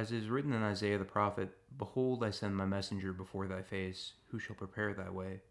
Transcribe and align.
As 0.00 0.12
is 0.12 0.30
written 0.30 0.54
in 0.54 0.62
Isaiah 0.62 0.96
the 0.96 1.04
prophet, 1.04 1.50
Behold, 1.76 2.24
I 2.24 2.30
send 2.30 2.56
my 2.56 2.64
messenger 2.64 3.12
before 3.12 3.46
thy 3.46 3.60
face, 3.60 4.14
who 4.28 4.38
shall 4.38 4.56
prepare 4.56 4.94
thy 4.94 5.10
way. 5.10 5.42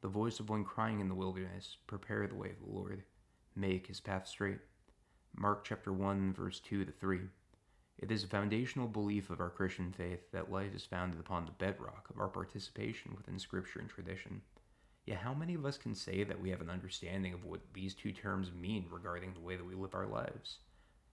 The 0.00 0.06
voice 0.06 0.38
of 0.38 0.48
one 0.48 0.64
crying 0.64 1.00
in 1.00 1.08
the 1.08 1.14
wilderness, 1.16 1.78
Prepare 1.88 2.28
the 2.28 2.36
way 2.36 2.50
of 2.50 2.60
the 2.60 2.72
Lord, 2.72 3.02
make 3.56 3.88
his 3.88 3.98
path 3.98 4.28
straight. 4.28 4.60
Mark 5.34 5.64
chapter 5.64 5.92
1, 5.92 6.34
verse 6.34 6.60
2 6.60 6.84
to 6.84 6.92
3. 6.92 7.22
It 7.98 8.12
is 8.12 8.22
a 8.22 8.28
foundational 8.28 8.86
belief 8.86 9.28
of 9.28 9.40
our 9.40 9.50
Christian 9.50 9.92
faith 9.92 10.30
that 10.30 10.52
life 10.52 10.72
is 10.72 10.84
founded 10.84 11.18
upon 11.18 11.44
the 11.44 11.50
bedrock 11.50 12.08
of 12.08 12.20
our 12.20 12.28
participation 12.28 13.12
within 13.16 13.40
Scripture 13.40 13.80
and 13.80 13.88
tradition. 13.88 14.40
Yet, 15.04 15.18
how 15.18 15.34
many 15.34 15.54
of 15.54 15.66
us 15.66 15.78
can 15.78 15.96
say 15.96 16.22
that 16.22 16.40
we 16.40 16.50
have 16.50 16.60
an 16.60 16.70
understanding 16.70 17.34
of 17.34 17.44
what 17.44 17.72
these 17.74 17.92
two 17.92 18.12
terms 18.12 18.52
mean 18.52 18.86
regarding 18.88 19.34
the 19.34 19.40
way 19.40 19.56
that 19.56 19.66
we 19.66 19.74
live 19.74 19.96
our 19.96 20.06
lives? 20.06 20.58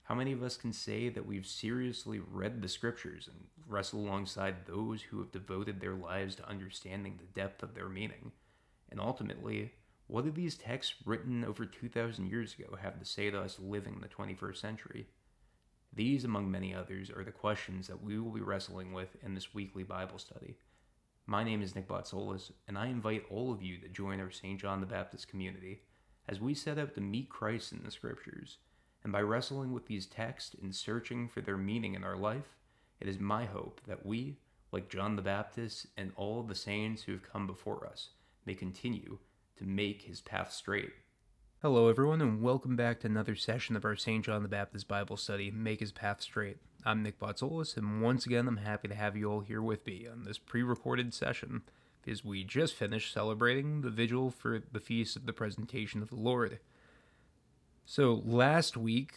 How 0.03 0.15
many 0.15 0.33
of 0.33 0.43
us 0.43 0.57
can 0.57 0.73
say 0.73 1.07
that 1.07 1.25
we've 1.25 1.47
seriously 1.47 2.19
read 2.19 2.61
the 2.61 2.67
scriptures 2.67 3.29
and 3.31 3.47
wrestle 3.65 4.01
alongside 4.01 4.65
those 4.65 5.01
who 5.01 5.19
have 5.19 5.31
devoted 5.31 5.79
their 5.79 5.95
lives 5.95 6.35
to 6.35 6.49
understanding 6.49 7.17
the 7.17 7.39
depth 7.41 7.63
of 7.63 7.73
their 7.73 7.87
meaning? 7.87 8.33
And 8.91 8.99
ultimately, 8.99 9.71
what 10.07 10.25
do 10.25 10.31
these 10.31 10.55
texts 10.55 10.95
written 11.05 11.45
over 11.45 11.65
2,000 11.65 12.27
years 12.27 12.53
ago 12.53 12.75
have 12.81 12.99
to 12.99 13.05
say 13.05 13.31
to 13.31 13.39
us 13.39 13.59
living 13.59 13.93
in 13.93 14.01
the 14.01 14.09
21st 14.09 14.57
century? 14.57 15.07
These, 15.93 16.25
among 16.25 16.51
many 16.51 16.75
others, 16.75 17.09
are 17.09 17.23
the 17.23 17.31
questions 17.31 17.87
that 17.87 18.03
we 18.03 18.19
will 18.19 18.31
be 18.31 18.41
wrestling 18.41 18.91
with 18.91 19.15
in 19.23 19.35
this 19.35 19.53
weekly 19.53 19.83
Bible 19.83 20.19
study. 20.19 20.57
My 21.27 21.45
name 21.45 21.61
is 21.61 21.75
Nick 21.75 21.87
Botsolis, 21.87 22.51
and 22.67 22.77
I 22.77 22.87
invite 22.87 23.23
all 23.29 23.53
of 23.53 23.61
you 23.61 23.77
to 23.77 23.87
join 23.87 24.19
our 24.19 24.31
St. 24.31 24.59
John 24.59 24.81
the 24.81 24.85
Baptist 24.85 25.29
community 25.29 25.83
as 26.27 26.41
we 26.41 26.53
set 26.53 26.77
out 26.77 26.93
to 26.95 27.01
meet 27.01 27.29
Christ 27.29 27.71
in 27.71 27.83
the 27.85 27.91
Scriptures 27.91 28.57
and 29.03 29.11
by 29.11 29.21
wrestling 29.21 29.73
with 29.73 29.87
these 29.87 30.05
texts 30.05 30.55
and 30.61 30.73
searching 30.73 31.27
for 31.27 31.41
their 31.41 31.57
meaning 31.57 31.93
in 31.93 32.03
our 32.03 32.15
life, 32.15 32.55
it 32.99 33.07
is 33.07 33.19
my 33.19 33.45
hope 33.45 33.81
that 33.85 34.05
we, 34.05 34.37
like 34.71 34.89
John 34.89 35.15
the 35.15 35.21
Baptist 35.21 35.87
and 35.97 36.13
all 36.15 36.41
the 36.43 36.55
saints 36.55 37.03
who 37.03 37.11
have 37.11 37.29
come 37.29 37.45
before 37.45 37.85
us, 37.85 38.09
may 38.45 38.55
continue 38.55 39.19
to 39.57 39.65
make 39.65 40.03
his 40.03 40.21
path 40.21 40.51
straight. 40.53 40.93
Hello, 41.61 41.87
everyone, 41.87 42.21
and 42.21 42.41
welcome 42.41 42.75
back 42.75 42.99
to 43.01 43.07
another 43.07 43.35
session 43.35 43.75
of 43.75 43.85
our 43.85 43.95
St. 43.95 44.23
John 44.25 44.41
the 44.41 44.49
Baptist 44.49 44.87
Bible 44.87 45.15
study, 45.15 45.49
Make 45.49 45.79
His 45.79 45.93
Path 45.93 46.21
Straight. 46.21 46.57
I'm 46.85 47.03
Nick 47.03 47.19
Botsolis, 47.19 47.77
and 47.77 48.01
once 48.01 48.25
again, 48.25 48.47
I'm 48.47 48.57
happy 48.57 48.89
to 48.89 48.95
have 48.95 49.15
you 49.15 49.31
all 49.31 49.39
here 49.39 49.61
with 49.61 49.85
me 49.85 50.05
on 50.05 50.23
this 50.23 50.37
pre 50.37 50.61
recorded 50.61 51.13
session 51.13 51.61
because 52.01 52.25
we 52.25 52.43
just 52.43 52.73
finished 52.73 53.13
celebrating 53.13 53.79
the 53.79 53.89
vigil 53.89 54.29
for 54.29 54.61
the 54.71 54.81
feast 54.81 55.15
of 55.15 55.25
the 55.25 55.31
presentation 55.31 56.01
of 56.01 56.09
the 56.09 56.17
Lord. 56.17 56.59
So 57.85 58.21
last 58.25 58.77
week 58.77 59.11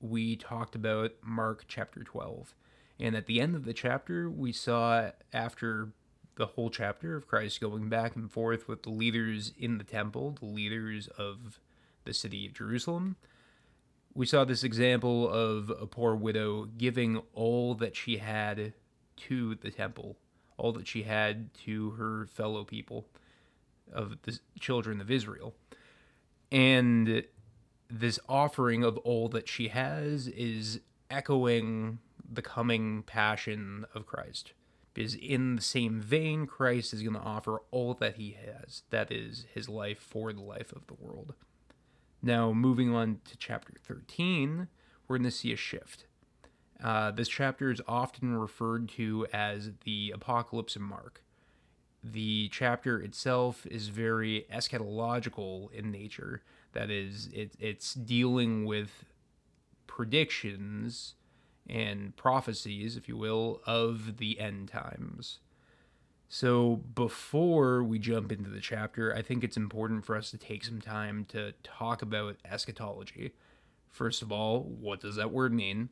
we 0.00 0.36
talked 0.36 0.74
about 0.74 1.12
Mark 1.22 1.64
chapter 1.66 2.04
12. 2.04 2.54
And 3.00 3.16
at 3.16 3.26
the 3.26 3.40
end 3.40 3.56
of 3.56 3.64
the 3.64 3.72
chapter, 3.72 4.30
we 4.30 4.52
saw 4.52 5.10
after 5.32 5.88
the 6.36 6.46
whole 6.46 6.70
chapter 6.70 7.16
of 7.16 7.26
Christ 7.26 7.60
going 7.60 7.88
back 7.88 8.14
and 8.14 8.30
forth 8.30 8.68
with 8.68 8.84
the 8.84 8.90
leaders 8.90 9.52
in 9.58 9.78
the 9.78 9.84
temple, 9.84 10.36
the 10.38 10.46
leaders 10.46 11.08
of 11.18 11.60
the 12.04 12.14
city 12.14 12.46
of 12.46 12.54
Jerusalem. 12.54 13.16
We 14.14 14.26
saw 14.26 14.44
this 14.44 14.62
example 14.62 15.28
of 15.28 15.70
a 15.70 15.86
poor 15.86 16.14
widow 16.14 16.66
giving 16.78 17.22
all 17.34 17.74
that 17.76 17.96
she 17.96 18.18
had 18.18 18.72
to 19.16 19.56
the 19.56 19.70
temple, 19.70 20.16
all 20.56 20.72
that 20.72 20.86
she 20.86 21.02
had 21.02 21.52
to 21.64 21.90
her 21.92 22.26
fellow 22.26 22.64
people 22.64 23.06
of 23.92 24.22
the 24.22 24.38
children 24.60 25.00
of 25.00 25.10
Israel. 25.10 25.54
And 26.50 27.24
this 27.92 28.18
offering 28.28 28.82
of 28.82 28.96
all 28.98 29.28
that 29.28 29.48
she 29.48 29.68
has 29.68 30.26
is 30.28 30.80
echoing 31.10 31.98
the 32.28 32.42
coming 32.42 33.02
passion 33.02 33.84
of 33.94 34.06
Christ. 34.06 34.54
Because 34.94 35.14
in 35.14 35.56
the 35.56 35.62
same 35.62 36.00
vein, 36.00 36.46
Christ 36.46 36.92
is 36.92 37.02
going 37.02 37.14
to 37.14 37.20
offer 37.20 37.62
all 37.70 37.94
that 37.94 38.16
he 38.16 38.36
has 38.44 38.82
that 38.90 39.12
is, 39.12 39.46
his 39.54 39.68
life 39.68 39.98
for 39.98 40.32
the 40.32 40.40
life 40.42 40.72
of 40.72 40.86
the 40.86 40.94
world. 40.94 41.34
Now, 42.22 42.52
moving 42.52 42.94
on 42.94 43.20
to 43.24 43.36
chapter 43.36 43.74
13, 43.82 44.68
we're 45.06 45.18
going 45.18 45.24
to 45.24 45.30
see 45.30 45.52
a 45.52 45.56
shift. 45.56 46.06
Uh, 46.82 47.10
this 47.10 47.28
chapter 47.28 47.70
is 47.70 47.80
often 47.86 48.36
referred 48.36 48.88
to 48.90 49.26
as 49.32 49.70
the 49.84 50.12
Apocalypse 50.14 50.76
of 50.76 50.82
Mark. 50.82 51.22
The 52.02 52.48
chapter 52.48 53.00
itself 53.00 53.66
is 53.66 53.88
very 53.88 54.46
eschatological 54.52 55.72
in 55.72 55.90
nature, 55.90 56.42
that 56.72 56.90
is, 56.90 57.28
it, 57.32 57.52
it's 57.58 57.94
dealing 57.94 58.64
with 58.64 59.04
predictions 59.86 61.14
and 61.68 62.16
prophecies, 62.16 62.96
if 62.96 63.08
you 63.08 63.16
will, 63.16 63.60
of 63.66 64.18
the 64.18 64.40
end 64.40 64.68
times. 64.68 65.38
So, 66.28 66.76
before 66.94 67.82
we 67.82 67.98
jump 67.98 68.32
into 68.32 68.48
the 68.48 68.60
chapter, 68.60 69.14
I 69.14 69.20
think 69.20 69.44
it's 69.44 69.58
important 69.58 70.06
for 70.06 70.16
us 70.16 70.30
to 70.30 70.38
take 70.38 70.64
some 70.64 70.80
time 70.80 71.26
to 71.28 71.52
talk 71.62 72.00
about 72.00 72.38
eschatology. 72.50 73.32
First 73.90 74.22
of 74.22 74.32
all, 74.32 74.62
what 74.62 75.00
does 75.00 75.16
that 75.16 75.30
word 75.30 75.52
mean? 75.52 75.90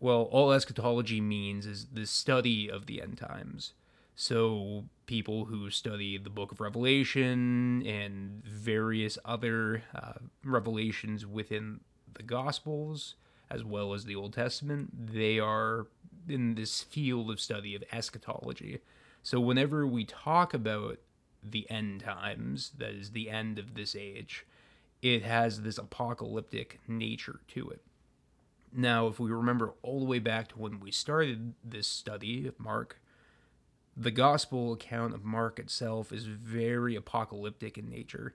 Well, 0.00 0.22
all 0.32 0.52
eschatology 0.52 1.20
means 1.20 1.66
is 1.66 1.88
the 1.92 2.06
study 2.06 2.70
of 2.70 2.86
the 2.86 3.02
end 3.02 3.18
times. 3.18 3.74
So, 4.14 4.84
people 5.06 5.46
who 5.46 5.70
study 5.70 6.18
the 6.18 6.30
book 6.30 6.52
of 6.52 6.60
Revelation 6.60 7.82
and 7.86 8.42
various 8.44 9.18
other 9.24 9.82
uh, 9.94 10.14
revelations 10.44 11.26
within 11.26 11.80
the 12.14 12.22
Gospels, 12.22 13.14
as 13.50 13.64
well 13.64 13.94
as 13.94 14.04
the 14.04 14.14
Old 14.14 14.34
Testament, 14.34 14.90
they 15.12 15.38
are 15.38 15.86
in 16.28 16.54
this 16.54 16.82
field 16.82 17.30
of 17.30 17.40
study 17.40 17.74
of 17.74 17.82
eschatology. 17.90 18.80
So, 19.22 19.40
whenever 19.40 19.86
we 19.86 20.04
talk 20.04 20.52
about 20.52 20.98
the 21.42 21.68
end 21.70 22.00
times, 22.00 22.72
that 22.78 22.90
is 22.90 23.10
the 23.10 23.30
end 23.30 23.58
of 23.58 23.74
this 23.74 23.96
age, 23.96 24.46
it 25.00 25.22
has 25.22 25.62
this 25.62 25.78
apocalyptic 25.78 26.80
nature 26.86 27.40
to 27.48 27.70
it. 27.70 27.82
Now, 28.72 29.06
if 29.08 29.18
we 29.18 29.30
remember 29.30 29.72
all 29.82 29.98
the 29.98 30.06
way 30.06 30.18
back 30.18 30.48
to 30.48 30.58
when 30.58 30.80
we 30.80 30.90
started 30.90 31.54
this 31.64 31.86
study 31.86 32.46
of 32.46 32.58
Mark, 32.58 32.98
the 33.96 34.10
gospel 34.10 34.72
account 34.72 35.14
of 35.14 35.24
Mark 35.24 35.58
itself 35.58 36.12
is 36.12 36.24
very 36.24 36.96
apocalyptic 36.96 37.76
in 37.76 37.88
nature, 37.88 38.34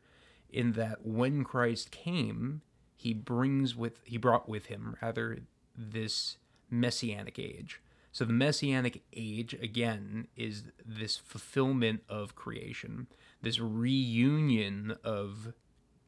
in 0.50 0.73
that 0.73 1.06
when 1.06 1.44
Christ 1.44 1.91
came, 1.91 2.62
he 2.95 3.13
brings 3.13 3.75
with 3.75 4.00
he 4.03 4.18
brought 4.18 4.47
with 4.47 4.68
him 4.68 4.95
rather 5.01 5.40
this 5.75 6.38
messianic 6.69 7.38
age. 7.40 7.81
So 8.12 8.25
the 8.25 8.34
messianic 8.34 9.03
age 9.13 9.53
again 9.53 10.28
is 10.35 10.63
this 10.84 11.18
fulfillment 11.18 12.01
of 12.09 12.35
creation, 12.35 13.07
this 13.41 13.59
reunion 13.59 14.95
of 15.03 15.53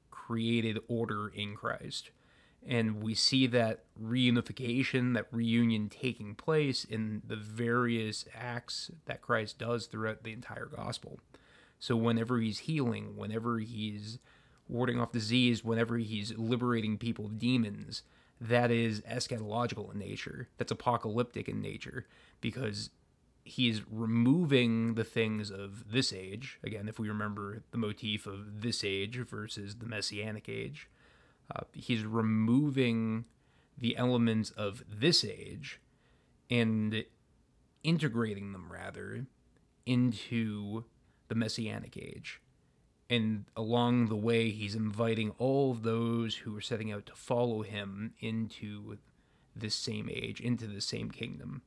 created 0.10 0.80
order 0.88 1.28
in 1.28 1.56
Christ 1.56 2.12
and 2.68 3.02
we 3.02 3.14
see 3.16 3.48
that 3.48 3.84
reunification, 4.02 5.14
that 5.14 5.28
reunion 5.32 5.90
taking 5.90 6.36
place 6.36 6.84
in 6.84 7.22
the 7.26 7.36
various 7.36 8.26
acts 8.36 8.92
that 9.06 9.22
Christ 9.22 9.60
does 9.60 9.86
throughout 9.86 10.24
the 10.24 10.34
entire 10.34 10.66
gospel. 10.66 11.20
So, 11.80 11.96
whenever 11.96 12.40
he's 12.40 12.60
healing, 12.60 13.16
whenever 13.16 13.60
he's 13.60 14.20
warding 14.68 15.00
off 15.00 15.12
disease, 15.12 15.64
whenever 15.64 15.98
he's 15.98 16.38
liberating 16.38 16.98
people 16.98 17.26
of 17.26 17.40
demons, 17.40 18.04
that 18.42 18.72
is 18.72 19.02
eschatological 19.02 19.92
in 19.92 20.00
nature. 20.00 20.50
That's 20.58 20.72
apocalyptic 20.72 21.48
in 21.48 21.62
nature 21.62 22.06
because 22.42 22.90
he's 23.44 23.82
removing 23.90 24.94
the 24.94 25.04
things 25.04 25.50
of 25.50 25.92
this 25.92 26.14
age. 26.14 26.60
Again, 26.64 26.88
if 26.88 27.00
we 27.00 27.10
remember 27.10 27.64
the 27.72 27.78
motif 27.78 28.28
of 28.28 28.62
this 28.62 28.84
age 28.84 29.18
versus 29.18 29.78
the 29.78 29.86
messianic 29.86 30.48
age 30.48 30.88
uh, 31.54 31.62
he's 31.74 32.04
removing 32.04 33.26
the 33.78 33.98
elements 33.98 34.52
of 34.52 34.84
this 34.90 35.24
age 35.24 35.80
and 36.50 37.06
integrating 37.84 38.52
them 38.52 38.72
rather 38.72 39.26
into 39.86 40.84
the 41.28 41.36
messianic 41.36 41.98
age. 41.98 42.42
And 43.10 43.46
along 43.56 44.08
the 44.08 44.16
way, 44.16 44.52
he's 44.52 44.76
inviting 44.76 45.32
all 45.40 45.72
of 45.72 45.84
those 45.84 46.36
who 46.36 46.56
are 46.56 46.62
setting 46.62 46.92
out 46.92 47.08
to 47.08 47.16
follow 47.16 47.64
him 47.64 48.14
into 48.20 48.98
this 49.56 49.74
same 49.74 50.10
age, 50.12 50.40
into 50.40 50.68
the 50.68 50.82
same 50.82 51.10
kingdom. 51.10 51.64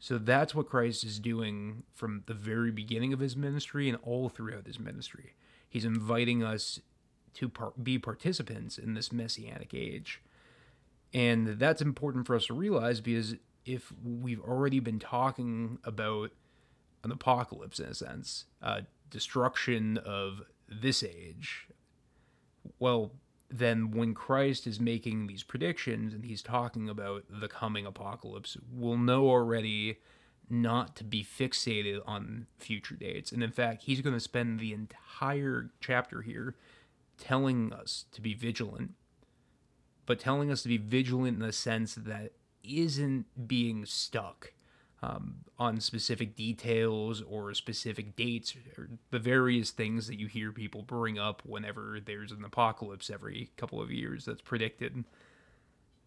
So 0.00 0.18
that's 0.18 0.54
what 0.54 0.68
Christ 0.68 1.04
is 1.04 1.18
doing 1.18 1.84
from 1.94 2.24
the 2.26 2.34
very 2.34 2.70
beginning 2.70 3.12
of 3.12 3.20
his 3.20 3.36
ministry 3.36 3.88
and 3.88 3.98
all 4.02 4.28
throughout 4.28 4.66
his 4.66 4.80
ministry. 4.80 5.34
He's 5.68 5.84
inviting 5.84 6.42
us 6.42 6.80
to 7.34 7.48
par- 7.48 7.72
be 7.80 7.98
participants 7.98 8.78
in 8.78 8.94
this 8.94 9.12
messianic 9.12 9.74
age. 9.74 10.22
And 11.12 11.58
that's 11.58 11.80
important 11.80 12.26
for 12.26 12.34
us 12.34 12.46
to 12.46 12.54
realize 12.54 13.00
because 13.00 13.36
if 13.64 13.92
we've 14.04 14.40
already 14.40 14.80
been 14.80 14.98
talking 14.98 15.78
about 15.84 16.30
an 17.02 17.12
apocalypse 17.12 17.78
in 17.78 17.86
a 17.86 17.94
sense, 17.94 18.46
uh, 18.62 18.80
destruction 19.10 19.98
of 19.98 20.42
this 20.68 21.02
age, 21.02 21.68
well, 22.78 23.12
then 23.50 23.92
when 23.92 24.14
Christ 24.14 24.66
is 24.66 24.80
making 24.80 25.26
these 25.26 25.42
predictions 25.42 26.12
and 26.12 26.24
he's 26.24 26.42
talking 26.42 26.88
about 26.88 27.24
the 27.28 27.46
coming 27.46 27.86
apocalypse, 27.86 28.56
we'll 28.72 28.98
know 28.98 29.28
already 29.28 29.98
not 30.50 30.96
to 30.96 31.04
be 31.04 31.24
fixated 31.24 32.00
on 32.06 32.46
future 32.58 32.96
dates. 32.96 33.32
And 33.32 33.42
in 33.42 33.50
fact, 33.50 33.84
he's 33.84 34.00
going 34.00 34.14
to 34.14 34.20
spend 34.20 34.58
the 34.58 34.72
entire 34.72 35.70
chapter 35.80 36.22
here 36.22 36.56
telling 37.18 37.72
us 37.72 38.04
to 38.12 38.20
be 38.20 38.34
vigilant, 38.34 38.92
but 40.06 40.18
telling 40.18 40.50
us 40.50 40.62
to 40.62 40.68
be 40.68 40.76
vigilant 40.76 41.36
in 41.36 41.46
the 41.46 41.52
sense 41.52 41.94
that 41.94 42.32
isn't 42.62 43.26
being 43.46 43.84
stuck 43.84 44.52
um, 45.02 45.36
on 45.58 45.80
specific 45.80 46.34
details 46.34 47.22
or 47.22 47.52
specific 47.52 48.16
dates 48.16 48.54
or 48.78 48.88
the 49.10 49.18
various 49.18 49.70
things 49.70 50.06
that 50.06 50.18
you 50.18 50.26
hear 50.26 50.50
people 50.50 50.82
bring 50.82 51.18
up 51.18 51.42
whenever 51.44 51.98
there's 52.04 52.32
an 52.32 52.44
apocalypse 52.44 53.10
every 53.10 53.50
couple 53.56 53.82
of 53.82 53.90
years 53.90 54.24
that's 54.24 54.40
predicted. 54.40 55.04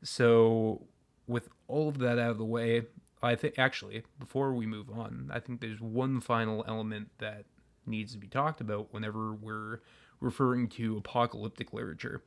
So, 0.03 0.87
with 1.27 1.49
all 1.67 1.89
of 1.89 1.99
that 1.99 2.17
out 2.17 2.31
of 2.31 2.37
the 2.37 2.45
way, 2.45 2.83
I 3.21 3.35
think 3.35 3.59
actually, 3.59 4.03
before 4.19 4.53
we 4.53 4.65
move 4.65 4.89
on, 4.89 5.29
I 5.33 5.39
think 5.39 5.59
there's 5.59 5.81
one 5.81 6.21
final 6.21 6.63
element 6.67 7.09
that 7.19 7.45
needs 7.85 8.13
to 8.13 8.17
be 8.17 8.27
talked 8.27 8.61
about 8.61 8.93
whenever 8.93 9.33
we're 9.33 9.79
referring 10.19 10.67
to 10.69 10.97
apocalyptic 10.97 11.73
literature. 11.73 12.21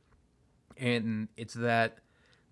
And 0.77 1.27
it's 1.37 1.53
that 1.53 1.99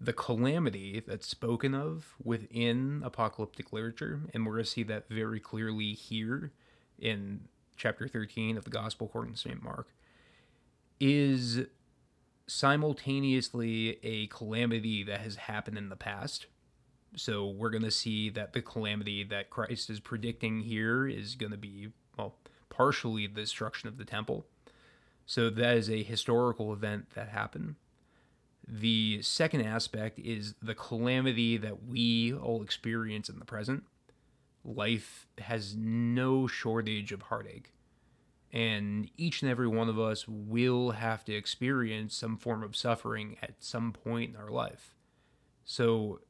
the 0.01 0.13
calamity 0.13 1.03
that's 1.05 1.27
spoken 1.27 1.75
of 1.75 2.15
within 2.23 3.01
apocalyptic 3.03 3.73
literature, 3.73 4.21
and 4.33 4.45
we're 4.45 4.53
going 4.53 4.63
to 4.63 4.69
see 4.69 4.83
that 4.83 5.09
very 5.09 5.39
clearly 5.39 5.93
here 5.93 6.51
in 6.97 7.41
chapter 7.75 8.07
13 8.07 8.57
of 8.57 8.63
the 8.63 8.69
Gospel 8.69 9.07
according 9.07 9.33
to 9.33 9.39
St. 9.39 9.61
Mark, 9.61 9.93
is 10.99 11.65
simultaneously 12.47 13.99
a 14.03 14.27
calamity 14.27 15.03
that 15.03 15.21
has 15.21 15.35
happened 15.35 15.77
in 15.77 15.89
the 15.89 15.95
past. 15.95 16.47
So 17.15 17.47
we're 17.47 17.69
going 17.69 17.83
to 17.83 17.91
see 17.91 18.29
that 18.31 18.53
the 18.53 18.61
calamity 18.61 19.23
that 19.23 19.49
Christ 19.49 19.89
is 19.89 19.99
predicting 19.99 20.61
here 20.61 21.07
is 21.07 21.35
going 21.35 21.51
to 21.51 21.57
be, 21.57 21.89
well, 22.17 22.35
partially 22.69 23.27
the 23.27 23.41
destruction 23.41 23.89
of 23.89 23.97
the 23.97 24.05
temple. 24.05 24.45
So 25.29 25.51
that 25.51 25.77
is 25.77 25.91
a 25.91 26.01
historical 26.01 26.73
event 26.73 27.11
that 27.11 27.29
happened. 27.29 27.75
The 28.67 29.21
second 29.21 29.61
aspect 29.61 30.17
is 30.17 30.55
the 30.59 30.73
calamity 30.73 31.55
that 31.55 31.85
we 31.85 32.33
all 32.33 32.63
experience 32.63 33.29
in 33.29 33.37
the 33.37 33.45
present. 33.45 33.83
Life 34.65 35.27
has 35.37 35.75
no 35.75 36.47
shortage 36.47 37.11
of 37.11 37.21
heartache. 37.21 37.73
And 38.51 39.11
each 39.17 39.43
and 39.43 39.51
every 39.51 39.67
one 39.67 39.87
of 39.87 39.99
us 39.99 40.27
will 40.27 40.91
have 40.91 41.23
to 41.25 41.35
experience 41.35 42.15
some 42.15 42.35
form 42.35 42.63
of 42.63 42.75
suffering 42.75 43.37
at 43.43 43.53
some 43.59 43.93
point 43.93 44.31
in 44.33 44.41
our 44.41 44.49
life. 44.49 44.95
So, 45.63 46.21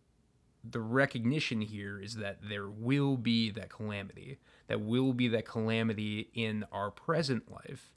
the 0.62 0.82
recognition 0.82 1.62
here 1.62 2.02
is 2.02 2.16
that 2.16 2.40
there 2.50 2.68
will 2.68 3.16
be 3.16 3.50
that 3.52 3.70
calamity, 3.70 4.40
that 4.68 4.82
will 4.82 5.14
be 5.14 5.30
that 5.30 5.46
calamity 5.46 6.32
in 6.34 6.66
our 6.74 6.92
present 6.92 7.50
life 7.50 7.92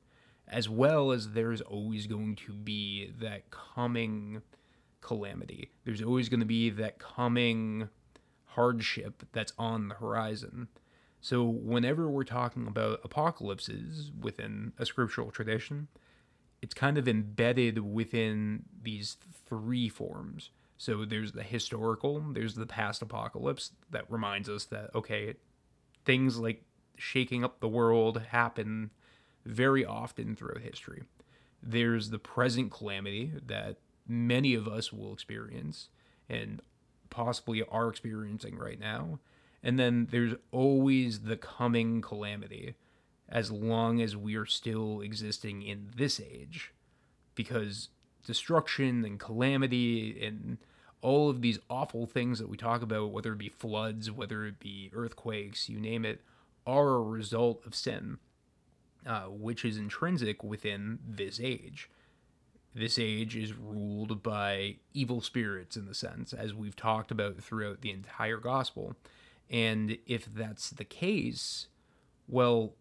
as 0.52 0.68
well 0.68 1.10
as 1.10 1.30
there's 1.30 1.62
always 1.62 2.06
going 2.06 2.36
to 2.36 2.52
be 2.52 3.10
that 3.18 3.50
coming 3.50 4.42
calamity. 5.00 5.70
There's 5.84 6.02
always 6.02 6.28
going 6.28 6.40
to 6.40 6.46
be 6.46 6.68
that 6.70 6.98
coming 6.98 7.88
hardship 8.44 9.26
that's 9.32 9.54
on 9.58 9.88
the 9.88 9.94
horizon. 9.94 10.68
So, 11.22 11.42
whenever 11.44 12.10
we're 12.10 12.24
talking 12.24 12.66
about 12.66 13.00
apocalypses 13.02 14.10
within 14.20 14.72
a 14.78 14.84
scriptural 14.84 15.30
tradition, 15.30 15.88
it's 16.60 16.74
kind 16.74 16.98
of 16.98 17.08
embedded 17.08 17.78
within 17.78 18.64
these 18.82 19.16
three 19.46 19.88
forms. 19.88 20.50
So, 20.76 21.04
there's 21.04 21.32
the 21.32 21.44
historical, 21.44 22.20
there's 22.32 22.56
the 22.56 22.66
past 22.66 23.00
apocalypse 23.00 23.70
that 23.90 24.10
reminds 24.10 24.48
us 24.48 24.64
that, 24.66 24.94
okay, 24.94 25.34
things 26.04 26.38
like 26.38 26.64
shaking 26.98 27.42
up 27.42 27.60
the 27.60 27.68
world 27.68 28.22
happen 28.30 28.90
very 29.44 29.84
often 29.84 30.34
throughout 30.34 30.60
history. 30.60 31.02
There's 31.62 32.10
the 32.10 32.18
present 32.18 32.70
calamity 32.70 33.32
that 33.46 33.76
many 34.06 34.54
of 34.54 34.66
us 34.66 34.92
will 34.92 35.12
experience 35.12 35.88
and 36.28 36.60
possibly 37.10 37.62
are 37.62 37.88
experiencing 37.88 38.56
right 38.56 38.80
now. 38.80 39.20
And 39.62 39.78
then 39.78 40.08
there's 40.10 40.34
always 40.50 41.20
the 41.20 41.36
coming 41.36 42.00
calamity 42.00 42.74
as 43.28 43.50
long 43.50 44.00
as 44.00 44.16
we 44.16 44.34
are 44.34 44.46
still 44.46 45.00
existing 45.00 45.62
in 45.62 45.90
this 45.96 46.20
age. 46.20 46.72
Because 47.34 47.88
destruction 48.26 49.04
and 49.04 49.18
calamity 49.18 50.24
and 50.24 50.58
all 51.00 51.30
of 51.30 51.42
these 51.42 51.58
awful 51.70 52.06
things 52.06 52.38
that 52.38 52.48
we 52.48 52.56
talk 52.56 52.82
about, 52.82 53.12
whether 53.12 53.32
it 53.32 53.38
be 53.38 53.48
floods, 53.48 54.10
whether 54.10 54.44
it 54.44 54.58
be 54.58 54.90
earthquakes, 54.92 55.68
you 55.68 55.80
name 55.80 56.04
it, 56.04 56.20
are 56.66 56.90
a 56.90 57.02
result 57.02 57.64
of 57.66 57.74
sin 57.74 58.18
uh, 59.06 59.24
which 59.24 59.64
is 59.64 59.76
intrinsic 59.76 60.42
within 60.42 60.98
this 61.06 61.40
age. 61.40 61.90
This 62.74 62.98
age 62.98 63.36
is 63.36 63.52
ruled 63.52 64.22
by 64.22 64.76
evil 64.94 65.20
spirits, 65.20 65.76
in 65.76 65.86
the 65.86 65.94
sense, 65.94 66.32
as 66.32 66.54
we've 66.54 66.76
talked 66.76 67.10
about 67.10 67.38
throughout 67.38 67.82
the 67.82 67.90
entire 67.90 68.38
gospel. 68.38 68.96
And 69.50 69.98
if 70.06 70.24
that's 70.24 70.70
the 70.70 70.84
case, 70.84 71.66
well, 72.26 72.74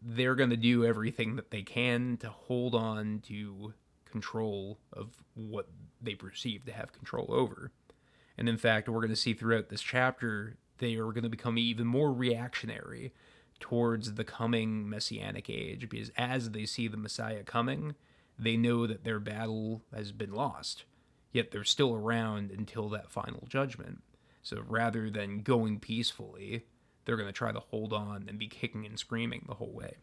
they're 0.00 0.34
going 0.34 0.50
to 0.50 0.56
do 0.56 0.84
everything 0.84 1.36
that 1.36 1.50
they 1.50 1.62
can 1.62 2.16
to 2.18 2.30
hold 2.30 2.74
on 2.74 3.20
to 3.26 3.74
control 4.10 4.78
of 4.92 5.22
what 5.34 5.68
they 6.00 6.14
perceive 6.14 6.64
to 6.64 6.72
have 6.72 6.92
control 6.92 7.26
over. 7.28 7.70
And 8.38 8.48
in 8.48 8.56
fact, 8.56 8.88
we're 8.88 9.00
going 9.00 9.10
to 9.10 9.16
see 9.16 9.34
throughout 9.34 9.68
this 9.68 9.82
chapter, 9.82 10.56
they 10.78 10.94
are 10.94 11.12
going 11.12 11.24
to 11.24 11.28
become 11.28 11.58
even 11.58 11.86
more 11.86 12.12
reactionary 12.12 13.12
towards 13.60 14.14
the 14.14 14.24
coming 14.24 14.88
messianic 14.88 15.50
age 15.50 15.88
because 15.88 16.10
as 16.16 16.50
they 16.50 16.66
see 16.66 16.88
the 16.88 16.96
Messiah 16.96 17.42
coming, 17.42 17.94
they 18.38 18.56
know 18.56 18.86
that 18.86 19.04
their 19.04 19.18
battle 19.18 19.82
has 19.92 20.12
been 20.12 20.32
lost, 20.32 20.84
yet 21.32 21.50
they're 21.50 21.64
still 21.64 21.94
around 21.94 22.50
until 22.50 22.88
that 22.90 23.10
final 23.10 23.46
judgment. 23.48 24.02
So 24.42 24.62
rather 24.66 25.10
than 25.10 25.42
going 25.42 25.80
peacefully, 25.80 26.66
they're 27.04 27.16
going 27.16 27.28
to 27.28 27.32
try 27.32 27.52
to 27.52 27.60
hold 27.60 27.92
on 27.92 28.26
and 28.28 28.38
be 28.38 28.48
kicking 28.48 28.86
and 28.86 28.98
screaming 28.98 29.44
the 29.46 29.54
whole 29.54 29.72
way. 29.72 29.96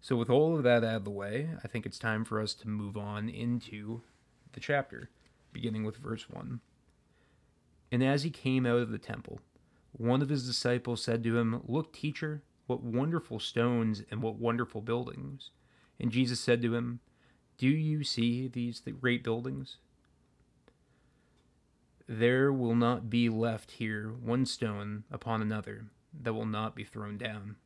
So, 0.00 0.16
with 0.16 0.30
all 0.30 0.56
of 0.56 0.62
that 0.62 0.82
out 0.82 0.96
of 0.96 1.04
the 1.04 1.10
way, 1.10 1.50
I 1.62 1.68
think 1.68 1.84
it's 1.84 1.98
time 1.98 2.24
for 2.24 2.40
us 2.40 2.54
to 2.54 2.68
move 2.68 2.96
on 2.96 3.28
into 3.28 4.00
the 4.52 4.60
chapter, 4.60 5.10
beginning 5.52 5.84
with 5.84 5.96
verse 5.96 6.30
1. 6.30 6.60
And 7.92 8.02
as 8.02 8.22
he 8.22 8.30
came 8.30 8.64
out 8.64 8.78
of 8.78 8.90
the 8.90 8.98
temple, 8.98 9.40
one 9.92 10.22
of 10.22 10.28
his 10.28 10.46
disciples 10.46 11.02
said 11.02 11.22
to 11.24 11.36
him, 11.36 11.62
Look, 11.66 11.92
teacher, 11.92 12.42
what 12.66 12.82
wonderful 12.82 13.40
stones 13.40 14.02
and 14.10 14.22
what 14.22 14.36
wonderful 14.36 14.80
buildings. 14.80 15.50
And 15.98 16.10
Jesus 16.12 16.40
said 16.40 16.62
to 16.62 16.74
him, 16.74 17.00
Do 17.58 17.68
you 17.68 18.04
see 18.04 18.48
these 18.48 18.80
great 19.00 19.24
buildings? 19.24 19.76
There 22.06 22.52
will 22.52 22.74
not 22.74 23.10
be 23.10 23.28
left 23.28 23.72
here 23.72 24.08
one 24.08 24.46
stone 24.46 25.04
upon 25.10 25.42
another 25.42 25.86
that 26.22 26.34
will 26.34 26.46
not 26.46 26.74
be 26.74 26.84
thrown 26.84 27.18
down. 27.18 27.56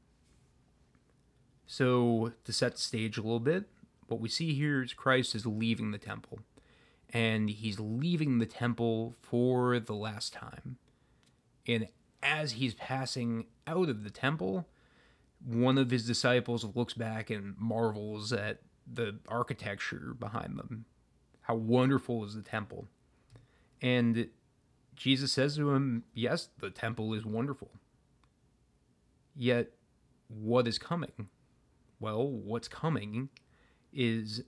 So, 1.66 2.32
to 2.44 2.52
set 2.52 2.72
the 2.72 2.80
stage 2.80 3.16
a 3.16 3.22
little 3.22 3.40
bit, 3.40 3.64
what 4.06 4.20
we 4.20 4.28
see 4.28 4.52
here 4.52 4.82
is 4.82 4.92
Christ 4.92 5.34
is 5.34 5.46
leaving 5.46 5.92
the 5.92 5.98
temple. 5.98 6.40
And 7.10 7.48
he's 7.48 7.80
leaving 7.80 8.38
the 8.38 8.46
temple 8.46 9.14
for 9.22 9.78
the 9.78 9.94
last 9.94 10.32
time. 10.32 10.76
And 11.66 11.88
as 12.24 12.52
he's 12.52 12.74
passing 12.74 13.46
out 13.66 13.88
of 13.88 14.02
the 14.02 14.10
temple, 14.10 14.66
one 15.44 15.78
of 15.78 15.90
his 15.90 16.06
disciples 16.06 16.64
looks 16.74 16.94
back 16.94 17.30
and 17.30 17.54
marvels 17.58 18.32
at 18.32 18.62
the 18.92 19.16
architecture 19.28 20.16
behind 20.18 20.58
them. 20.58 20.86
How 21.42 21.54
wonderful 21.54 22.24
is 22.24 22.34
the 22.34 22.42
temple? 22.42 22.88
And 23.82 24.28
Jesus 24.96 25.32
says 25.32 25.56
to 25.56 25.70
him, 25.70 26.04
Yes, 26.14 26.48
the 26.58 26.70
temple 26.70 27.12
is 27.12 27.26
wonderful. 27.26 27.70
Yet, 29.36 29.72
what 30.28 30.66
is 30.66 30.78
coming? 30.78 31.28
Well, 32.00 32.26
what's 32.26 32.68
coming 32.68 33.28
is 33.92 34.42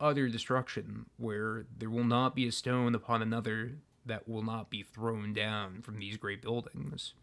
utter 0.00 0.28
destruction, 0.28 1.06
where 1.18 1.66
there 1.76 1.90
will 1.90 2.04
not 2.04 2.34
be 2.34 2.46
a 2.46 2.52
stone 2.52 2.94
upon 2.94 3.20
another 3.20 3.72
that 4.10 4.28
will 4.28 4.42
not 4.42 4.70
be 4.70 4.82
thrown 4.82 5.32
down 5.32 5.80
from 5.82 5.98
these 5.98 6.16
great 6.16 6.42
buildings. 6.42 7.14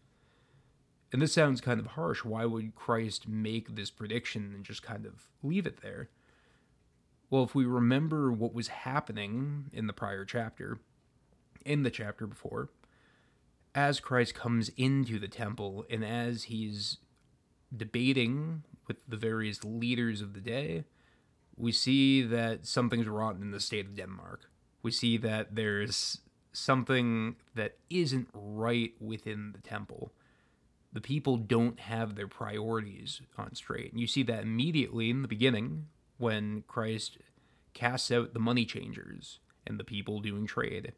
And 1.12 1.22
this 1.22 1.32
sounds 1.32 1.60
kind 1.60 1.78
of 1.78 1.88
harsh. 1.88 2.24
Why 2.24 2.44
would 2.44 2.74
Christ 2.74 3.28
make 3.28 3.74
this 3.74 3.90
prediction 3.90 4.52
and 4.54 4.64
just 4.64 4.82
kind 4.82 5.06
of 5.06 5.28
leave 5.42 5.66
it 5.66 5.82
there? 5.82 6.08
Well, 7.30 7.44
if 7.44 7.54
we 7.54 7.66
remember 7.66 8.32
what 8.32 8.54
was 8.54 8.68
happening 8.68 9.66
in 9.72 9.86
the 9.86 9.92
prior 9.92 10.24
chapter, 10.24 10.78
in 11.64 11.82
the 11.82 11.90
chapter 11.90 12.26
before, 12.26 12.70
as 13.74 14.00
Christ 14.00 14.34
comes 14.34 14.70
into 14.76 15.18
the 15.18 15.28
temple 15.28 15.84
and 15.90 16.04
as 16.04 16.44
he's 16.44 16.98
debating 17.74 18.62
with 18.86 18.96
the 19.06 19.16
various 19.16 19.62
leaders 19.62 20.22
of 20.22 20.32
the 20.32 20.40
day, 20.40 20.84
we 21.56 21.72
see 21.72 22.22
that 22.22 22.66
something's 22.66 23.06
rotten 23.06 23.42
in 23.42 23.50
the 23.50 23.60
state 23.60 23.86
of 23.86 23.96
Denmark. 23.96 24.50
We 24.82 24.90
see 24.90 25.16
that 25.18 25.54
there's 25.54 26.20
something 26.52 27.36
that 27.54 27.76
isn't 27.90 28.28
right 28.32 28.92
within 29.00 29.52
the 29.52 29.60
temple. 29.60 30.12
The 30.92 31.00
people 31.00 31.36
don't 31.36 31.78
have 31.80 32.14
their 32.14 32.28
priorities 32.28 33.20
on 33.36 33.54
straight. 33.54 33.92
And 33.92 34.00
you 34.00 34.06
see 34.06 34.22
that 34.24 34.42
immediately 34.42 35.10
in 35.10 35.22
the 35.22 35.28
beginning 35.28 35.86
when 36.16 36.64
Christ 36.66 37.18
casts 37.74 38.10
out 38.10 38.32
the 38.32 38.40
money 38.40 38.64
changers 38.64 39.38
and 39.66 39.78
the 39.78 39.84
people 39.84 40.20
doing 40.20 40.46
trade. 40.46 40.92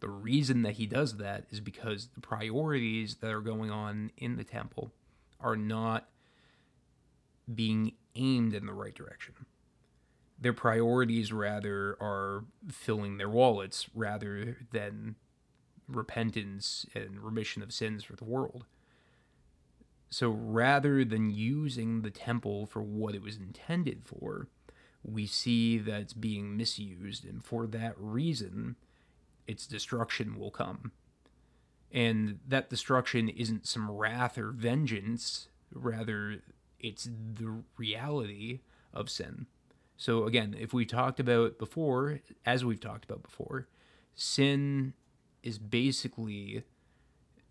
The 0.00 0.10
reason 0.10 0.62
that 0.62 0.74
he 0.74 0.86
does 0.86 1.16
that 1.16 1.46
is 1.50 1.60
because 1.60 2.08
the 2.14 2.20
priorities 2.20 3.16
that 3.16 3.30
are 3.30 3.40
going 3.40 3.70
on 3.70 4.10
in 4.18 4.36
the 4.36 4.44
temple 4.44 4.92
are 5.40 5.56
not 5.56 6.08
being 7.52 7.92
aimed 8.14 8.54
in 8.54 8.66
the 8.66 8.72
right 8.72 8.94
direction. 8.94 9.34
Their 10.44 10.52
priorities 10.52 11.32
rather 11.32 11.96
are 12.02 12.44
filling 12.70 13.16
their 13.16 13.30
wallets 13.30 13.88
rather 13.94 14.58
than 14.72 15.14
repentance 15.88 16.84
and 16.94 17.18
remission 17.18 17.62
of 17.62 17.72
sins 17.72 18.04
for 18.04 18.14
the 18.14 18.26
world. 18.26 18.66
So 20.10 20.28
rather 20.28 21.02
than 21.02 21.30
using 21.30 22.02
the 22.02 22.10
temple 22.10 22.66
for 22.66 22.82
what 22.82 23.14
it 23.14 23.22
was 23.22 23.38
intended 23.38 24.02
for, 24.04 24.48
we 25.02 25.26
see 25.26 25.78
that 25.78 26.02
it's 26.02 26.12
being 26.12 26.58
misused, 26.58 27.24
and 27.24 27.42
for 27.42 27.66
that 27.68 27.94
reason, 27.96 28.76
its 29.46 29.66
destruction 29.66 30.38
will 30.38 30.50
come. 30.50 30.92
And 31.90 32.40
that 32.46 32.68
destruction 32.68 33.30
isn't 33.30 33.66
some 33.66 33.90
wrath 33.90 34.36
or 34.36 34.50
vengeance, 34.50 35.48
rather, 35.72 36.42
it's 36.78 37.04
the 37.04 37.62
reality 37.78 38.60
of 38.92 39.08
sin. 39.08 39.46
So, 39.96 40.24
again, 40.24 40.56
if 40.58 40.72
we 40.72 40.84
talked 40.84 41.20
about 41.20 41.58
before, 41.58 42.20
as 42.44 42.64
we've 42.64 42.80
talked 42.80 43.04
about 43.04 43.22
before, 43.22 43.68
sin 44.14 44.94
is 45.42 45.58
basically 45.58 46.64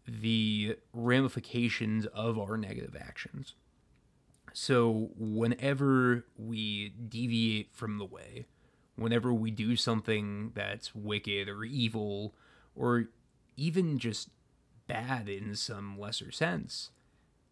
the 0.07 0.77
ramifications 0.91 2.05
of 2.07 2.37
our 2.37 2.57
negative 2.57 2.95
actions. 2.99 3.55
So, 4.51 5.11
whenever 5.17 6.25
we 6.37 6.89
deviate 6.89 7.73
from 7.73 7.97
the 7.97 8.05
way, 8.05 8.45
whenever 8.95 9.33
we 9.33 9.49
do 9.49 9.75
something 9.75 10.51
that's 10.53 10.93
wicked 10.93 11.47
or 11.47 11.63
evil, 11.63 12.35
or 12.75 13.05
even 13.55 13.97
just 13.97 14.29
bad 14.87 15.29
in 15.29 15.55
some 15.55 15.97
lesser 15.97 16.31
sense, 16.31 16.91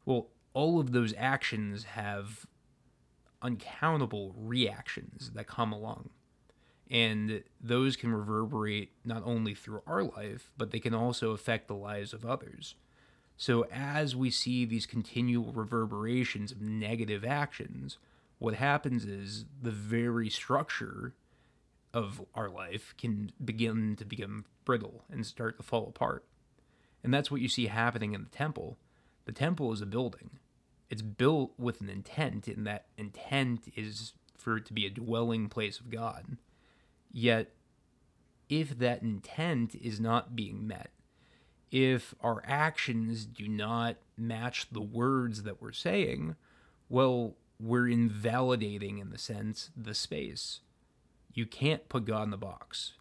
well, 0.05 0.27
all 0.53 0.79
of 0.79 0.91
those 0.91 1.13
actions 1.17 1.85
have 1.85 2.45
uncountable 3.41 4.33
reactions 4.37 5.31
that 5.35 5.47
come 5.47 5.71
along. 5.71 6.09
And 6.89 7.43
those 7.61 7.95
can 7.95 8.13
reverberate 8.13 8.91
not 9.05 9.23
only 9.25 9.55
through 9.55 9.81
our 9.87 10.03
life, 10.03 10.51
but 10.57 10.71
they 10.71 10.79
can 10.79 10.93
also 10.93 11.31
affect 11.31 11.67
the 11.67 11.75
lives 11.75 12.13
of 12.13 12.25
others. 12.25 12.75
So, 13.37 13.65
as 13.71 14.15
we 14.15 14.29
see 14.29 14.65
these 14.65 14.85
continual 14.85 15.51
reverberations 15.53 16.51
of 16.51 16.61
negative 16.61 17.25
actions, 17.25 17.97
what 18.39 18.55
happens 18.55 19.05
is 19.05 19.45
the 19.61 19.71
very 19.71 20.29
structure 20.29 21.13
of 21.93 22.25
our 22.35 22.49
life 22.49 22.93
can 22.97 23.31
begin 23.43 23.95
to 23.95 24.05
become 24.05 24.45
brittle 24.65 25.03
and 25.09 25.25
start 25.25 25.57
to 25.57 25.63
fall 25.63 25.87
apart. 25.87 26.25
And 27.03 27.13
that's 27.13 27.31
what 27.31 27.41
you 27.41 27.47
see 27.47 27.67
happening 27.67 28.13
in 28.13 28.23
the 28.23 28.29
temple. 28.29 28.77
The 29.25 29.31
temple 29.31 29.71
is 29.73 29.81
a 29.81 29.85
building, 29.85 30.39
it's 30.91 31.01
built 31.01 31.53
with 31.57 31.79
an 31.79 31.89
intent, 31.89 32.47
and 32.47 32.67
that 32.67 32.87
intent 32.97 33.71
is 33.77 34.11
for 34.37 34.57
it 34.57 34.65
to 34.65 34.73
be 34.73 34.85
a 34.85 34.89
dwelling 34.89 35.47
place 35.47 35.79
of 35.79 35.89
God. 35.89 36.37
Yet, 37.13 37.53
if 38.49 38.77
that 38.77 39.01
intent 39.01 39.73
is 39.73 40.01
not 40.01 40.35
being 40.35 40.67
met, 40.67 40.89
if 41.71 42.13
our 42.19 42.43
actions 42.45 43.25
do 43.25 43.47
not 43.47 43.95
match 44.17 44.67
the 44.69 44.81
words 44.81 45.43
that 45.43 45.61
we're 45.61 45.71
saying, 45.71 46.35
well, 46.89 47.35
we're 47.57 47.87
invalidating, 47.87 48.97
in 48.97 49.11
the 49.11 49.17
sense, 49.17 49.69
the 49.77 49.93
space. 49.93 50.59
You 51.33 51.45
can't 51.45 51.87
put 51.87 52.03
God 52.03 52.23
in 52.23 52.31
the 52.31 52.37
box. 52.37 52.95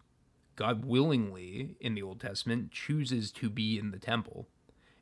God 0.55 0.85
willingly, 0.85 1.75
in 1.81 1.95
the 1.95 2.03
Old 2.03 2.21
Testament, 2.21 2.71
chooses 2.71 3.31
to 3.33 3.49
be 3.49 3.77
in 3.77 3.91
the 3.91 3.99
temple 3.99 4.47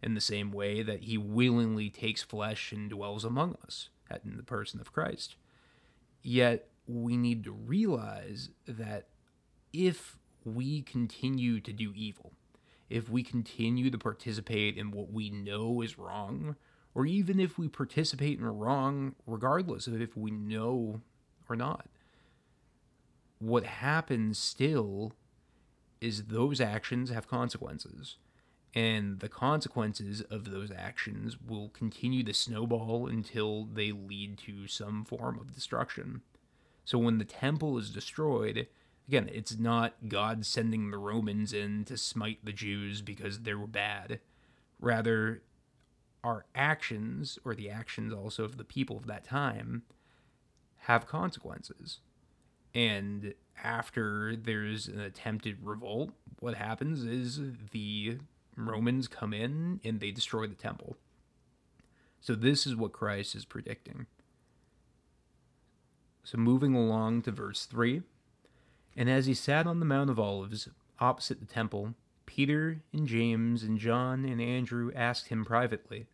in 0.01 0.13
the 0.13 0.21
same 0.21 0.51
way 0.51 0.81
that 0.81 1.03
he 1.03 1.17
willingly 1.17 1.89
takes 1.89 2.23
flesh 2.23 2.71
and 2.71 2.89
dwells 2.89 3.25
among 3.25 3.57
us 3.65 3.89
in 4.23 4.37
the 4.37 4.43
person 4.43 4.79
of 4.79 4.93
Christ. 4.93 5.35
Yet 6.21 6.67
we 6.87 7.17
need 7.17 7.43
to 7.43 7.51
realize 7.51 8.49
that 8.67 9.07
if 9.71 10.17
we 10.43 10.81
continue 10.81 11.59
to 11.59 11.73
do 11.73 11.93
evil, 11.95 12.33
if 12.89 13.09
we 13.09 13.23
continue 13.23 13.91
to 13.91 13.97
participate 13.97 14.77
in 14.77 14.91
what 14.91 15.11
we 15.11 15.29
know 15.29 15.81
is 15.81 15.97
wrong, 15.97 16.55
or 16.95 17.05
even 17.05 17.39
if 17.39 17.57
we 17.57 17.67
participate 17.67 18.39
in 18.39 18.45
wrong 18.45 19.15
regardless 19.27 19.85
of 19.85 20.01
if 20.01 20.17
we 20.17 20.31
know 20.31 21.01
or 21.47 21.55
not, 21.55 21.87
what 23.37 23.63
happens 23.63 24.37
still 24.37 25.13
is 26.01 26.25
those 26.25 26.59
actions 26.59 27.09
have 27.09 27.27
consequences 27.27 28.17
and 28.75 29.19
the 29.19 29.29
consequences 29.29 30.21
of 30.21 30.51
those 30.51 30.71
actions 30.71 31.37
will 31.45 31.69
continue 31.69 32.23
to 32.23 32.33
snowball 32.33 33.07
until 33.07 33.65
they 33.65 33.91
lead 33.91 34.37
to 34.39 34.67
some 34.67 35.03
form 35.03 35.39
of 35.39 35.55
destruction. 35.55 36.21
So 36.85 36.97
when 36.97 37.17
the 37.17 37.25
temple 37.25 37.77
is 37.77 37.89
destroyed, 37.89 38.67
again, 39.07 39.29
it's 39.33 39.57
not 39.57 39.95
God 40.07 40.45
sending 40.45 40.91
the 40.91 40.97
Romans 40.97 41.51
in 41.51 41.83
to 41.85 41.97
smite 41.97 42.39
the 42.43 42.53
Jews 42.53 43.01
because 43.01 43.39
they 43.39 43.53
were 43.55 43.67
bad. 43.67 44.19
Rather, 44.79 45.41
our 46.23 46.45
actions, 46.53 47.39
or 47.43 47.55
the 47.55 47.69
actions 47.69 48.13
also 48.13 48.43
of 48.43 48.57
the 48.57 48.63
people 48.63 48.97
of 48.97 49.07
that 49.07 49.23
time, 49.23 49.83
have 50.83 51.07
consequences. 51.07 51.99
And 52.73 53.33
after 53.63 54.35
there's 54.35 54.87
an 54.87 54.99
attempted 54.99 55.57
revolt, 55.63 56.11
what 56.39 56.55
happens 56.55 57.03
is 57.03 57.41
the 57.71 58.19
Romans 58.67 59.07
come 59.07 59.33
in 59.33 59.79
and 59.83 59.99
they 59.99 60.11
destroy 60.11 60.47
the 60.47 60.55
temple. 60.55 60.97
So, 62.21 62.35
this 62.35 62.67
is 62.67 62.75
what 62.75 62.91
Christ 62.91 63.35
is 63.35 63.45
predicting. 63.45 64.07
So, 66.23 66.37
moving 66.37 66.75
along 66.75 67.23
to 67.23 67.31
verse 67.31 67.65
3 67.65 68.01
And 68.97 69.09
as 69.09 69.25
he 69.25 69.33
sat 69.33 69.65
on 69.65 69.79
the 69.79 69.85
Mount 69.85 70.09
of 70.09 70.19
Olives 70.19 70.67
opposite 70.99 71.39
the 71.39 71.45
temple, 71.45 71.95
Peter 72.25 72.81
and 72.93 73.07
James 73.07 73.63
and 73.63 73.79
John 73.79 74.25
and 74.25 74.41
Andrew 74.41 74.91
asked 74.95 75.29
him 75.29 75.45
privately, 75.45 76.05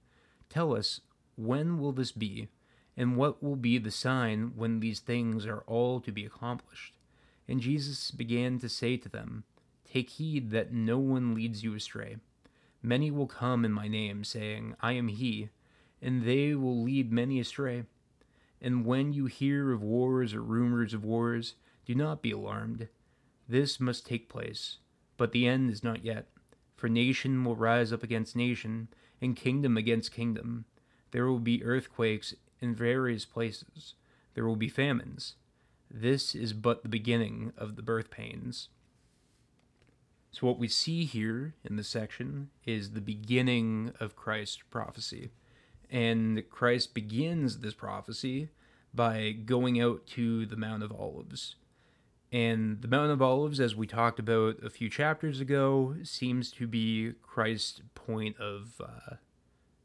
Tell 0.49 0.75
us, 0.75 1.01
when 1.35 1.79
will 1.79 1.91
this 1.91 2.11
be? 2.11 2.47
And 2.95 3.17
what 3.17 3.43
will 3.43 3.57
be 3.57 3.77
the 3.77 3.91
sign 3.91 4.53
when 4.55 4.79
these 4.79 5.01
things 5.01 5.45
are 5.45 5.63
all 5.67 5.99
to 5.99 6.11
be 6.11 6.25
accomplished? 6.25 6.95
And 7.47 7.59
Jesus 7.59 8.11
began 8.11 8.59
to 8.59 8.69
say 8.69 8.95
to 8.97 9.09
them, 9.09 9.43
Take 9.83 10.11
heed 10.11 10.51
that 10.51 10.71
no 10.73 10.97
one 10.97 11.35
leads 11.35 11.63
you 11.63 11.75
astray. 11.75 12.17
Many 12.85 13.09
will 13.09 13.25
come 13.25 13.65
in 13.65 13.71
my 13.71 13.87
name, 13.87 14.23
saying, 14.23 14.75
I 14.79 14.91
am 14.91 15.07
he, 15.07 15.49
and 16.03 16.23
they 16.23 16.53
will 16.53 16.83
lead 16.83 17.11
many 17.11 17.39
astray. 17.39 17.85
And 18.61 18.85
when 18.85 19.11
you 19.11 19.25
hear 19.25 19.71
of 19.71 19.81
wars 19.81 20.35
or 20.35 20.43
rumors 20.43 20.93
of 20.93 21.03
wars, 21.03 21.55
do 21.87 21.95
not 21.95 22.21
be 22.21 22.29
alarmed. 22.29 22.87
This 23.49 23.79
must 23.79 24.05
take 24.05 24.29
place, 24.29 24.77
but 25.17 25.31
the 25.31 25.47
end 25.47 25.71
is 25.71 25.83
not 25.83 26.05
yet. 26.05 26.27
For 26.75 26.87
nation 26.87 27.43
will 27.43 27.55
rise 27.55 27.91
up 27.91 28.03
against 28.03 28.35
nation, 28.35 28.89
and 29.19 29.35
kingdom 29.35 29.77
against 29.77 30.11
kingdom. 30.11 30.65
There 31.09 31.25
will 31.25 31.39
be 31.39 31.63
earthquakes 31.63 32.35
in 32.61 32.75
various 32.75 33.25
places. 33.25 33.95
There 34.35 34.45
will 34.45 34.57
be 34.57 34.69
famines. 34.69 35.37
This 35.89 36.35
is 36.35 36.53
but 36.53 36.83
the 36.83 36.89
beginning 36.89 37.51
of 37.57 37.77
the 37.77 37.81
birth 37.81 38.11
pains. 38.11 38.69
So, 40.35 40.47
what 40.47 40.59
we 40.59 40.67
see 40.67 41.05
here 41.05 41.53
in 41.63 41.77
this 41.77 41.87
section 41.87 42.49
is 42.65 42.91
the 42.91 42.99
beginning 42.99 43.93
of 44.01 44.17
Christ's 44.17 44.63
prophecy. 44.69 45.29
And 45.89 46.43
Christ 46.49 46.93
begins 46.93 47.59
this 47.59 47.73
prophecy 47.73 48.49
by 48.93 49.31
going 49.31 49.79
out 49.79 50.05
to 50.07 50.45
the 50.45 50.57
Mount 50.57 50.83
of 50.83 50.91
Olives. 50.91 51.55
And 52.33 52.81
the 52.81 52.89
Mount 52.89 53.11
of 53.11 53.21
Olives, 53.21 53.61
as 53.61 53.77
we 53.77 53.87
talked 53.87 54.19
about 54.19 54.61
a 54.61 54.69
few 54.69 54.89
chapters 54.89 55.39
ago, 55.39 55.95
seems 56.03 56.51
to 56.51 56.67
be 56.67 57.13
Christ's 57.21 57.81
point 57.93 58.37
of, 58.37 58.81
uh, 58.81 59.15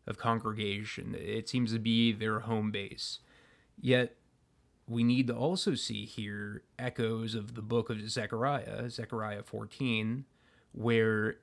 of 0.05 0.19
congregation. 0.19 1.15
It 1.17 1.49
seems 1.49 1.73
to 1.75 1.79
be 1.79 2.11
their 2.11 2.41
home 2.41 2.73
base. 2.73 3.21
Yet, 3.81 4.17
we 4.89 5.05
need 5.05 5.29
to 5.29 5.37
also 5.37 5.77
see 5.77 6.07
here 6.07 6.65
echoes 6.77 7.37
of 7.37 7.55
the 7.55 7.63
book 7.63 7.89
of 7.89 8.11
Zechariah, 8.11 8.91
Zechariah 8.91 9.45
14, 9.45 10.25
where 10.73 11.37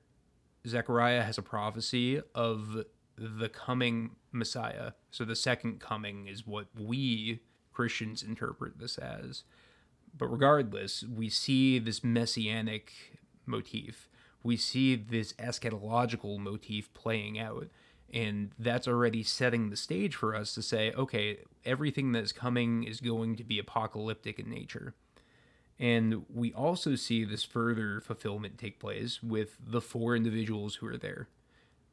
Zechariah 0.67 1.23
has 1.23 1.37
a 1.37 1.41
prophecy 1.41 2.21
of 2.35 2.83
the 3.17 3.49
coming 3.49 4.11
Messiah. 4.31 4.91
So 5.11 5.25
the 5.25 5.35
second 5.35 5.79
coming 5.79 6.27
is 6.27 6.45
what 6.45 6.67
we 6.77 7.41
Christians 7.73 8.23
interpret 8.23 8.79
this 8.79 8.97
as. 8.97 9.43
But 10.17 10.27
regardless, 10.27 11.03
we 11.03 11.29
see 11.29 11.79
this 11.79 12.03
messianic 12.03 12.91
motif. 13.45 14.09
We 14.43 14.57
see 14.57 14.95
this 14.95 15.33
eschatological 15.33 16.39
motif 16.39 16.93
playing 16.93 17.39
out. 17.39 17.67
And 18.13 18.51
that's 18.57 18.87
already 18.87 19.21
setting 19.23 19.69
the 19.69 19.75
stage 19.75 20.15
for 20.15 20.33
us 20.33 20.53
to 20.53 20.61
say, 20.61 20.91
okay, 20.93 21.39
everything 21.65 22.13
that's 22.13 22.31
coming 22.31 22.83
is 22.83 23.01
going 23.01 23.35
to 23.35 23.43
be 23.43 23.59
apocalyptic 23.59 24.39
in 24.39 24.49
nature. 24.49 24.95
And 25.79 26.25
we 26.33 26.53
also 26.53 26.95
see 26.95 27.23
this 27.23 27.43
further 27.43 28.01
fulfillment 28.01 28.57
take 28.57 28.79
place 28.79 29.21
with 29.21 29.57
the 29.63 29.81
four 29.81 30.15
individuals 30.15 30.75
who 30.75 30.87
are 30.87 30.97
there. 30.97 31.27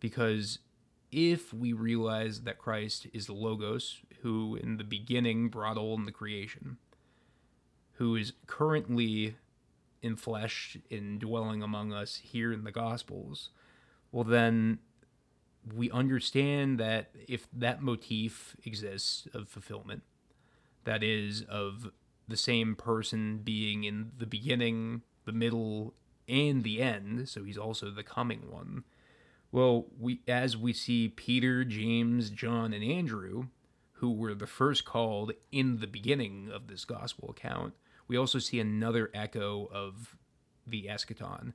Because 0.01 0.59
if 1.13 1.53
we 1.53 1.73
realize 1.73 2.43
that 2.43 2.59
Christ 2.59 3.07
is 3.13 3.27
the 3.27 3.35
Logos, 3.35 4.01
who 4.23 4.57
in 4.57 4.79
the 4.79 4.85
beginning 4.85 5.49
brought 5.49 5.77
all 5.77 5.95
in 5.95 6.07
the 6.07 6.13
creation, 6.13 6.79
who 7.95 8.17
is 8.17 8.33
currently 8.47 9.37
in 10.03 10.17
flesh 10.17 10.77
in 10.91 11.19
dwelling 11.19 11.63
among 11.63 11.93
us 11.93 12.17
here 12.17 12.53
in 12.53 12.65
the 12.65 12.73
Gospels, 12.73 13.51
well, 14.13 14.25
then 14.25 14.79
we 15.75 15.91
understand 15.91 16.79
that 16.81 17.11
if 17.29 17.47
that 17.53 17.83
motif 17.83 18.57
exists 18.65 19.29
of 19.33 19.49
fulfillment, 19.49 20.03
that 20.85 21.03
is, 21.03 21.43
of 21.43 21.91
the 22.29 22.37
same 22.37 22.75
person 22.75 23.39
being 23.39 23.85
in 23.85 24.13
the 24.17 24.27
beginning, 24.27 25.03
the 25.25 25.33
middle, 25.33 25.95
and 26.29 26.65
the 26.65 26.81
end, 26.81 27.29
so 27.29 27.45
he's 27.45 27.59
also 27.59 27.91
the 27.91 28.03
coming 28.03 28.51
one. 28.51 28.85
Well, 29.53 29.87
we 30.01 30.21
as 30.27 30.57
we 30.57 30.73
see 30.73 31.09
Peter, 31.09 31.65
James, 31.65 32.31
John, 32.31 32.73
and 32.73 32.83
Andrew, 32.83 33.47
who 33.95 34.13
were 34.13 34.35
the 34.35 34.47
first 34.47 34.85
called 34.85 35.33
in 35.53 35.79
the 35.79 35.87
beginning 35.87 36.51
of 36.53 36.67
this 36.67 36.85
gospel 36.85 37.31
account, 37.31 37.75
we 38.09 38.17
also 38.17 38.39
see 38.39 38.59
another 38.59 39.11
echo 39.15 39.69
of 39.73 40.17
the 40.67 40.87
eschaton. 40.91 41.53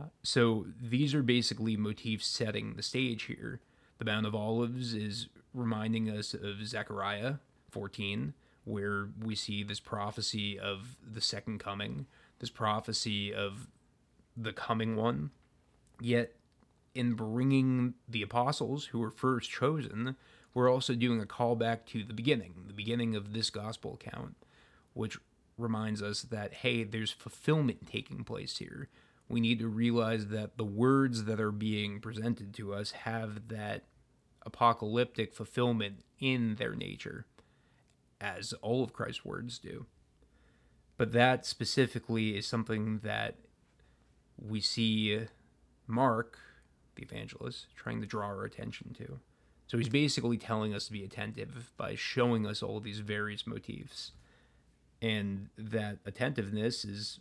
Uh, 0.00 0.04
so 0.22 0.66
these 0.80 1.14
are 1.14 1.22
basically 1.22 1.76
motifs 1.76 2.26
setting 2.26 2.74
the 2.74 2.82
stage 2.82 3.24
here. 3.24 3.60
The 3.98 4.04
Mount 4.04 4.26
of 4.26 4.34
Olives 4.34 4.94
is 4.94 5.28
reminding 5.54 6.10
us 6.10 6.34
of 6.34 6.66
Zechariah 6.66 7.34
14, 7.70 8.34
where 8.66 9.08
we 9.22 9.36
see 9.36 9.62
this 9.62 9.78
prophecy 9.78 10.58
of 10.58 10.96
the 11.08 11.20
second 11.20 11.60
coming, 11.60 12.04
this 12.40 12.50
prophecy 12.50 13.32
of 13.32 13.68
the 14.36 14.52
coming 14.52 14.96
one. 14.96 15.30
Yet, 16.00 16.34
in 16.92 17.14
bringing 17.14 17.94
the 18.08 18.22
apostles 18.22 18.86
who 18.86 18.98
were 18.98 19.12
first 19.12 19.50
chosen, 19.50 20.16
we're 20.52 20.70
also 20.70 20.94
doing 20.94 21.22
a 21.22 21.26
callback 21.26 21.84
to 21.86 22.02
the 22.02 22.12
beginning, 22.12 22.54
the 22.66 22.72
beginning 22.72 23.14
of 23.14 23.32
this 23.32 23.50
gospel 23.50 23.94
account, 23.94 24.34
which 24.94 25.16
reminds 25.56 26.02
us 26.02 26.22
that, 26.22 26.52
hey, 26.52 26.82
there's 26.82 27.12
fulfillment 27.12 27.86
taking 27.86 28.24
place 28.24 28.58
here. 28.58 28.88
We 29.28 29.40
need 29.40 29.60
to 29.60 29.68
realize 29.68 30.26
that 30.28 30.56
the 30.56 30.64
words 30.64 31.24
that 31.24 31.40
are 31.40 31.52
being 31.52 32.00
presented 32.00 32.52
to 32.54 32.74
us 32.74 32.90
have 32.90 33.46
that 33.48 33.84
apocalyptic 34.44 35.32
fulfillment 35.32 36.00
in 36.18 36.56
their 36.56 36.74
nature 36.74 37.26
as 38.20 38.52
all 38.62 38.82
of 38.82 38.92
Christ's 38.92 39.24
words 39.24 39.58
do. 39.58 39.86
But 40.96 41.12
that 41.12 41.44
specifically 41.44 42.36
is 42.36 42.46
something 42.46 43.00
that 43.02 43.36
we 44.38 44.60
see 44.60 45.26
Mark, 45.86 46.38
the 46.94 47.02
evangelist, 47.02 47.66
trying 47.76 48.00
to 48.00 48.06
draw 48.06 48.26
our 48.26 48.44
attention 48.44 48.94
to. 48.94 49.20
So 49.66 49.78
he's 49.78 49.88
basically 49.88 50.38
telling 50.38 50.74
us 50.74 50.86
to 50.86 50.92
be 50.92 51.04
attentive 51.04 51.72
by 51.76 51.96
showing 51.96 52.46
us 52.46 52.62
all 52.62 52.80
these 52.80 53.00
various 53.00 53.46
motifs. 53.46 54.12
And 55.02 55.48
that 55.58 55.98
attentiveness 56.06 56.84
is 56.84 57.20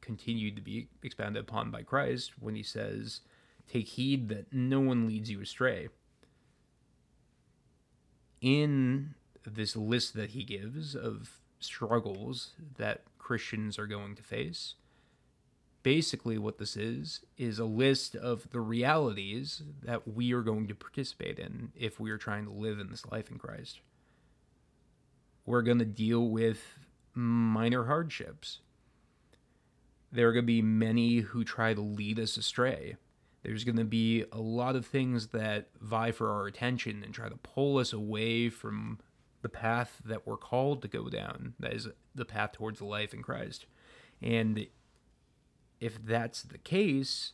continued 0.00 0.56
to 0.56 0.62
be 0.62 0.88
expounded 1.02 1.40
upon 1.40 1.70
by 1.70 1.82
Christ 1.82 2.32
when 2.38 2.54
he 2.54 2.62
says, 2.62 3.20
Take 3.70 3.88
heed 3.88 4.28
that 4.28 4.52
no 4.52 4.80
one 4.80 5.06
leads 5.06 5.30
you 5.30 5.40
astray. 5.40 5.88
In 8.40 9.14
this 9.50 9.76
list 9.76 10.14
that 10.14 10.30
he 10.30 10.44
gives 10.44 10.94
of 10.94 11.40
struggles 11.60 12.50
that 12.76 13.02
Christians 13.18 13.78
are 13.78 13.86
going 13.86 14.14
to 14.16 14.22
face. 14.22 14.74
Basically, 15.82 16.38
what 16.38 16.58
this 16.58 16.76
is, 16.76 17.20
is 17.36 17.58
a 17.58 17.64
list 17.64 18.14
of 18.14 18.48
the 18.50 18.60
realities 18.60 19.62
that 19.82 20.06
we 20.06 20.32
are 20.32 20.42
going 20.42 20.68
to 20.68 20.74
participate 20.74 21.38
in 21.38 21.72
if 21.74 21.98
we 21.98 22.10
are 22.10 22.18
trying 22.18 22.44
to 22.44 22.52
live 22.52 22.78
in 22.78 22.90
this 22.90 23.04
life 23.06 23.30
in 23.30 23.38
Christ. 23.38 23.80
We're 25.44 25.62
going 25.62 25.80
to 25.80 25.84
deal 25.84 26.28
with 26.28 26.78
minor 27.14 27.86
hardships. 27.86 28.60
There 30.12 30.28
are 30.28 30.32
going 30.32 30.44
to 30.44 30.46
be 30.46 30.62
many 30.62 31.18
who 31.18 31.42
try 31.42 31.74
to 31.74 31.80
lead 31.80 32.20
us 32.20 32.36
astray. 32.36 32.96
There's 33.42 33.64
going 33.64 33.76
to 33.76 33.84
be 33.84 34.24
a 34.30 34.38
lot 34.38 34.76
of 34.76 34.86
things 34.86 35.28
that 35.28 35.70
vie 35.80 36.12
for 36.12 36.30
our 36.30 36.46
attention 36.46 37.02
and 37.02 37.12
try 37.12 37.28
to 37.28 37.36
pull 37.36 37.78
us 37.78 37.92
away 37.92 38.48
from 38.50 39.00
the 39.42 39.48
path 39.48 40.00
that 40.04 40.26
we're 40.26 40.36
called 40.36 40.82
to 40.82 40.88
go 40.88 41.08
down. 41.08 41.54
That 41.60 41.74
is 41.74 41.88
the 42.14 42.24
path 42.24 42.52
towards 42.52 42.80
life 42.80 43.12
in 43.12 43.22
Christ. 43.22 43.66
And 44.20 44.66
if 45.80 46.04
that's 46.04 46.42
the 46.42 46.58
case, 46.58 47.32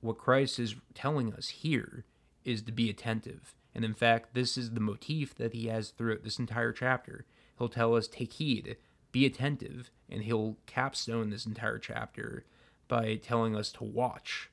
what 0.00 0.18
Christ 0.18 0.58
is 0.58 0.74
telling 0.94 1.32
us 1.32 1.48
here 1.48 2.04
is 2.44 2.62
to 2.62 2.72
be 2.72 2.88
attentive. 2.88 3.54
And 3.74 3.84
in 3.84 3.94
fact, 3.94 4.34
this 4.34 4.56
is 4.56 4.70
the 4.70 4.80
motif 4.80 5.34
that 5.34 5.52
he 5.52 5.66
has 5.66 5.90
throughout 5.90 6.24
this 6.24 6.38
entire 6.38 6.72
chapter. 6.72 7.26
He'll 7.58 7.68
tell 7.68 7.94
us, 7.94 8.08
take 8.08 8.34
heed, 8.34 8.76
be 9.12 9.26
attentive, 9.26 9.90
and 10.08 10.22
he'll 10.22 10.56
capstone 10.66 11.30
this 11.30 11.44
entire 11.44 11.78
chapter 11.78 12.44
by 12.88 13.16
telling 13.16 13.54
us 13.54 13.72
to 13.72 13.84
watch, 13.84 14.50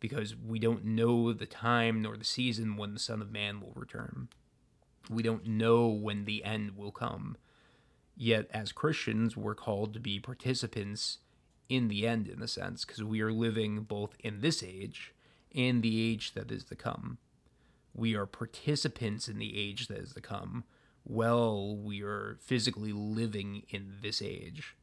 because 0.00 0.34
we 0.36 0.58
don't 0.58 0.84
know 0.84 1.32
the 1.32 1.46
time 1.46 2.00
nor 2.00 2.16
the 2.16 2.24
season 2.24 2.76
when 2.76 2.94
the 2.94 3.00
Son 3.00 3.20
of 3.20 3.30
Man 3.30 3.60
will 3.60 3.72
return. 3.74 4.28
We 5.08 5.22
don't 5.22 5.46
know 5.46 5.88
when 5.88 6.24
the 6.24 6.44
end 6.44 6.76
will 6.76 6.92
come. 6.92 7.36
Yet, 8.16 8.48
as 8.50 8.72
Christians, 8.72 9.36
we're 9.36 9.54
called 9.54 9.92
to 9.94 10.00
be 10.00 10.18
participants 10.18 11.18
in 11.68 11.88
the 11.88 12.06
end, 12.06 12.28
in 12.28 12.42
a 12.42 12.48
sense, 12.48 12.84
because 12.84 13.02
we 13.02 13.20
are 13.20 13.32
living 13.32 13.82
both 13.82 14.16
in 14.20 14.40
this 14.40 14.62
age 14.62 15.14
and 15.54 15.82
the 15.82 16.10
age 16.10 16.32
that 16.32 16.50
is 16.50 16.64
to 16.64 16.74
come. 16.76 17.18
We 17.94 18.14
are 18.14 18.26
participants 18.26 19.28
in 19.28 19.38
the 19.38 19.58
age 19.58 19.88
that 19.88 19.98
is 19.98 20.12
to 20.14 20.20
come, 20.20 20.64
while 21.04 21.76
we 21.76 22.02
are 22.02 22.38
physically 22.40 22.92
living 22.92 23.62
in 23.68 23.94
this 24.02 24.20
age. 24.20 24.76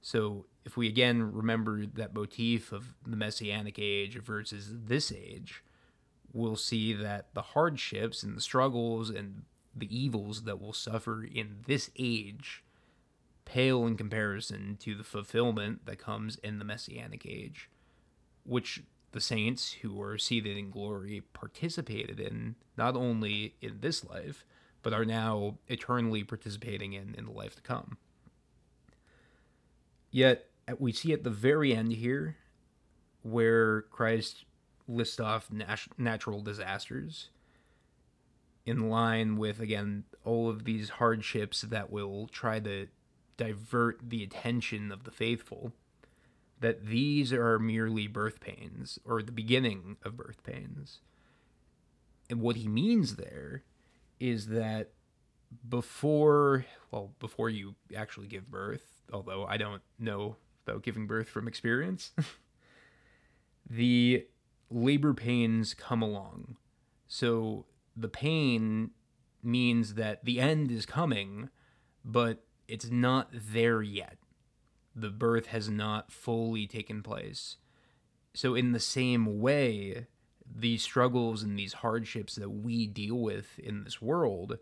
So, 0.00 0.46
if 0.64 0.76
we 0.76 0.86
again 0.86 1.32
remember 1.32 1.86
that 1.86 2.14
motif 2.14 2.72
of 2.72 2.94
the 3.06 3.16
Messianic 3.16 3.78
age 3.78 4.18
versus 4.18 4.70
this 4.72 5.10
age, 5.10 5.64
we'll 6.32 6.56
see 6.56 6.92
that 6.92 7.34
the 7.34 7.42
hardships 7.42 8.22
and 8.22 8.36
the 8.36 8.40
struggles 8.40 9.10
and 9.10 9.42
the 9.76 9.96
evils 9.96 10.44
that 10.44 10.60
we'll 10.60 10.72
suffer 10.72 11.22
in 11.22 11.58
this 11.66 11.90
age 11.98 12.64
pale 13.44 13.86
in 13.86 13.96
comparison 13.96 14.76
to 14.80 14.94
the 14.94 15.04
fulfillment 15.04 15.86
that 15.86 15.98
comes 15.98 16.36
in 16.36 16.58
the 16.58 16.64
messianic 16.64 17.24
age, 17.24 17.70
which 18.44 18.82
the 19.12 19.20
saints 19.20 19.72
who 19.82 20.02
are 20.02 20.18
seated 20.18 20.56
in 20.56 20.70
glory 20.70 21.22
participated 21.32 22.18
in 22.18 22.56
not 22.76 22.96
only 22.96 23.54
in 23.62 23.80
this 23.80 24.04
life, 24.04 24.44
but 24.82 24.92
are 24.92 25.04
now 25.04 25.58
eternally 25.68 26.22
participating 26.22 26.92
in 26.92 27.14
in 27.16 27.24
the 27.24 27.30
life 27.30 27.54
to 27.56 27.62
come. 27.62 27.96
Yet, 30.10 30.46
we 30.78 30.92
see 30.92 31.12
at 31.12 31.24
the 31.24 31.30
very 31.30 31.74
end 31.74 31.92
here 31.92 32.36
where 33.22 33.82
Christ 33.82 34.44
lists 34.88 35.20
off 35.20 35.50
nat- 35.50 35.88
natural 35.98 36.40
disasters 36.40 37.30
in 38.66 38.90
line 38.90 39.36
with 39.36 39.60
again 39.60 40.04
all 40.24 40.50
of 40.50 40.64
these 40.64 40.90
hardships 40.90 41.62
that 41.62 41.90
will 41.90 42.26
try 42.26 42.60
to 42.60 42.88
divert 43.36 43.98
the 44.02 44.22
attention 44.22 44.90
of 44.92 45.04
the 45.04 45.10
faithful 45.10 45.72
that 46.60 46.86
these 46.86 47.32
are 47.32 47.58
merely 47.58 48.06
birth 48.06 48.40
pains 48.40 48.98
or 49.04 49.22
the 49.22 49.32
beginning 49.32 49.96
of 50.02 50.16
birth 50.16 50.42
pains. 50.42 51.00
And 52.28 52.40
what 52.40 52.56
he 52.56 52.66
means 52.66 53.16
there 53.16 53.62
is 54.18 54.48
that 54.48 54.90
before 55.68 56.64
well 56.90 57.12
before 57.20 57.48
you 57.48 57.76
actually 57.96 58.26
give 58.26 58.50
birth 58.50 59.00
although 59.12 59.46
i 59.46 59.56
don't 59.56 59.80
know 59.96 60.34
about 60.66 60.82
giving 60.82 61.06
birth 61.06 61.28
from 61.28 61.46
experience 61.46 62.10
the 63.70 64.26
labor 64.70 65.14
pains 65.14 65.74
come 65.74 66.02
along. 66.02 66.56
So 67.06 67.66
the 67.96 68.08
pain 68.08 68.90
means 69.42 69.94
that 69.94 70.24
the 70.24 70.40
end 70.40 70.70
is 70.70 70.84
coming, 70.84 71.48
but 72.04 72.44
it's 72.68 72.90
not 72.90 73.28
there 73.32 73.82
yet. 73.82 74.18
The 74.94 75.10
birth 75.10 75.46
has 75.46 75.68
not 75.68 76.12
fully 76.12 76.66
taken 76.66 77.02
place. 77.02 77.56
So, 78.34 78.54
in 78.54 78.72
the 78.72 78.80
same 78.80 79.40
way, 79.40 80.06
these 80.54 80.82
struggles 80.82 81.42
and 81.42 81.58
these 81.58 81.74
hardships 81.74 82.34
that 82.36 82.50
we 82.50 82.86
deal 82.86 83.18
with 83.18 83.58
in 83.58 83.84
this 83.84 84.00
world 84.00 84.58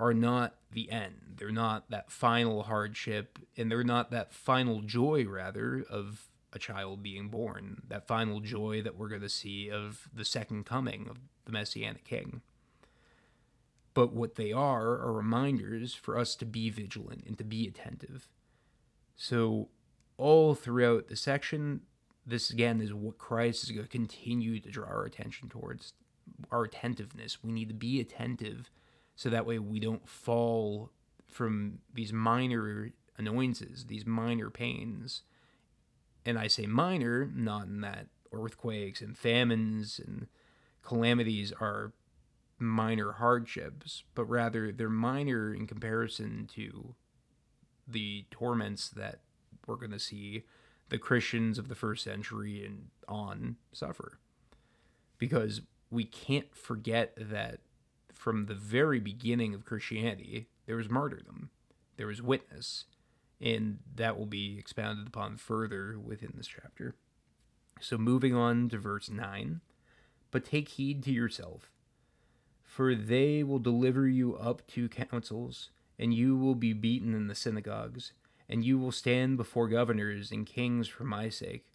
are 0.00 0.14
not 0.14 0.54
the 0.72 0.90
end. 0.90 1.34
They're 1.36 1.50
not 1.50 1.90
that 1.90 2.10
final 2.10 2.64
hardship, 2.64 3.38
and 3.56 3.70
they're 3.70 3.84
not 3.84 4.10
that 4.10 4.32
final 4.32 4.80
joy, 4.80 5.26
rather, 5.26 5.84
of 5.90 6.28
a 6.52 6.58
child 6.58 7.02
being 7.02 7.28
born, 7.28 7.82
that 7.88 8.06
final 8.06 8.40
joy 8.40 8.82
that 8.82 8.96
we're 8.96 9.08
going 9.08 9.22
to 9.22 9.28
see 9.28 9.70
of 9.70 10.08
the 10.14 10.24
second 10.24 10.64
coming 10.64 11.08
of 11.10 11.18
the 11.48 11.52
Messianic 11.52 12.04
King. 12.04 12.42
But 13.94 14.12
what 14.12 14.36
they 14.36 14.52
are 14.52 14.90
are 15.00 15.12
reminders 15.12 15.94
for 15.94 16.16
us 16.16 16.36
to 16.36 16.44
be 16.44 16.70
vigilant 16.70 17.24
and 17.26 17.36
to 17.38 17.44
be 17.44 17.66
attentive. 17.66 18.28
So, 19.16 19.68
all 20.18 20.54
throughout 20.54 21.08
the 21.08 21.16
section, 21.16 21.80
this 22.24 22.50
again 22.50 22.80
is 22.80 22.92
what 22.92 23.18
Christ 23.18 23.64
is 23.64 23.70
going 23.70 23.86
to 23.86 23.90
continue 23.90 24.60
to 24.60 24.70
draw 24.70 24.86
our 24.86 25.04
attention 25.04 25.48
towards 25.48 25.94
our 26.52 26.64
attentiveness. 26.64 27.42
We 27.42 27.50
need 27.50 27.68
to 27.68 27.74
be 27.74 28.00
attentive 28.00 28.70
so 29.16 29.30
that 29.30 29.46
way 29.46 29.58
we 29.58 29.80
don't 29.80 30.08
fall 30.08 30.90
from 31.26 31.78
these 31.92 32.12
minor 32.12 32.92
annoyances, 33.16 33.86
these 33.86 34.06
minor 34.06 34.50
pains. 34.50 35.22
And 36.26 36.38
I 36.38 36.46
say 36.46 36.66
minor, 36.66 37.28
not 37.34 37.66
in 37.66 37.80
that 37.80 38.08
earthquakes 38.32 39.00
and 39.00 39.16
famines 39.16 39.98
and 40.04 40.28
calamities 40.88 41.52
are 41.60 41.92
minor 42.58 43.12
hardships, 43.12 44.04
but 44.14 44.24
rather 44.24 44.72
they're 44.72 44.88
minor 44.88 45.52
in 45.52 45.66
comparison 45.66 46.48
to 46.54 46.94
the 47.86 48.24
torments 48.30 48.88
that 48.88 49.20
we're 49.66 49.76
going 49.76 49.90
to 49.90 49.98
see 49.98 50.44
the 50.88 50.96
Christians 50.96 51.58
of 51.58 51.68
the 51.68 51.74
first 51.74 52.02
century 52.02 52.64
and 52.64 52.86
on 53.06 53.56
suffer. 53.70 54.18
Because 55.18 55.60
we 55.90 56.04
can't 56.04 56.56
forget 56.56 57.12
that 57.18 57.60
from 58.14 58.46
the 58.46 58.54
very 58.54 58.98
beginning 58.98 59.52
of 59.52 59.66
Christianity, 59.66 60.46
there 60.64 60.76
was 60.76 60.88
martyrdom, 60.88 61.50
there 61.98 62.06
was 62.06 62.22
witness, 62.22 62.86
and 63.42 63.80
that 63.94 64.18
will 64.18 64.26
be 64.26 64.58
expounded 64.58 65.06
upon 65.06 65.36
further 65.36 65.98
within 65.98 66.32
this 66.34 66.48
chapter. 66.48 66.94
So, 67.78 67.98
moving 67.98 68.34
on 68.34 68.70
to 68.70 68.78
verse 68.78 69.10
9 69.10 69.60
But 70.30 70.44
take 70.44 70.68
heed 70.68 71.02
to 71.04 71.10
yourself, 71.10 71.70
for 72.62 72.94
they 72.94 73.42
will 73.42 73.58
deliver 73.58 74.06
you 74.06 74.36
up 74.36 74.66
to 74.68 74.88
councils, 74.88 75.70
and 75.98 76.12
you 76.12 76.36
will 76.36 76.54
be 76.54 76.72
beaten 76.72 77.14
in 77.14 77.28
the 77.28 77.34
synagogues, 77.34 78.12
and 78.48 78.64
you 78.64 78.78
will 78.78 78.92
stand 78.92 79.36
before 79.36 79.68
governors 79.68 80.30
and 80.30 80.46
kings 80.46 80.86
for 80.86 81.04
my 81.04 81.28
sake, 81.28 81.66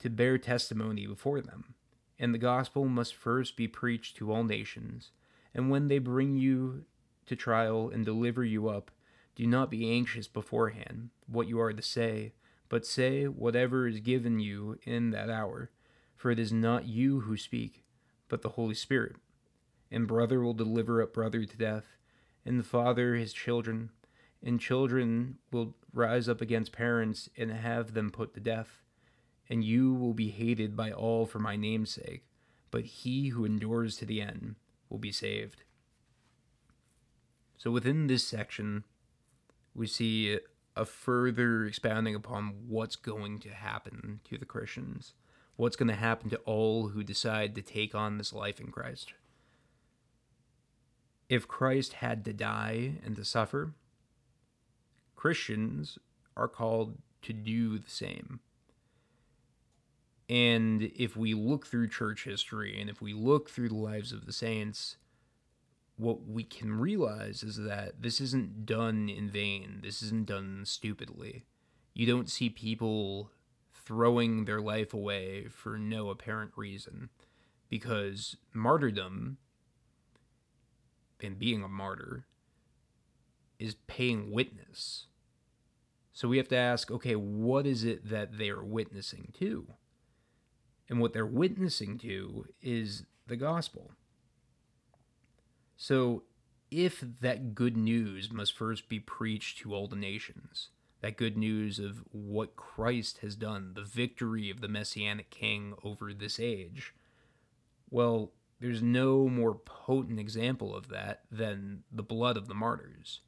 to 0.00 0.10
bear 0.10 0.36
testimony 0.36 1.06
before 1.06 1.40
them. 1.40 1.74
And 2.18 2.34
the 2.34 2.38
gospel 2.38 2.86
must 2.86 3.14
first 3.14 3.56
be 3.56 3.68
preached 3.68 4.16
to 4.16 4.32
all 4.32 4.44
nations. 4.44 5.10
And 5.54 5.70
when 5.70 5.88
they 5.88 5.98
bring 5.98 6.36
you 6.36 6.84
to 7.26 7.36
trial 7.36 7.88
and 7.88 8.04
deliver 8.04 8.44
you 8.44 8.68
up, 8.68 8.90
do 9.34 9.46
not 9.46 9.70
be 9.70 9.90
anxious 9.90 10.28
beforehand 10.28 11.10
what 11.26 11.46
you 11.46 11.60
are 11.60 11.72
to 11.72 11.82
say, 11.82 12.32
but 12.68 12.86
say 12.86 13.24
whatever 13.24 13.86
is 13.86 14.00
given 14.00 14.40
you 14.40 14.78
in 14.84 15.10
that 15.10 15.30
hour. 15.30 15.70
For 16.16 16.30
it 16.30 16.38
is 16.38 16.52
not 16.52 16.86
you 16.86 17.20
who 17.20 17.36
speak, 17.36 17.84
but 18.28 18.42
the 18.42 18.50
Holy 18.50 18.74
Spirit. 18.74 19.16
And 19.90 20.08
brother 20.08 20.40
will 20.40 20.54
deliver 20.54 21.02
up 21.02 21.12
brother 21.12 21.44
to 21.44 21.56
death, 21.56 21.96
and 22.44 22.58
the 22.58 22.64
father 22.64 23.14
his 23.14 23.32
children, 23.32 23.90
and 24.42 24.60
children 24.60 25.38
will 25.52 25.76
rise 25.92 26.28
up 26.28 26.40
against 26.40 26.72
parents 26.72 27.28
and 27.36 27.50
have 27.50 27.94
them 27.94 28.10
put 28.10 28.34
to 28.34 28.40
death. 28.40 28.82
And 29.48 29.62
you 29.62 29.94
will 29.94 30.14
be 30.14 30.30
hated 30.30 30.74
by 30.74 30.90
all 30.90 31.26
for 31.26 31.38
my 31.38 31.54
name's 31.54 31.90
sake, 31.90 32.24
but 32.70 32.84
he 32.84 33.28
who 33.28 33.44
endures 33.44 33.96
to 33.96 34.06
the 34.06 34.20
end 34.20 34.56
will 34.88 34.98
be 34.98 35.12
saved. 35.12 35.62
So 37.56 37.70
within 37.70 38.06
this 38.06 38.26
section, 38.26 38.84
we 39.74 39.86
see 39.86 40.38
a 40.74 40.84
further 40.84 41.64
expounding 41.64 42.14
upon 42.14 42.54
what's 42.68 42.96
going 42.96 43.38
to 43.40 43.50
happen 43.50 44.20
to 44.24 44.36
the 44.36 44.44
Christians, 44.44 45.14
what's 45.56 45.76
going 45.76 45.88
to 45.88 45.94
happen 45.94 46.30
to 46.30 46.38
all 46.38 46.88
who 46.88 47.02
decide 47.02 47.54
to 47.54 47.62
take 47.62 47.94
on 47.94 48.18
this 48.18 48.32
life 48.32 48.60
in 48.60 48.70
Christ. 48.70 49.14
If 51.28 51.48
Christ 51.48 51.94
had 51.94 52.24
to 52.26 52.32
die 52.32 52.94
and 53.04 53.16
to 53.16 53.24
suffer, 53.24 53.72
Christians 55.16 55.98
are 56.36 56.48
called 56.48 56.98
to 57.22 57.32
do 57.32 57.78
the 57.78 57.90
same. 57.90 58.40
And 60.28 60.82
if 60.94 61.16
we 61.16 61.34
look 61.34 61.66
through 61.66 61.88
church 61.88 62.24
history 62.24 62.80
and 62.80 62.90
if 62.90 63.00
we 63.00 63.12
look 63.12 63.48
through 63.48 63.68
the 63.68 63.76
lives 63.76 64.12
of 64.12 64.26
the 64.26 64.32
saints, 64.32 64.96
what 65.96 66.26
we 66.26 66.44
can 66.44 66.78
realize 66.78 67.42
is 67.42 67.56
that 67.56 68.02
this 68.02 68.20
isn't 68.20 68.66
done 68.66 69.08
in 69.08 69.30
vain. 69.30 69.80
This 69.82 70.02
isn't 70.02 70.26
done 70.26 70.62
stupidly. 70.64 71.44
You 71.94 72.06
don't 72.06 72.28
see 72.28 72.50
people 72.50 73.30
throwing 73.86 74.44
their 74.44 74.60
life 74.60 74.92
away 74.92 75.46
for 75.48 75.78
no 75.78 76.10
apparent 76.10 76.50
reason 76.56 77.08
because 77.70 78.36
martyrdom 78.52 79.38
and 81.22 81.38
being 81.38 81.62
a 81.62 81.68
martyr 81.68 82.26
is 83.58 83.76
paying 83.86 84.32
witness. 84.32 85.06
So 86.12 86.28
we 86.28 86.36
have 86.36 86.48
to 86.48 86.56
ask 86.56 86.90
okay, 86.90 87.16
what 87.16 87.66
is 87.66 87.84
it 87.84 88.08
that 88.08 88.38
they 88.38 88.50
are 88.50 88.64
witnessing 88.64 89.32
to? 89.38 89.66
And 90.88 91.00
what 91.00 91.12
they're 91.12 91.26
witnessing 91.26 91.98
to 91.98 92.46
is 92.62 93.04
the 93.26 93.36
gospel. 93.36 93.92
So, 95.76 96.22
if 96.70 97.00
that 97.20 97.54
good 97.54 97.76
news 97.76 98.32
must 98.32 98.52
first 98.52 98.88
be 98.88 98.98
preached 98.98 99.58
to 99.58 99.74
all 99.74 99.86
the 99.86 99.96
nations, 99.96 100.70
that 101.06 101.16
good 101.16 101.36
news 101.36 101.78
of 101.78 102.02
what 102.10 102.56
Christ 102.56 103.18
has 103.18 103.36
done, 103.36 103.74
the 103.74 103.84
victory 103.84 104.50
of 104.50 104.60
the 104.60 104.66
Messianic 104.66 105.30
King 105.30 105.74
over 105.84 106.12
this 106.12 106.40
age, 106.40 106.94
well, 107.90 108.32
there's 108.58 108.82
no 108.82 109.28
more 109.28 109.54
potent 109.54 110.18
example 110.18 110.74
of 110.74 110.88
that 110.88 111.22
than 111.30 111.84
the 111.92 112.02
blood 112.02 112.36
of 112.36 112.48
the 112.48 112.54
martyrs. 112.54 113.20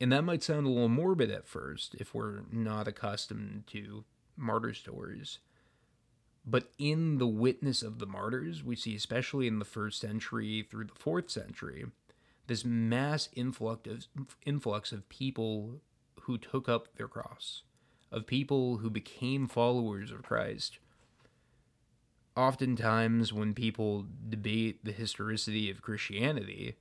And 0.00 0.12
that 0.12 0.22
might 0.22 0.44
sound 0.44 0.66
a 0.66 0.70
little 0.70 0.88
morbid 0.88 1.32
at 1.32 1.48
first 1.48 1.96
if 1.96 2.14
we're 2.14 2.42
not 2.52 2.86
accustomed 2.86 3.66
to 3.68 4.04
martyr 4.36 4.72
stories. 4.72 5.38
But 6.46 6.70
in 6.78 7.18
the 7.18 7.26
witness 7.26 7.82
of 7.82 7.98
the 7.98 8.06
martyrs, 8.06 8.62
we 8.62 8.76
see, 8.76 8.94
especially 8.94 9.48
in 9.48 9.58
the 9.58 9.64
first 9.64 10.00
century 10.00 10.64
through 10.70 10.84
the 10.84 10.94
fourth 10.94 11.28
century, 11.28 11.86
this 12.46 12.64
mass 12.64 13.28
influx 13.34 13.90
of, 13.90 14.36
influx 14.46 14.92
of 14.92 15.08
people 15.08 15.80
who 16.28 16.36
took 16.36 16.68
up 16.68 16.94
their 16.96 17.08
cross, 17.08 17.62
of 18.12 18.26
people 18.26 18.76
who 18.76 18.90
became 18.90 19.48
followers 19.48 20.12
of 20.12 20.22
Christ. 20.22 20.78
Oftentimes, 22.36 23.32
when 23.32 23.54
people 23.54 24.04
debate 24.28 24.84
the 24.84 24.92
historicity 24.92 25.70
of 25.70 25.80
Christianity, 25.80 26.76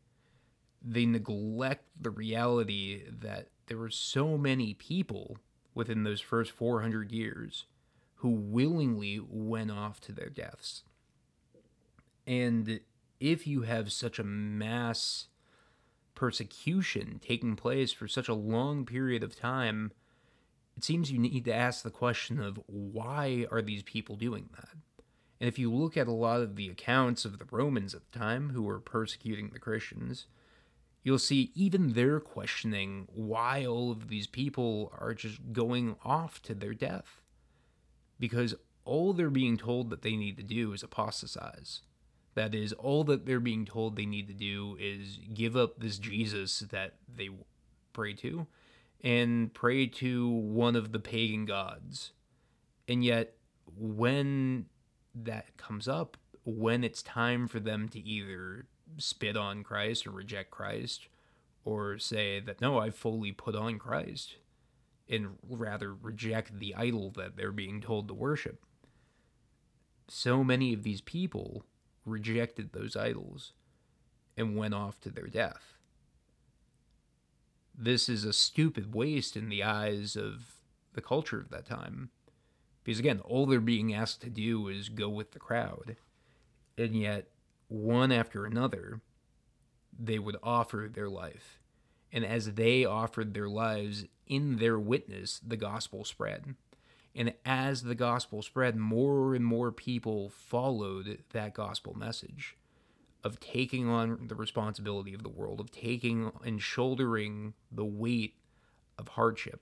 they 0.83 1.05
neglect 1.05 1.86
the 1.99 2.10
reality 2.10 3.03
that 3.10 3.47
there 3.67 3.77
were 3.77 3.89
so 3.89 4.38
many 4.38 4.73
people 4.73 5.38
within 5.73 6.03
those 6.03 6.19
first 6.19 6.51
400 6.51 7.10
years 7.13 7.67
who 8.15 8.29
willingly 8.29 9.17
went 9.17 9.71
off 9.71 10.01
to 10.01 10.12
their 10.12 10.29
deaths. 10.29 10.83
And 12.27 12.81
if 13.21 13.47
you 13.47 13.62
have 13.62 13.93
such 13.93 14.19
a 14.19 14.25
mass 14.25 15.27
persecution 16.17 17.21
taking 17.23 17.56
place 17.56 17.93
for 17.93 18.08
such 18.08 18.27
a 18.27 18.34
long 18.34 18.86
period 18.86 19.23
of 19.23 19.39
time, 19.39 19.91
it 20.75 20.84
seems 20.84 21.12
you 21.12 21.19
need 21.19 21.45
to 21.45 21.53
ask 21.53 21.84
the 21.84 21.91
question 21.91 22.41
of 22.41 22.60
why 22.65 23.45
are 23.51 23.62
these 23.62 23.84
people 23.84 24.15
doing 24.15 24.49
that? 24.56 24.71
And 25.39 25.47
if 25.47 25.60
you 25.60 25.71
look 25.71 25.95
at 25.95 26.08
a 26.08 26.12
lot 26.12 26.41
of 26.41 26.56
the 26.56 26.69
accounts 26.69 27.23
of 27.23 27.38
the 27.38 27.45
Romans 27.51 27.93
at 27.93 28.01
the 28.12 28.19
time 28.19 28.49
who 28.49 28.63
were 28.63 28.80
persecuting 28.80 29.49
the 29.49 29.60
Christians, 29.60 30.25
you'll 31.03 31.19
see 31.19 31.51
even 31.53 31.93
they're 31.93 32.19
questioning 32.19 33.08
why 33.13 33.63
all 33.63 33.91
of 33.91 34.10
these 34.10 34.25
people 34.25 34.91
are 34.99 35.13
just 35.13 35.53
going 35.53 35.97
off 36.03 36.41
to 36.41 36.56
their 36.56 36.73
death 36.73 37.21
because 38.19 38.56
all 38.86 39.13
they're 39.13 39.30
being 39.30 39.56
told 39.56 39.91
that 39.91 40.01
they 40.01 40.15
need 40.15 40.36
to 40.38 40.43
do 40.43 40.73
is 40.73 40.82
apostatize. 40.82 41.82
That 42.38 42.54
is, 42.54 42.71
all 42.73 43.04
that 43.06 43.26
they're 43.26 43.39
being 43.39 43.65
told 43.65 43.95
they 43.95 44.06
need 44.06 44.28
to 44.28 44.34
do 44.36 44.78
is 44.80 45.17
give 45.34 45.58
up 45.58 45.80
this 45.80 45.97
Jesus 45.97 46.60
that 46.71 46.93
they 47.12 47.32
pray 47.93 48.13
to 48.13 48.45
and 49.02 49.52
pray 49.56 49.88
to 49.88 50.30
one 50.30 50.76
of 50.76 50.91
the 50.91 51.00
pagan 51.00 51.45
gods. 51.45 52.12
And 52.88 53.04
yet, 53.04 53.34
when 53.76 54.67
that 55.15 55.58
comes 55.58 55.88
up, 55.88 56.15
when 56.45 56.84
it's 56.84 57.02
time 57.02 57.47
for 57.47 57.60
them 57.60 57.89
to 57.89 58.00
either 58.00 58.67
spit 59.00 59.36
on 59.36 59.63
Christ 59.63 60.06
or 60.06 60.12
reject 60.12 60.52
Christ, 60.52 61.08
or 61.65 61.97
say 61.97 62.39
that, 62.39 62.62
no, 62.62 62.78
I 62.78 62.91
fully 62.91 63.32
put 63.32 63.56
on 63.56 63.80
Christ, 63.80 64.36
and 65.10 65.38
rather 65.50 65.91
reject 65.91 66.60
the 66.60 66.76
idol 66.76 67.10
that 67.17 67.36
they're 67.36 67.52
being 67.52 67.82
told 67.82 68.08
to 68.10 68.13
worship. 68.13 68.63
So 70.08 70.43
many 70.43 70.71
of 70.76 70.84
these 70.84 71.02
people 71.02 71.65
rejected 72.07 72.71
those 72.73 72.95
idols 72.95 73.53
and 74.35 74.55
went 74.55 74.73
off 74.73 74.99
to 75.01 75.09
their 75.09 75.27
death. 75.27 75.73
this 77.77 78.09
is 78.09 78.23
a 78.23 78.33
stupid 78.33 78.93
waste 78.95 79.37
in 79.37 79.49
the 79.49 79.63
eyes 79.63 80.15
of 80.15 80.55
the 80.93 81.01
culture 81.01 81.39
of 81.39 81.49
that 81.49 81.65
time. 81.65 82.09
Because 82.83 82.99
again, 82.99 83.19
all 83.19 83.45
they're 83.45 83.59
being 83.59 83.93
asked 83.93 84.21
to 84.21 84.29
do 84.29 84.67
is 84.67 84.89
go 84.89 85.09
with 85.09 85.31
the 85.31 85.39
crowd. 85.39 85.97
And 86.77 86.95
yet, 86.95 87.27
one 87.67 88.11
after 88.11 88.45
another, 88.45 89.01
they 89.97 90.19
would 90.19 90.37
offer 90.41 90.89
their 90.91 91.09
life. 91.09 91.59
And 92.11 92.25
as 92.25 92.53
they 92.53 92.85
offered 92.85 93.33
their 93.33 93.49
lives 93.49 94.05
in 94.25 94.57
their 94.57 94.79
witness, 94.79 95.39
the 95.45 95.57
gospel 95.57 96.03
spread. 96.05 96.55
And 97.17 97.34
as 97.43 97.82
the 97.82 97.95
gospel 97.95 98.43
spread, 98.43 98.75
more 98.75 99.34
and 99.34 99.43
more 99.43 99.71
people 99.71 100.30
followed 100.30 101.23
that 101.32 101.56
gospel 101.56 101.97
message 101.97 102.56
of 103.23 103.39
taking 103.39 103.89
on 103.89 104.27
the 104.27 104.36
responsibility 104.36 105.15
of 105.15 105.23
the 105.23 105.30
world, 105.30 105.60
of 105.60 105.71
taking 105.71 106.32
and 106.45 106.62
shouldering 106.62 107.56
the 107.71 107.84
weight 107.84 108.36
of 108.99 109.08
hardship. 109.10 109.62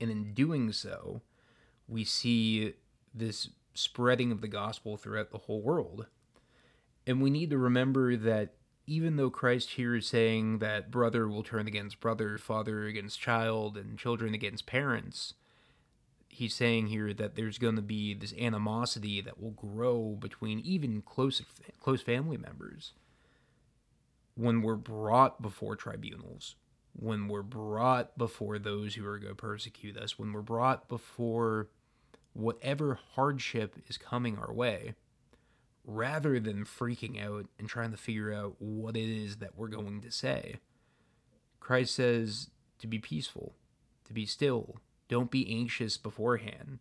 And 0.00 0.08
in 0.08 0.34
doing 0.34 0.70
so, 0.70 1.22
we 1.88 2.04
see 2.04 2.74
this 3.12 3.48
spreading 3.74 4.30
of 4.30 4.40
the 4.40 4.48
gospel 4.48 4.96
throughout 4.96 5.32
the 5.32 5.38
whole 5.38 5.60
world. 5.60 6.06
And 7.08 7.20
we 7.20 7.28
need 7.28 7.50
to 7.50 7.58
remember 7.58 8.14
that 8.14 8.54
even 8.86 9.16
though 9.16 9.30
Christ 9.30 9.70
here 9.70 9.96
is 9.96 10.06
saying 10.06 10.60
that 10.60 10.92
brother 10.92 11.26
will 11.26 11.42
turn 11.42 11.66
against 11.66 11.98
brother, 11.98 12.38
father 12.38 12.84
against 12.84 13.20
child, 13.20 13.76
and 13.76 13.98
children 13.98 14.32
against 14.32 14.64
parents, 14.64 15.34
he's 16.36 16.54
saying 16.54 16.88
here 16.88 17.14
that 17.14 17.34
there's 17.34 17.58
going 17.58 17.76
to 17.76 17.82
be 17.82 18.12
this 18.12 18.34
animosity 18.38 19.22
that 19.22 19.40
will 19.40 19.52
grow 19.52 20.16
between 20.20 20.60
even 20.60 21.00
close 21.00 21.42
close 21.80 22.02
family 22.02 22.36
members 22.36 22.92
when 24.34 24.60
we're 24.60 24.76
brought 24.76 25.40
before 25.40 25.76
tribunals, 25.76 26.56
when 26.92 27.26
we're 27.26 27.42
brought 27.42 28.16
before 28.18 28.58
those 28.58 28.94
who 28.94 29.06
are 29.06 29.18
going 29.18 29.34
to 29.34 29.34
persecute 29.34 29.96
us, 29.96 30.18
when 30.18 30.32
we're 30.32 30.42
brought 30.42 30.88
before 30.88 31.68
whatever 32.34 32.98
hardship 33.14 33.76
is 33.88 33.96
coming 33.96 34.36
our 34.36 34.52
way 34.52 34.94
rather 35.86 36.38
than 36.38 36.64
freaking 36.66 37.24
out 37.24 37.46
and 37.58 37.68
trying 37.68 37.92
to 37.92 37.96
figure 37.96 38.32
out 38.32 38.56
what 38.58 38.94
it 38.94 39.08
is 39.08 39.36
that 39.36 39.56
we're 39.56 39.68
going 39.68 40.02
to 40.02 40.10
say. 40.10 40.56
Christ 41.60 41.94
says 41.94 42.50
to 42.78 42.86
be 42.86 42.98
peaceful, 42.98 43.54
to 44.04 44.12
be 44.12 44.26
still, 44.26 44.76
don't 45.08 45.30
be 45.30 45.48
anxious 45.50 45.96
beforehand, 45.96 46.78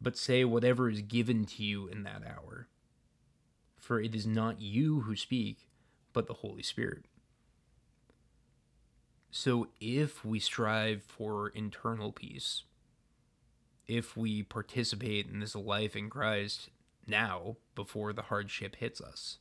but 0.00 0.16
say 0.16 0.44
whatever 0.44 0.88
is 0.88 1.02
given 1.02 1.44
to 1.44 1.62
you 1.62 1.88
in 1.88 2.02
that 2.04 2.22
hour. 2.26 2.68
For 3.78 4.00
it 4.00 4.14
is 4.14 4.26
not 4.26 4.60
you 4.60 5.00
who 5.00 5.16
speak, 5.16 5.68
but 6.12 6.26
the 6.26 6.34
Holy 6.34 6.62
Spirit. 6.62 7.04
So 9.30 9.68
if 9.80 10.24
we 10.24 10.38
strive 10.40 11.02
for 11.02 11.48
internal 11.48 12.12
peace, 12.12 12.64
if 13.86 14.16
we 14.16 14.42
participate 14.42 15.28
in 15.28 15.40
this 15.40 15.54
life 15.54 15.96
in 15.96 16.10
Christ 16.10 16.70
now 17.06 17.56
before 17.74 18.12
the 18.12 18.22
hardship 18.22 18.76
hits 18.76 19.00
us. 19.00 19.38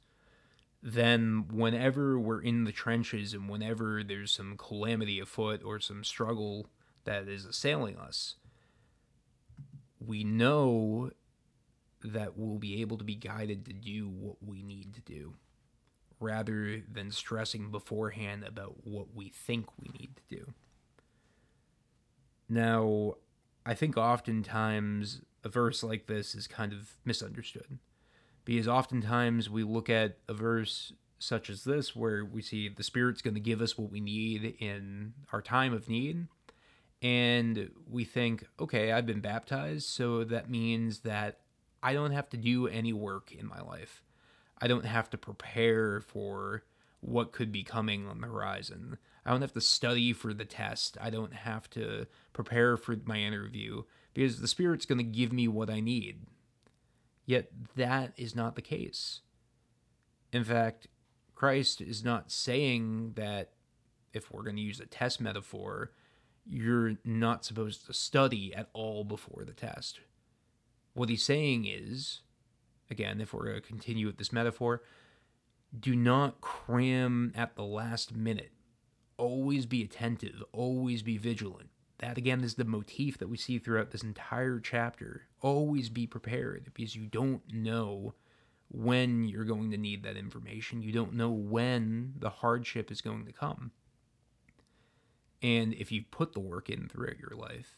Then, 0.82 1.46
whenever 1.52 2.18
we're 2.18 2.42
in 2.42 2.64
the 2.64 2.72
trenches 2.72 3.34
and 3.34 3.50
whenever 3.50 4.04
there's 4.04 4.32
some 4.32 4.56
calamity 4.58 5.20
afoot 5.20 5.62
or 5.64 5.80
some 5.80 6.04
struggle 6.04 6.70
that 7.06 7.28
is 7.28 7.46
assailing 7.46 7.98
us, 7.98 8.36
we 10.00 10.24
know 10.24 11.12
that 12.04 12.38
we'll 12.38 12.58
be 12.58 12.82
able 12.82 12.98
to 12.98 13.04
be 13.04 13.16
guided 13.16 13.66
to 13.66 13.74
do 13.74 14.08
what 14.08 14.38
we 14.42 14.64
need 14.64 14.94
to 14.94 15.02
do 15.02 15.36
rather 16.20 16.82
than 16.92 17.12
stressing 17.12 17.72
beforehand 17.72 18.44
about 18.44 18.76
what 18.86 19.14
we 19.14 19.30
think 19.30 19.66
we 19.80 19.90
need 19.98 20.16
to 20.16 20.36
do. 20.36 20.54
Now, 22.48 23.16
I 23.66 23.74
think 23.74 23.98
oftentimes 23.98 25.22
a 25.44 25.50
verse 25.50 25.84
like 25.84 26.08
this 26.08 26.36
is 26.36 26.48
kind 26.48 26.74
of 26.74 26.98
misunderstood. 27.06 27.80
Because 28.46 28.68
oftentimes 28.68 29.50
we 29.50 29.64
look 29.64 29.90
at 29.90 30.18
a 30.28 30.34
verse 30.34 30.94
such 31.20 31.50
as 31.50 31.64
this 31.64 31.96
where 31.96 32.26
we 32.26 32.42
see 32.42 32.70
the 32.70 32.84
Spirit's 32.84 33.22
going 33.22 33.36
to 33.36 33.40
give 33.40 33.62
us 33.62 33.78
what 33.78 33.92
we 33.92 34.00
need 34.00 34.56
in 34.60 35.14
our 35.32 35.42
time 35.42 35.74
of 35.74 35.88
need. 35.90 36.28
And 37.02 37.72
we 37.90 38.04
think, 38.04 38.46
okay, 38.60 38.92
I've 38.92 39.06
been 39.06 39.22
baptized, 39.22 39.88
so 39.88 40.24
that 40.26 40.50
means 40.50 41.00
that 41.00 41.40
I 41.82 41.94
don't 41.94 42.12
have 42.12 42.30
to 42.30 42.38
do 42.38 42.68
any 42.68 42.92
work 42.92 43.32
in 43.32 43.48
my 43.48 43.62
life. 43.62 44.04
I 44.62 44.68
don't 44.68 44.86
have 44.86 45.10
to 45.12 45.18
prepare 45.18 46.02
for 46.02 46.64
what 47.00 47.32
could 47.32 47.52
be 47.52 47.64
coming 47.64 48.06
on 48.08 48.20
the 48.20 48.28
horizon. 48.28 48.98
I 49.26 49.32
don't 49.32 49.42
have 49.42 49.54
to 49.54 49.62
study 49.62 50.12
for 50.12 50.34
the 50.34 50.44
test. 50.44 50.98
I 51.00 51.10
don't 51.10 51.34
have 51.34 51.70
to 51.72 52.08
prepare 52.34 52.76
for 52.76 52.98
my 53.06 53.20
interview 53.20 53.84
because 54.14 54.42
the 54.42 54.48
Spirit's 54.48 54.86
going 54.86 54.98
to 54.98 55.04
give 55.04 55.32
me 55.32 55.48
what 55.48 55.70
I 55.70 55.80
need. 55.80 56.26
Yet 57.26 57.50
that 57.76 58.14
is 58.18 58.36
not 58.36 58.56
the 58.56 58.62
case. 58.62 59.22
In 60.34 60.44
fact, 60.44 60.88
Christ 61.36 61.80
is 61.80 62.04
not 62.04 62.32
saying 62.32 63.14
that 63.16 63.52
if 64.14 64.32
we're 64.32 64.44
going 64.44 64.58
to 64.58 64.62
use 64.62 64.80
a 64.80 64.86
test 64.86 65.22
metaphor, 65.22 65.92
you're 66.50 66.96
not 67.06 67.46
supposed 67.46 67.86
to 67.86 67.94
study 67.94 68.54
at 68.54 68.70
all 68.74 69.04
before 69.04 69.44
the 69.46 69.54
test. 69.54 70.00
What 70.94 71.10
he's 71.10 71.24
saying 71.24 71.66
is, 71.66 72.22
again, 72.90 73.22
if 73.22 73.34
we're 73.34 73.46
going 73.46 73.62
to 73.62 73.68
continue 73.68 74.08
with 74.08 74.18
this 74.18 74.34
metaphor, 74.34 74.82
do 75.78 75.96
not 75.96 76.42
cram 76.42 77.32
at 77.36 77.56
the 77.56 77.64
last 77.64 78.16
minute. 78.16 78.52
Always 79.18 79.66
be 79.66 79.84
attentive, 79.84 80.44
always 80.52 81.04
be 81.04 81.18
vigilant. 81.18 81.70
That 82.00 82.18
again 82.18 82.42
is 82.44 82.56
the 82.56 82.64
motif 82.64 83.18
that 83.18 83.28
we 83.28 83.38
see 83.38 83.60
throughout 83.60 83.92
this 83.92 84.04
entire 84.04 84.60
chapter. 84.60 85.24
Always 85.42 85.90
be 85.90 86.08
prepared 86.08 86.72
because 86.74 86.96
you 86.96 87.06
don't 87.06 87.42
know 87.54 88.14
when 88.72 89.28
you're 89.28 89.44
going 89.44 89.72
to 89.72 89.78
need 89.78 90.04
that 90.04 90.16
information. 90.16 90.82
You 90.82 90.94
don't 90.94 91.14
know 91.14 91.30
when 91.30 92.14
the 92.18 92.30
hardship 92.30 92.90
is 92.90 93.02
going 93.02 93.26
to 93.26 93.34
come. 93.34 93.72
And 95.42 95.74
if 95.74 95.92
you've 95.92 96.12
put 96.12 96.34
the 96.34 96.40
work 96.40 96.70
in 96.70 96.88
throughout 96.88 97.20
your 97.20 97.38
life, 97.38 97.78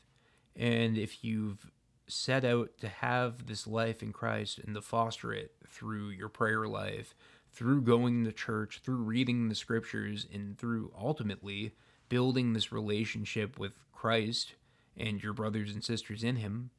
and 0.56 0.98
if 0.98 1.24
you've 1.24 1.72
set 2.08 2.44
out 2.44 2.72
to 2.80 2.90
have 2.90 3.46
this 3.46 3.68
life 3.68 4.04
in 4.04 4.12
Christ 4.12 4.60
and 4.60 4.76
to 4.76 4.82
foster 4.82 5.32
it 5.32 5.54
through 5.68 6.10
your 6.10 6.30
prayer 6.30 6.68
life, 6.68 7.16
through 7.52 7.82
going 7.82 8.24
to 8.26 8.32
church, 8.32 8.82
through 8.84 8.98
reading 8.98 9.50
the 9.50 9.56
scriptures, 9.56 10.26
and 10.34 10.58
through 10.58 10.92
ultimately 10.98 11.74
building 12.10 12.54
this 12.54 12.72
relationship 12.72 13.58
with 13.60 13.74
Christ 13.92 14.56
and 14.98 15.22
your 15.22 15.34
brothers 15.34 15.74
and 15.74 15.84
sisters 15.84 16.24
in 16.24 16.38
Him, 16.38 16.72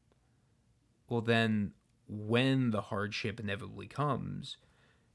well, 1.09 1.21
then 1.21 1.73
when 2.09 2.71
the 2.71 2.83
hardship 2.83 3.41
inevitably 3.41 3.87
comes, 3.87 4.57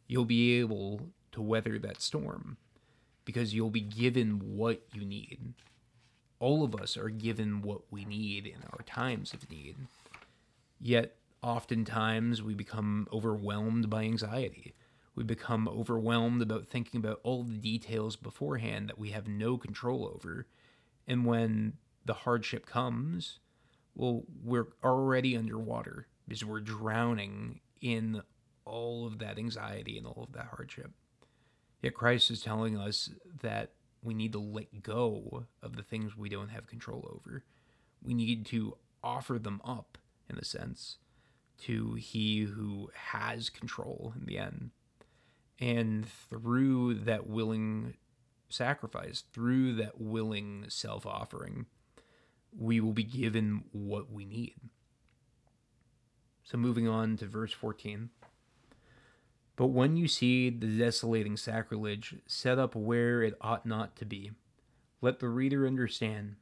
you'll 0.07 0.25
be 0.25 0.59
able 0.59 1.09
to 1.31 1.41
weather 1.41 1.77
that 1.79 2.01
storm 2.01 2.57
because 3.27 3.53
you'll 3.53 3.69
be 3.69 3.81
given 3.81 4.39
what 4.55 4.81
you 4.91 5.05
need. 5.05 5.53
All 6.39 6.63
of 6.63 6.73
us 6.73 6.97
are 6.97 7.09
given 7.09 7.61
what 7.61 7.81
we 7.91 8.05
need 8.05 8.47
in 8.47 8.63
our 8.71 8.81
times 8.87 9.33
of 9.33 9.51
need. 9.51 9.75
Yet, 10.79 11.15
oftentimes, 11.43 12.41
we 12.41 12.55
become 12.55 13.07
overwhelmed 13.11 13.89
by 13.89 14.03
anxiety 14.03 14.73
we 15.17 15.23
become 15.23 15.67
overwhelmed 15.67 16.43
about 16.43 16.67
thinking 16.67 16.99
about 16.99 17.19
all 17.23 17.43
the 17.43 17.57
details 17.57 18.15
beforehand 18.15 18.87
that 18.87 18.99
we 18.99 19.09
have 19.09 19.27
no 19.27 19.57
control 19.57 20.11
over. 20.13 20.45
And 21.07 21.25
when 21.25 21.73
the 22.05 22.13
hardship 22.13 22.67
comes, 22.67 23.39
well, 23.95 24.25
we're 24.43 24.67
already 24.83 25.35
underwater 25.35 26.05
because 26.27 26.45
we're 26.45 26.59
drowning 26.59 27.61
in 27.81 28.21
all 28.63 29.07
of 29.07 29.17
that 29.17 29.39
anxiety 29.39 29.97
and 29.97 30.05
all 30.05 30.27
of 30.27 30.33
that 30.33 30.49
hardship. 30.55 30.91
Yet 31.81 31.93
Christ 31.93 32.31
is 32.31 32.41
telling 32.41 32.77
us 32.77 33.09
that 33.41 33.71
we 34.01 34.13
need 34.13 34.31
to 34.33 34.39
let 34.39 34.83
go 34.83 35.45
of 35.61 35.75
the 35.75 35.83
things 35.83 36.17
we 36.17 36.29
don't 36.29 36.49
have 36.49 36.67
control 36.67 37.07
over. 37.13 37.43
We 38.03 38.13
need 38.13 38.45
to 38.47 38.77
offer 39.03 39.37
them 39.37 39.61
up, 39.63 39.97
in 40.29 40.37
a 40.37 40.45
sense, 40.45 40.97
to 41.59 41.95
He 41.95 42.41
who 42.41 42.89
has 42.93 43.49
control 43.49 44.13
in 44.19 44.25
the 44.25 44.37
end. 44.37 44.71
And 45.59 46.07
through 46.07 46.95
that 46.95 47.27
willing 47.27 47.95
sacrifice, 48.49 49.23
through 49.31 49.73
that 49.75 49.99
willing 49.99 50.65
self 50.69 51.05
offering, 51.05 51.65
we 52.57 52.79
will 52.79 52.93
be 52.93 53.03
given 53.03 53.63
what 53.71 54.11
we 54.11 54.25
need. 54.25 54.55
So, 56.43 56.57
moving 56.57 56.87
on 56.87 57.17
to 57.17 57.25
verse 57.25 57.51
14. 57.51 58.09
But 59.57 59.67
when 59.67 59.97
you 59.97 60.07
see 60.07 60.49
the 60.49 60.67
desolating 60.67 61.35
sacrilege 61.35 62.15
set 62.25 62.57
up 62.57 62.75
where 62.75 63.21
it 63.21 63.35
ought 63.41 63.65
not 63.65 63.97
to 63.97 64.05
be, 64.05 64.31
let 65.01 65.19
the 65.19 65.27
reader 65.27 65.67
understand. 65.67 66.35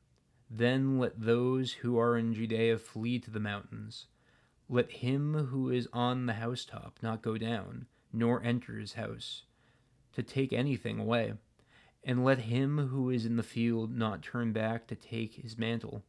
Then 0.50 1.00
let 1.00 1.20
those 1.20 1.74
who 1.74 1.98
are 1.98 2.18
in 2.18 2.36
Judea 2.36 2.78
flee 2.78 3.18
to 3.20 3.32
the 3.32 3.40
mountains. 3.40 4.06
Let 4.70 4.92
him 4.92 5.48
who 5.50 5.72
is 5.72 5.88
on 5.92 6.28
the 6.28 6.34
housetop 6.34 7.00
not 7.02 7.24
go 7.24 7.38
down 7.38 7.88
nor 8.16 8.42
enter 8.44 8.78
his 8.78 8.94
house, 8.94 9.44
to 10.14 10.24
take 10.24 10.54
anything 10.54 11.00
away. 11.00 11.34
And 12.04 12.24
let 12.24 12.40
him 12.40 12.90
who 12.90 13.10
is 13.10 13.26
in 13.26 13.36
the 13.36 13.44
field 13.44 13.96
not 13.96 14.22
turn 14.22 14.54
back 14.54 14.88
to 14.88 14.96
take 14.96 15.36
his 15.36 15.58
mantle. 15.58 16.04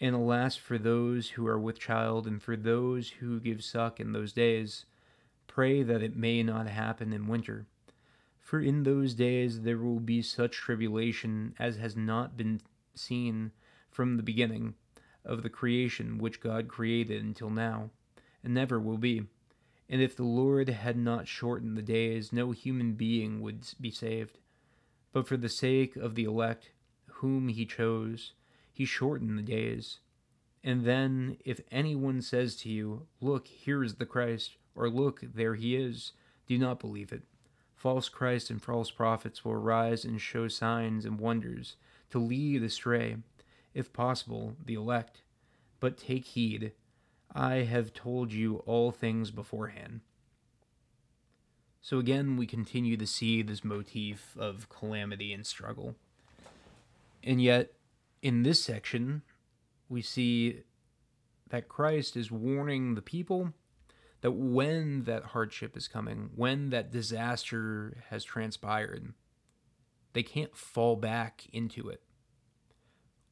And 0.00 0.14
alas 0.14 0.54
for 0.56 0.78
those 0.78 1.30
who 1.30 1.46
are 1.46 1.58
with 1.58 1.78
child, 1.78 2.26
and 2.26 2.42
for 2.42 2.56
those 2.56 3.08
who 3.08 3.40
give 3.40 3.64
suck 3.64 3.98
in 3.98 4.12
those 4.12 4.32
days. 4.32 4.84
Pray 5.54 5.84
that 5.84 6.02
it 6.02 6.16
may 6.16 6.42
not 6.42 6.66
happen 6.66 7.12
in 7.12 7.28
winter. 7.28 7.64
For 8.40 8.58
in 8.58 8.82
those 8.82 9.14
days 9.14 9.60
there 9.60 9.78
will 9.78 10.00
be 10.00 10.20
such 10.20 10.56
tribulation 10.56 11.54
as 11.60 11.76
has 11.76 11.96
not 11.96 12.36
been 12.36 12.60
seen 12.96 13.52
from 13.88 14.16
the 14.16 14.24
beginning 14.24 14.74
of 15.24 15.44
the 15.44 15.48
creation 15.48 16.18
which 16.18 16.40
God 16.40 16.66
created 16.66 17.22
until 17.22 17.50
now, 17.50 17.90
and 18.42 18.52
never 18.52 18.80
will 18.80 18.98
be. 18.98 19.28
And 19.88 20.02
if 20.02 20.16
the 20.16 20.24
Lord 20.24 20.70
had 20.70 20.98
not 20.98 21.28
shortened 21.28 21.76
the 21.76 21.82
days, 21.82 22.32
no 22.32 22.50
human 22.50 22.94
being 22.94 23.40
would 23.40 23.64
be 23.80 23.92
saved. 23.92 24.38
But 25.12 25.28
for 25.28 25.36
the 25.36 25.48
sake 25.48 25.94
of 25.94 26.16
the 26.16 26.24
elect, 26.24 26.72
whom 27.06 27.46
he 27.46 27.64
chose, 27.64 28.32
he 28.72 28.84
shortened 28.84 29.38
the 29.38 29.42
days. 29.42 30.00
And 30.64 30.84
then, 30.84 31.36
if 31.44 31.60
anyone 31.70 32.22
says 32.22 32.56
to 32.56 32.68
you, 32.68 33.06
Look, 33.20 33.46
here 33.46 33.84
is 33.84 33.94
the 33.94 34.06
Christ, 34.06 34.56
or 34.74 34.88
Look, 34.88 35.20
there 35.34 35.54
he 35.54 35.76
is, 35.76 36.12
do 36.46 36.58
not 36.58 36.80
believe 36.80 37.12
it. 37.12 37.22
False 37.74 38.08
Christs 38.08 38.50
and 38.50 38.62
false 38.62 38.90
prophets 38.90 39.44
will 39.44 39.52
arise 39.52 40.04
and 40.04 40.20
show 40.20 40.48
signs 40.48 41.04
and 41.04 41.18
wonders 41.18 41.76
to 42.10 42.18
lead 42.18 42.62
astray, 42.62 43.16
if 43.74 43.92
possible, 43.92 44.56
the 44.64 44.74
elect. 44.74 45.22
But 45.80 45.98
take 45.98 46.24
heed 46.24 46.72
I 47.34 47.56
have 47.64 47.92
told 47.92 48.32
you 48.32 48.58
all 48.58 48.92
things 48.92 49.32
beforehand. 49.32 50.00
So 51.82 51.98
again, 51.98 52.36
we 52.36 52.46
continue 52.46 52.96
to 52.96 53.06
see 53.06 53.42
this 53.42 53.64
motif 53.64 54.36
of 54.38 54.68
calamity 54.68 55.32
and 55.32 55.44
struggle. 55.44 55.96
And 57.24 57.42
yet, 57.42 57.72
in 58.22 58.44
this 58.44 58.62
section, 58.62 59.22
we 59.88 60.00
see 60.00 60.62
that 61.50 61.68
Christ 61.68 62.16
is 62.16 62.30
warning 62.30 62.94
the 62.94 63.02
people 63.02 63.52
that 64.24 64.32
when 64.32 65.02
that 65.02 65.22
hardship 65.22 65.76
is 65.76 65.86
coming, 65.86 66.30
when 66.34 66.70
that 66.70 66.90
disaster 66.90 68.02
has 68.08 68.24
transpired, 68.24 69.12
they 70.14 70.22
can't 70.22 70.56
fall 70.56 70.96
back 70.96 71.44
into 71.52 71.90
it. 71.90 72.00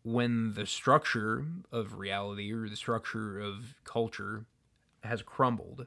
When 0.02 0.52
the 0.52 0.66
structure 0.66 1.46
of 1.72 1.94
reality 1.94 2.52
or 2.52 2.68
the 2.68 2.76
structure 2.76 3.40
of 3.40 3.74
culture 3.85 4.44
has 5.02 5.22
crumbled, 5.22 5.87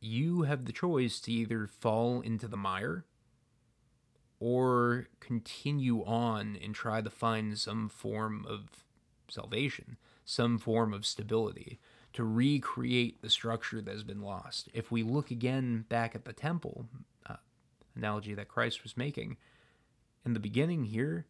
you 0.00 0.42
have 0.42 0.64
the 0.64 0.72
choice 0.72 1.20
to 1.20 1.30
either 1.30 1.68
fall 1.68 2.20
into 2.20 2.48
the 2.48 2.56
mire 2.56 3.04
or 4.40 5.06
continue 5.20 6.04
on 6.04 6.58
and 6.60 6.74
try 6.74 7.00
to 7.00 7.10
find 7.10 7.56
some 7.60 7.88
form 7.88 8.44
of 8.48 8.82
salvation, 9.28 9.98
some 10.24 10.58
form 10.58 10.92
of 10.92 11.06
stability, 11.06 11.78
to 12.14 12.24
recreate 12.24 13.20
the 13.22 13.30
structure 13.30 13.82
that 13.82 13.90
has 13.90 14.04
been 14.04 14.22
lost. 14.22 14.68
If 14.72 14.90
we 14.90 15.02
look 15.02 15.30
again 15.30 15.84
back 15.88 16.14
at 16.14 16.24
the 16.24 16.32
temple 16.32 16.86
uh, 17.28 17.36
analogy 17.96 18.34
that 18.34 18.48
Christ 18.48 18.82
was 18.82 18.96
making, 18.96 19.36
in 20.24 20.32
the 20.32 20.40
beginning 20.40 20.84
here, 20.84 21.26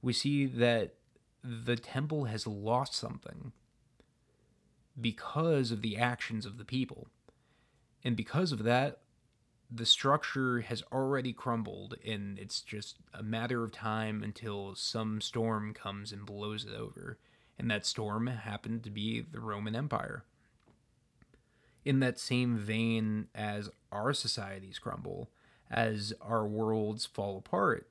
we 0.00 0.12
see 0.12 0.46
that 0.46 0.94
the 1.42 1.76
temple 1.76 2.24
has 2.24 2.46
lost 2.46 2.94
something 2.94 3.52
because 5.00 5.70
of 5.70 5.82
the 5.82 5.96
actions 5.96 6.46
of 6.46 6.58
the 6.58 6.64
people. 6.64 7.08
And 8.04 8.16
because 8.16 8.52
of 8.52 8.62
that, 8.64 9.00
the 9.70 9.86
structure 9.86 10.60
has 10.62 10.82
already 10.92 11.32
crumbled, 11.32 11.96
and 12.04 12.38
it's 12.38 12.60
just 12.60 12.96
a 13.14 13.22
matter 13.22 13.62
of 13.62 13.72
time 13.72 14.22
until 14.22 14.74
some 14.74 15.20
storm 15.20 15.74
comes 15.74 16.12
and 16.12 16.26
blows 16.26 16.64
it 16.64 16.74
over. 16.74 17.18
And 17.60 17.70
that 17.70 17.84
storm 17.84 18.26
happened 18.26 18.84
to 18.84 18.90
be 18.90 19.20
the 19.20 19.38
Roman 19.38 19.76
Empire. 19.76 20.24
In 21.84 22.00
that 22.00 22.18
same 22.18 22.56
vein 22.56 23.26
as 23.34 23.68
our 23.92 24.14
societies 24.14 24.78
crumble, 24.78 25.28
as 25.70 26.14
our 26.22 26.46
worlds 26.46 27.04
fall 27.04 27.36
apart, 27.36 27.90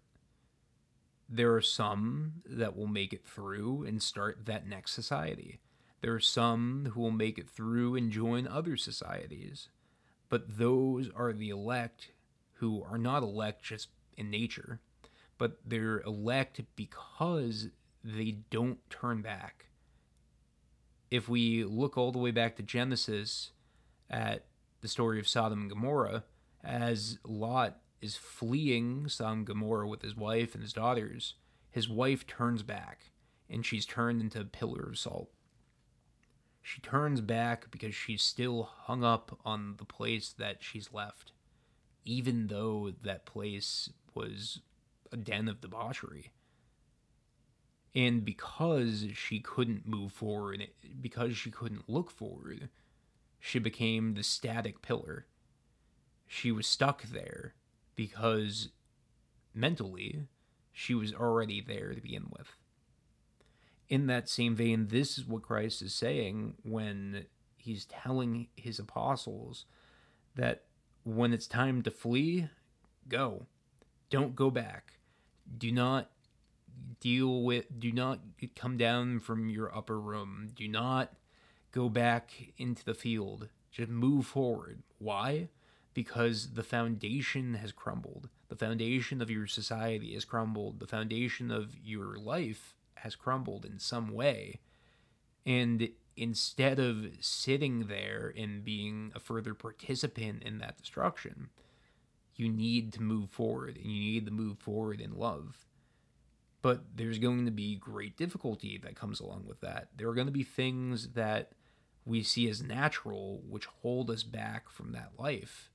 there 1.30 1.54
are 1.54 1.62
some 1.62 2.42
that 2.48 2.76
will 2.76 2.88
make 2.88 3.14
it 3.14 3.24
through 3.24 3.84
and 3.84 4.02
start 4.02 4.46
that 4.46 4.68
next 4.68 4.94
society. 4.94 5.60
There 6.02 6.16
are 6.16 6.20
some 6.20 6.90
who 6.96 7.02
will 7.02 7.12
make 7.12 7.38
it 7.38 7.48
through 7.48 7.96
and 7.96 8.12
join 8.12 8.48
other 8.48 8.76
societies. 8.76 9.68
But 10.30 10.58
those 10.58 11.12
are 11.16 11.32
the 11.32 11.50
elect 11.50 12.10
who 12.54 12.84
are 12.90 12.98
not 12.98 13.22
elect 13.22 13.64
just 13.64 13.90
in 14.18 14.32
nature, 14.32 14.80
but 15.38 15.60
they're 15.64 16.02
elect 16.02 16.60
because 16.76 17.68
they 18.04 18.38
don't 18.50 18.80
turn 18.90 19.22
back. 19.22 19.66
If 21.12 21.28
we 21.28 21.64
look 21.64 21.98
all 21.98 22.12
the 22.12 22.20
way 22.20 22.32
back 22.32 22.56
to 22.58 22.64
Genesis 22.64 23.52
at 24.10 24.46
the 24.82 24.88
story 24.88 25.20
of 25.20 25.28
Sodom 25.28 25.62
and 25.62 25.70
Gomorrah, 25.70 26.24
as 26.64 27.18
Lot 27.26 27.80
is 28.02 28.16
fleeing 28.16 29.08
Sodom 29.08 29.40
and 29.40 29.48
Gomorrah 29.48 29.88
with 29.88 30.02
his 30.02 30.16
wife 30.16 30.54
and 30.54 30.64
his 30.64 30.74
daughters, 30.74 31.36
his 31.72 31.90
wife 31.90 32.26
turns 32.26 32.64
back 32.64 33.12
and 33.50 33.66
she's 33.66 33.86
turned 33.86 34.22
into 34.22 34.40
a 34.40 34.46
pillar 34.46 34.88
of 34.90 34.98
salt. 34.98 35.30
She 36.62 36.82
turns 36.82 37.22
back 37.22 37.72
because 37.72 37.96
she's 37.96 38.22
still 38.22 38.64
hung 38.64 39.04
up 39.04 39.40
on 39.44 39.76
the 39.78 39.86
place 39.86 40.34
that 40.38 40.58
she's 40.60 40.94
left, 40.94 41.32
even 42.06 42.48
though 42.48 42.92
that 43.02 43.26
place 43.26 43.90
was 44.14 44.62
a 45.12 45.18
den 45.18 45.48
of 45.48 45.62
debauchery. 45.62 46.32
And 47.96 48.24
because 48.24 49.06
she 49.16 49.40
couldn't 49.40 49.88
move 49.88 50.12
forward, 50.12 50.68
because 51.02 51.36
she 51.36 51.50
couldn't 51.50 51.90
look 51.90 52.12
forward, 52.12 52.70
she 53.40 53.60
became 53.60 54.14
the 54.14 54.24
static 54.24 54.82
pillar. 54.82 55.26
She 56.28 56.52
was 56.52 56.68
stuck 56.68 57.04
there 57.04 57.56
because 57.96 58.70
mentally 59.54 60.28
she 60.72 60.94
was 60.94 61.14
already 61.14 61.62
there 61.62 61.94
to 61.94 62.02
begin 62.02 62.28
with. 62.30 62.56
In 63.88 64.06
that 64.06 64.30
same 64.30 64.56
vein, 64.56 64.88
this 64.90 65.18
is 65.18 65.26
what 65.26 65.42
Christ 65.42 65.82
is 65.82 65.96
saying 65.96 66.54
when 66.64 67.26
he's 67.58 67.86
telling 67.86 68.48
his 68.56 68.78
apostles 68.78 69.66
that 70.36 70.66
when 71.04 71.34
it's 71.34 71.48
time 71.48 71.82
to 71.82 71.92
flee, 71.92 72.50
go. 73.08 73.48
Don't 74.10 74.36
go 74.36 74.52
back. 74.52 74.94
Do 75.58 75.72
not 75.72 76.12
deal 77.00 77.44
with, 77.44 77.80
do 77.80 77.92
not 77.92 78.20
come 78.56 78.78
down 78.78 79.20
from 79.20 79.50
your 79.50 79.76
upper 79.76 80.00
room. 80.00 80.50
Do 80.56 80.68
not 80.68 81.14
go 81.72 81.90
back 81.90 82.32
into 82.58 82.84
the 82.84 82.94
field. 82.94 83.50
Just 83.72 83.90
move 83.90 84.26
forward. 84.26 84.84
Why? 84.98 85.50
because 86.00 86.54
the 86.54 86.64
foundation 86.64 87.56
has 87.56 87.74
crumbled. 87.74 88.30
The 88.48 88.56
foundation 88.56 89.22
of 89.22 89.30
your 89.30 89.48
society 89.48 90.14
has 90.14 90.24
crumbled. 90.24 90.80
The 90.80 90.88
foundation 90.88 91.52
of 91.52 91.76
your 91.84 92.18
life 92.18 92.76
has 92.96 93.16
crumbled 93.16 93.66
in 93.66 93.80
some 93.80 94.14
way. 94.14 94.60
And 95.46 95.90
instead 96.16 96.80
of 96.80 97.06
sitting 97.20 97.88
there 97.88 98.34
and 98.38 98.64
being 98.64 99.12
a 99.16 99.20
further 99.20 99.54
participant 99.54 100.44
in 100.44 100.60
that 100.60 100.78
destruction, 100.78 101.50
you 102.36 102.50
need 102.50 102.94
to 102.94 103.02
move 103.02 103.30
forward 103.30 103.76
and 103.76 103.86
you 103.86 104.14
need 104.14 104.26
to 104.26 104.32
move 104.32 104.60
forward 104.60 105.02
in 105.02 105.18
love. 105.18 105.66
But 106.62 106.84
there's 106.96 107.20
going 107.20 107.46
to 107.46 107.52
be 107.52 107.76
great 107.76 108.18
difficulty 108.18 108.78
that 108.84 108.96
comes 108.96 109.20
along 109.20 109.46
with 109.48 109.62
that. 109.62 109.90
There 109.96 110.10
are 110.10 110.14
going 110.14 110.28
to 110.28 110.34
be 110.34 110.44
things 110.44 111.10
that 111.10 111.54
we 112.06 112.22
see 112.24 112.50
as 112.50 112.62
natural 112.62 113.42
which 113.48 113.66
hold 113.66 114.10
us 114.10 114.24
back 114.24 114.70
from 114.70 114.92
that 114.92 115.12
life 115.18 115.72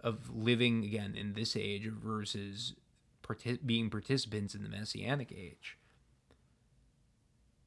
of 0.00 0.34
living 0.34 0.84
again 0.84 1.14
in 1.14 1.32
this 1.32 1.56
age 1.56 1.86
versus 1.86 2.74
being 3.64 3.88
participants 3.88 4.54
in 4.54 4.62
the 4.62 4.68
messianic 4.68 5.32
age. 5.32 5.78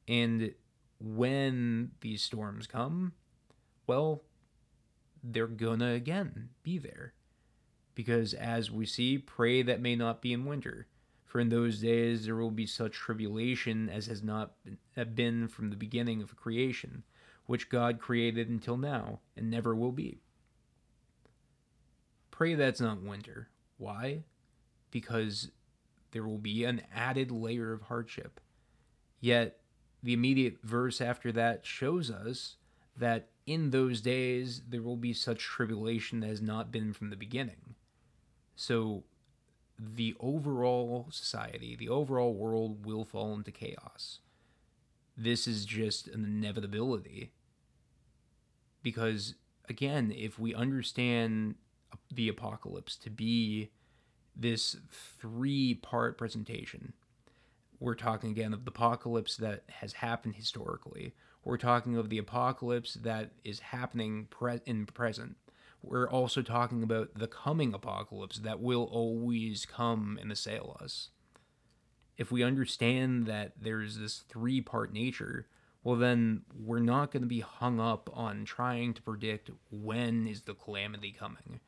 And 0.06 0.54
when 1.00 1.92
these 2.00 2.22
storms 2.22 2.66
come, 2.66 3.12
well, 3.86 4.22
they're 5.24 5.46
gonna 5.46 5.92
again 5.92 6.50
be 6.62 6.78
there. 6.78 7.14
Because 7.94 8.34
as 8.34 8.70
we 8.70 8.86
see, 8.86 9.18
pray 9.18 9.62
that 9.62 9.80
may 9.80 9.96
not 9.96 10.20
be 10.20 10.32
in 10.32 10.44
winter. 10.44 10.86
For 11.26 11.40
in 11.40 11.48
those 11.50 11.80
days 11.80 12.24
there 12.24 12.36
will 12.36 12.50
be 12.50 12.66
such 12.66 12.92
tribulation 12.92 13.90
as 13.90 14.06
has 14.06 14.22
not 14.22 14.54
been 15.14 15.48
from 15.48 15.70
the 15.70 15.76
beginning 15.76 16.22
of 16.22 16.36
creation, 16.36 17.02
which 17.46 17.68
God 17.68 18.00
created 18.00 18.48
until 18.48 18.76
now, 18.76 19.20
and 19.36 19.50
never 19.50 19.74
will 19.74 19.92
be. 19.92 20.20
Pray 22.30 22.54
that's 22.54 22.80
not 22.80 23.02
winter. 23.02 23.48
Why? 23.76 24.22
Because 24.90 25.50
there 26.12 26.24
will 26.24 26.38
be 26.38 26.64
an 26.64 26.82
added 26.94 27.30
layer 27.30 27.72
of 27.72 27.82
hardship. 27.82 28.40
Yet, 29.20 29.58
the 30.02 30.12
immediate 30.12 30.58
verse 30.62 31.00
after 31.00 31.32
that 31.32 31.66
shows 31.66 32.10
us 32.10 32.56
that 32.96 33.28
in 33.46 33.70
those 33.70 34.00
days 34.00 34.62
there 34.68 34.82
will 34.82 34.96
be 34.96 35.12
such 35.12 35.40
tribulation 35.40 36.20
that 36.20 36.28
has 36.28 36.40
not 36.40 36.70
been 36.70 36.92
from 36.92 37.10
the 37.10 37.16
beginning. 37.16 37.74
So, 38.54 39.04
the 39.78 40.14
overall 40.20 41.06
society, 41.10 41.76
the 41.76 41.88
overall 41.88 42.34
world 42.34 42.86
will 42.86 43.04
fall 43.04 43.34
into 43.34 43.50
chaos. 43.50 44.20
This 45.16 45.46
is 45.46 45.64
just 45.64 46.08
an 46.08 46.24
inevitability. 46.24 47.32
Because, 48.82 49.34
again, 49.68 50.12
if 50.16 50.38
we 50.38 50.54
understand 50.54 51.56
the 52.12 52.28
apocalypse 52.28 52.96
to 52.96 53.10
be 53.10 53.70
this 54.34 54.76
three 54.90 55.74
part 55.74 56.16
presentation, 56.16 56.92
we're 57.80 57.94
talking 57.94 58.30
again 58.30 58.52
of 58.52 58.64
the 58.64 58.70
apocalypse 58.70 59.36
that 59.36 59.64
has 59.68 59.94
happened 59.94 60.36
historically. 60.36 61.14
We're 61.44 61.58
talking 61.58 61.96
of 61.96 62.08
the 62.08 62.18
apocalypse 62.18 62.94
that 62.94 63.32
is 63.44 63.60
happening 63.60 64.26
pre- 64.30 64.60
in 64.66 64.86
present 64.86 65.36
we're 65.82 66.08
also 66.08 66.42
talking 66.42 66.82
about 66.82 67.14
the 67.14 67.28
coming 67.28 67.72
apocalypse 67.72 68.38
that 68.38 68.60
will 68.60 68.84
always 68.84 69.64
come 69.64 70.18
and 70.20 70.32
assail 70.32 70.76
us. 70.82 71.10
If 72.16 72.32
we 72.32 72.42
understand 72.42 73.26
that 73.26 73.52
there's 73.60 73.98
this 73.98 74.24
three 74.28 74.60
part 74.60 74.92
nature, 74.92 75.46
well, 75.84 75.96
then 75.96 76.42
we're 76.58 76.80
not 76.80 77.12
going 77.12 77.22
to 77.22 77.28
be 77.28 77.40
hung 77.40 77.78
up 77.78 78.10
on 78.12 78.44
trying 78.44 78.94
to 78.94 79.02
predict 79.02 79.50
when 79.70 80.26
is 80.26 80.42
the 80.42 80.54
calamity 80.54 81.12
coming. 81.12 81.60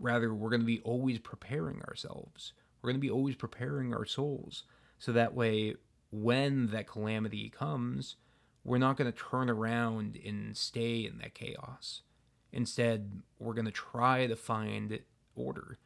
Rather, 0.00 0.34
we're 0.34 0.50
going 0.50 0.62
to 0.62 0.66
be 0.66 0.80
always 0.80 1.18
preparing 1.18 1.80
ourselves. 1.82 2.54
We're 2.82 2.90
going 2.90 3.00
to 3.00 3.06
be 3.06 3.10
always 3.10 3.36
preparing 3.36 3.94
our 3.94 4.04
souls. 4.04 4.64
So 4.98 5.12
that 5.12 5.34
way, 5.34 5.76
when 6.10 6.68
that 6.68 6.88
calamity 6.88 7.48
comes, 7.48 8.16
we're 8.64 8.78
not 8.78 8.96
going 8.96 9.12
to 9.12 9.18
turn 9.18 9.48
around 9.48 10.18
and 10.24 10.56
stay 10.56 11.06
in 11.06 11.18
that 11.18 11.34
chaos 11.34 12.02
Instead, 12.56 13.20
we're 13.38 13.52
going 13.52 13.66
to 13.66 13.70
try 13.70 14.26
to 14.26 14.34
find 14.34 14.98
order, 15.34 15.76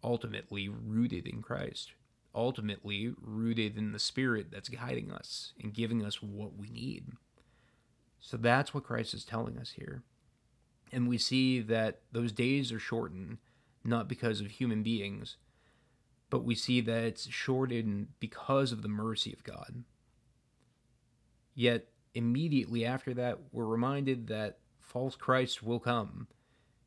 ultimately 0.00 0.68
rooted 0.68 1.26
in 1.26 1.42
Christ, 1.42 1.94
ultimately 2.32 3.12
rooted 3.20 3.76
in 3.76 3.90
the 3.90 3.98
Spirit 3.98 4.46
that's 4.52 4.68
guiding 4.68 5.10
us 5.10 5.54
and 5.60 5.74
giving 5.74 6.04
us 6.04 6.22
what 6.22 6.56
we 6.56 6.68
need. 6.68 7.08
So 8.20 8.36
that's 8.36 8.72
what 8.72 8.84
Christ 8.84 9.12
is 9.12 9.24
telling 9.24 9.58
us 9.58 9.72
here. 9.72 10.04
And 10.92 11.08
we 11.08 11.18
see 11.18 11.60
that 11.62 12.02
those 12.12 12.30
days 12.30 12.70
are 12.70 12.78
shortened, 12.78 13.38
not 13.82 14.06
because 14.06 14.40
of 14.40 14.46
human 14.46 14.84
beings, 14.84 15.36
but 16.30 16.44
we 16.44 16.54
see 16.54 16.80
that 16.82 17.02
it's 17.02 17.28
shortened 17.28 18.06
because 18.20 18.70
of 18.70 18.82
the 18.82 18.88
mercy 18.88 19.32
of 19.32 19.42
God. 19.42 19.82
Yet, 21.56 21.88
immediately 22.14 22.84
after 22.84 23.14
that, 23.14 23.40
we're 23.50 23.66
reminded 23.66 24.28
that 24.28 24.58
false 24.94 25.16
Christ 25.16 25.62
will 25.62 25.80
come. 25.80 26.28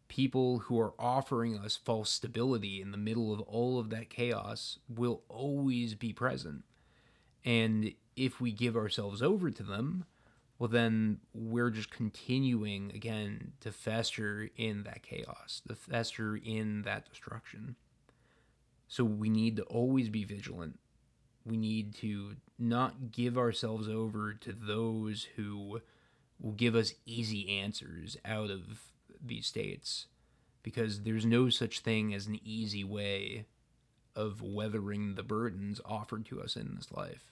People 0.08 0.60
who 0.60 0.80
are 0.80 0.94
offering 0.98 1.58
us 1.58 1.76
false 1.76 2.10
stability 2.10 2.82
in 2.82 2.92
the 2.92 2.98
middle 2.98 3.34
of 3.34 3.42
all 3.42 3.78
of 3.78 3.90
that 3.90 4.10
chaos 4.10 4.80
will 4.90 5.22
always 5.28 5.94
be 5.94 6.14
present. 6.14 6.64
And 7.44 7.94
if 8.16 8.40
we 8.40 8.52
give 8.54 8.78
ourselves 8.78 9.22
over 9.22 9.52
to 9.52 9.62
them, 9.62 10.06
well, 10.58 10.70
then 10.70 11.20
we're 11.34 11.70
just 11.70 11.92
continuing 11.92 12.92
again 12.96 13.52
to 13.60 13.72
fester 13.74 14.50
in 14.56 14.84
that 14.84 15.04
chaos, 15.04 15.62
to 15.68 15.76
fester 15.76 16.38
in 16.38 16.84
that 16.84 17.10
destruction. 17.10 17.76
So 18.88 19.04
we 19.04 19.30
need 19.30 19.58
to 19.58 19.64
always 19.64 20.08
be 20.08 20.24
vigilant. 20.24 20.80
We 21.46 21.58
need 21.58 21.94
to 21.96 22.38
not 22.58 23.12
give 23.12 23.38
ourselves 23.38 23.90
over 23.90 24.34
to 24.34 24.54
those 24.54 25.28
who 25.36 25.82
will 26.40 26.54
give 26.54 26.76
us 26.76 26.94
easy 27.06 27.60
answers 27.60 28.18
out 28.26 28.50
of 28.50 28.62
these 29.24 29.48
states 29.48 30.08
because 30.64 31.02
there's 31.02 31.26
no 31.26 31.50
such 31.50 31.80
thing 31.80 32.14
as 32.14 32.28
an 32.28 32.40
easy 32.44 32.84
way 32.84 33.46
of 34.16 34.42
weathering 34.42 35.16
the 35.16 35.24
burdens 35.24 35.80
offered 35.86 36.26
to 36.26 36.42
us 36.42 36.56
in 36.56 36.76
this 36.76 36.92
life. 36.92 37.32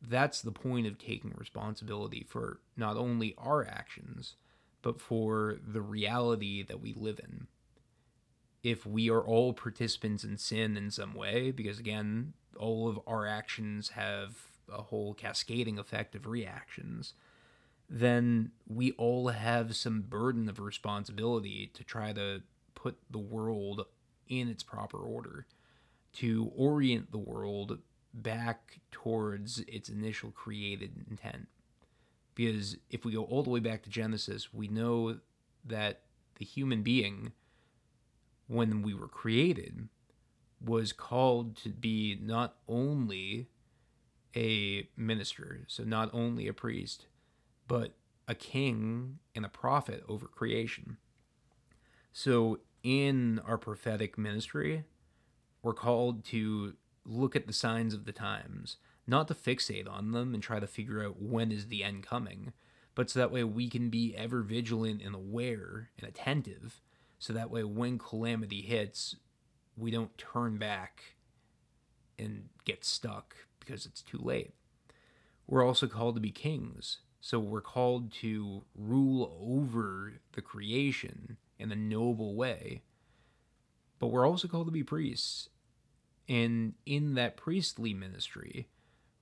That's 0.00 0.40
the 0.40 0.52
point 0.52 0.86
of 0.86 0.98
taking 0.98 1.34
responsibility 1.36 2.26
for 2.28 2.60
not 2.76 2.96
only 2.96 3.34
our 3.38 3.64
actions, 3.66 4.36
but 4.82 5.00
for 5.00 5.56
the 5.66 5.80
reality 5.80 6.62
that 6.62 6.80
we 6.80 6.92
live 6.92 7.20
in. 7.20 7.46
If 8.62 8.84
we 8.84 9.10
are 9.10 9.22
all 9.22 9.52
participants 9.52 10.22
in 10.24 10.38
sin 10.38 10.76
in 10.76 10.90
some 10.90 11.14
way, 11.14 11.50
because 11.50 11.78
again, 11.78 12.34
all 12.56 12.88
of 12.88 13.00
our 13.06 13.26
actions 13.26 13.90
have 13.90 14.51
a 14.70 14.82
whole 14.82 15.14
cascading 15.14 15.78
effect 15.78 16.14
of 16.14 16.26
reactions, 16.26 17.14
then 17.88 18.52
we 18.66 18.92
all 18.92 19.28
have 19.28 19.76
some 19.76 20.02
burden 20.02 20.48
of 20.48 20.58
responsibility 20.58 21.70
to 21.74 21.84
try 21.84 22.12
to 22.12 22.42
put 22.74 22.96
the 23.10 23.18
world 23.18 23.86
in 24.28 24.48
its 24.48 24.62
proper 24.62 24.98
order, 24.98 25.46
to 26.14 26.50
orient 26.56 27.12
the 27.12 27.18
world 27.18 27.78
back 28.14 28.80
towards 28.90 29.60
its 29.60 29.88
initial 29.88 30.30
created 30.30 31.04
intent. 31.10 31.48
Because 32.34 32.76
if 32.90 33.04
we 33.04 33.12
go 33.12 33.24
all 33.24 33.42
the 33.42 33.50
way 33.50 33.60
back 33.60 33.82
to 33.82 33.90
Genesis, 33.90 34.52
we 34.54 34.68
know 34.68 35.18
that 35.64 36.00
the 36.36 36.44
human 36.44 36.82
being, 36.82 37.32
when 38.48 38.82
we 38.82 38.94
were 38.94 39.08
created, 39.08 39.88
was 40.64 40.92
called 40.92 41.56
to 41.56 41.68
be 41.68 42.18
not 42.20 42.56
only 42.68 43.48
a 44.34 44.88
minister, 44.96 45.60
so 45.66 45.84
not 45.84 46.10
only 46.12 46.48
a 46.48 46.52
priest, 46.52 47.06
but 47.68 47.92
a 48.28 48.34
king 48.34 49.18
and 49.34 49.44
a 49.44 49.50
prophet 49.50 50.02
over 50.08 50.26
creation. 50.26 50.96
So 52.12 52.60
in 52.82 53.40
our 53.46 53.58
prophetic 53.58 54.16
ministry, 54.18 54.84
we're 55.62 55.74
called 55.74 56.24
to 56.26 56.74
look 57.04 57.34
at 57.36 57.46
the 57.46 57.52
signs 57.52 57.94
of 57.94 58.04
the 58.04 58.12
times, 58.12 58.76
not 59.06 59.28
to 59.28 59.34
fixate 59.34 59.90
on 59.90 60.12
them 60.12 60.34
and 60.34 60.42
try 60.42 60.60
to 60.60 60.66
figure 60.66 61.04
out 61.04 61.20
when 61.20 61.50
is 61.50 61.68
the 61.68 61.82
end 61.82 62.04
coming, 62.04 62.52
but 62.94 63.10
so 63.10 63.18
that 63.18 63.32
way 63.32 63.44
we 63.44 63.68
can 63.68 63.88
be 63.88 64.14
ever 64.16 64.42
vigilant 64.42 65.02
and 65.02 65.14
aware 65.14 65.90
and 65.98 66.08
attentive, 66.08 66.80
so 67.18 67.32
that 67.32 67.50
way 67.50 67.64
when 67.64 67.98
calamity 67.98 68.62
hits, 68.62 69.16
we 69.76 69.90
don't 69.90 70.16
turn 70.18 70.58
back 70.58 71.16
and 72.18 72.48
get 72.64 72.84
stuck 72.84 73.34
because 73.64 73.86
it's 73.86 74.02
too 74.02 74.18
late. 74.18 74.52
We're 75.46 75.66
also 75.66 75.86
called 75.86 76.14
to 76.16 76.20
be 76.20 76.30
kings, 76.30 76.98
so 77.20 77.38
we're 77.38 77.60
called 77.60 78.12
to 78.20 78.64
rule 78.74 79.36
over 79.40 80.14
the 80.32 80.42
creation 80.42 81.36
in 81.58 81.70
a 81.70 81.76
noble 81.76 82.34
way. 82.34 82.82
But 83.98 84.08
we're 84.08 84.26
also 84.26 84.48
called 84.48 84.66
to 84.66 84.72
be 84.72 84.82
priests. 84.82 85.48
And 86.28 86.74
in 86.86 87.14
that 87.14 87.36
priestly 87.36 87.94
ministry, 87.94 88.68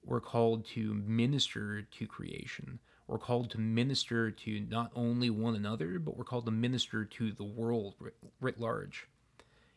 we're 0.04 0.20
called 0.20 0.64
to 0.68 0.94
minister 0.94 1.82
to 1.82 2.06
creation. 2.06 2.78
We're 3.06 3.18
called 3.18 3.50
to 3.50 3.60
minister 3.60 4.30
to 4.30 4.60
not 4.60 4.92
only 4.94 5.30
one 5.30 5.54
another, 5.54 5.98
but 5.98 6.16
we're 6.16 6.24
called 6.24 6.46
to 6.46 6.52
minister 6.52 7.04
to 7.04 7.32
the 7.32 7.44
world 7.44 7.94
writ, 8.40 8.60
large. 8.60 9.08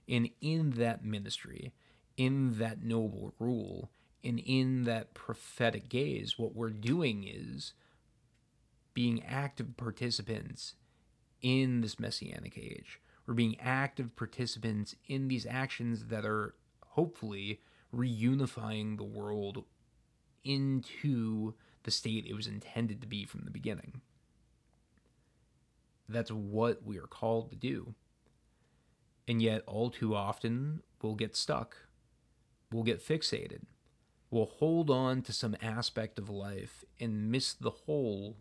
And 0.08 0.30
in 0.40 0.72
that 0.72 1.04
ministry, 1.04 1.74
in 2.16 2.60
that 2.60 2.84
noble 2.84 3.34
rule, 3.40 3.90
and 4.24 4.40
in 4.40 4.86
that 4.86 5.14
prophetic 5.14 5.90
gaze, 5.90 6.40
what 6.40 6.56
we're 6.56 6.70
doing 6.70 7.28
is 7.28 7.74
being 8.94 9.24
active 9.24 9.76
participants 9.76 10.76
in 11.42 11.82
this 11.82 12.00
messianic 12.00 12.58
age. 12.58 13.02
We're 13.28 13.34
being 13.34 13.60
active 13.60 14.16
participants 14.16 14.96
in 15.08 15.28
these 15.28 15.46
actions 15.46 16.06
that 16.06 16.26
are 16.26 16.56
hopefully 16.90 17.60
reunifying 17.94 18.98
the 18.98 19.04
world 19.04 19.66
into 20.44 21.54
the 21.84 21.92
state 21.92 22.26
it 22.26 22.36
was 22.36 22.48
intended 22.48 23.02
to 23.02 23.08
be 23.08 23.26
from 23.26 23.42
the 23.42 23.52
beginning. 23.52 24.02
That's 26.08 26.32
what 26.32 26.84
we 26.84 26.98
are 26.98 27.08
called 27.08 27.50
to 27.50 27.56
do. 27.56 27.94
And 29.28 29.42
yet, 29.42 29.64
all 29.68 29.90
too 29.90 30.16
often, 30.16 30.82
we'll 31.02 31.16
get 31.16 31.36
stuck. 31.36 31.78
We'll 32.72 32.84
get 32.84 33.06
fixated 33.06 33.62
will 34.34 34.48
hold 34.48 34.90
on 34.90 35.22
to 35.22 35.32
some 35.32 35.56
aspect 35.62 36.18
of 36.18 36.28
life 36.28 36.84
and 37.00 37.32
miss 37.32 37.54
the 37.54 37.70
whole 37.70 38.36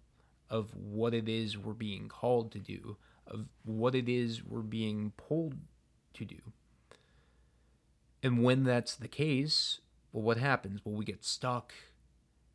of 0.48 0.74
what 0.74 1.12
it 1.12 1.28
is 1.28 1.58
we're 1.58 1.74
being 1.74 2.08
called 2.08 2.50
to 2.50 2.58
do, 2.58 2.96
of 3.26 3.46
what 3.64 3.94
it 3.94 4.08
is 4.08 4.42
we're 4.42 4.60
being 4.60 5.12
pulled 5.18 5.54
to 6.14 6.24
do. 6.24 6.38
And 8.22 8.42
when 8.42 8.64
that's 8.64 8.96
the 8.96 9.08
case, 9.08 9.80
well, 10.12 10.22
what 10.22 10.38
happens? 10.38 10.80
Well, 10.82 10.94
we 10.94 11.04
get 11.04 11.24
stuck. 11.24 11.74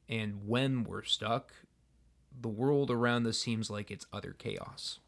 And 0.09 0.47
when 0.47 0.83
we're 0.83 1.03
stuck, 1.03 1.53
the 2.39 2.47
world 2.47 2.89
around 2.89 3.27
us 3.27 3.37
seems 3.37 3.69
like 3.69 3.91
it's 3.91 4.07
utter 4.11 4.35
chaos. 4.37 4.99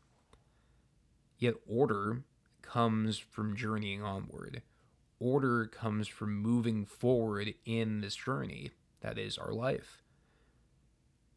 Yet 1.40 1.56
order 1.68 2.22
comes 2.62 3.18
from 3.18 3.56
journeying 3.56 4.04
onward 4.04 4.62
order 5.20 5.66
comes 5.66 6.08
from 6.08 6.38
moving 6.38 6.86
forward 6.86 7.54
in 7.66 8.02
this 8.02 8.16
journey 8.16 8.72
that 9.02 9.18
is 9.18 9.38
our 9.38 9.52
life. 9.52 10.04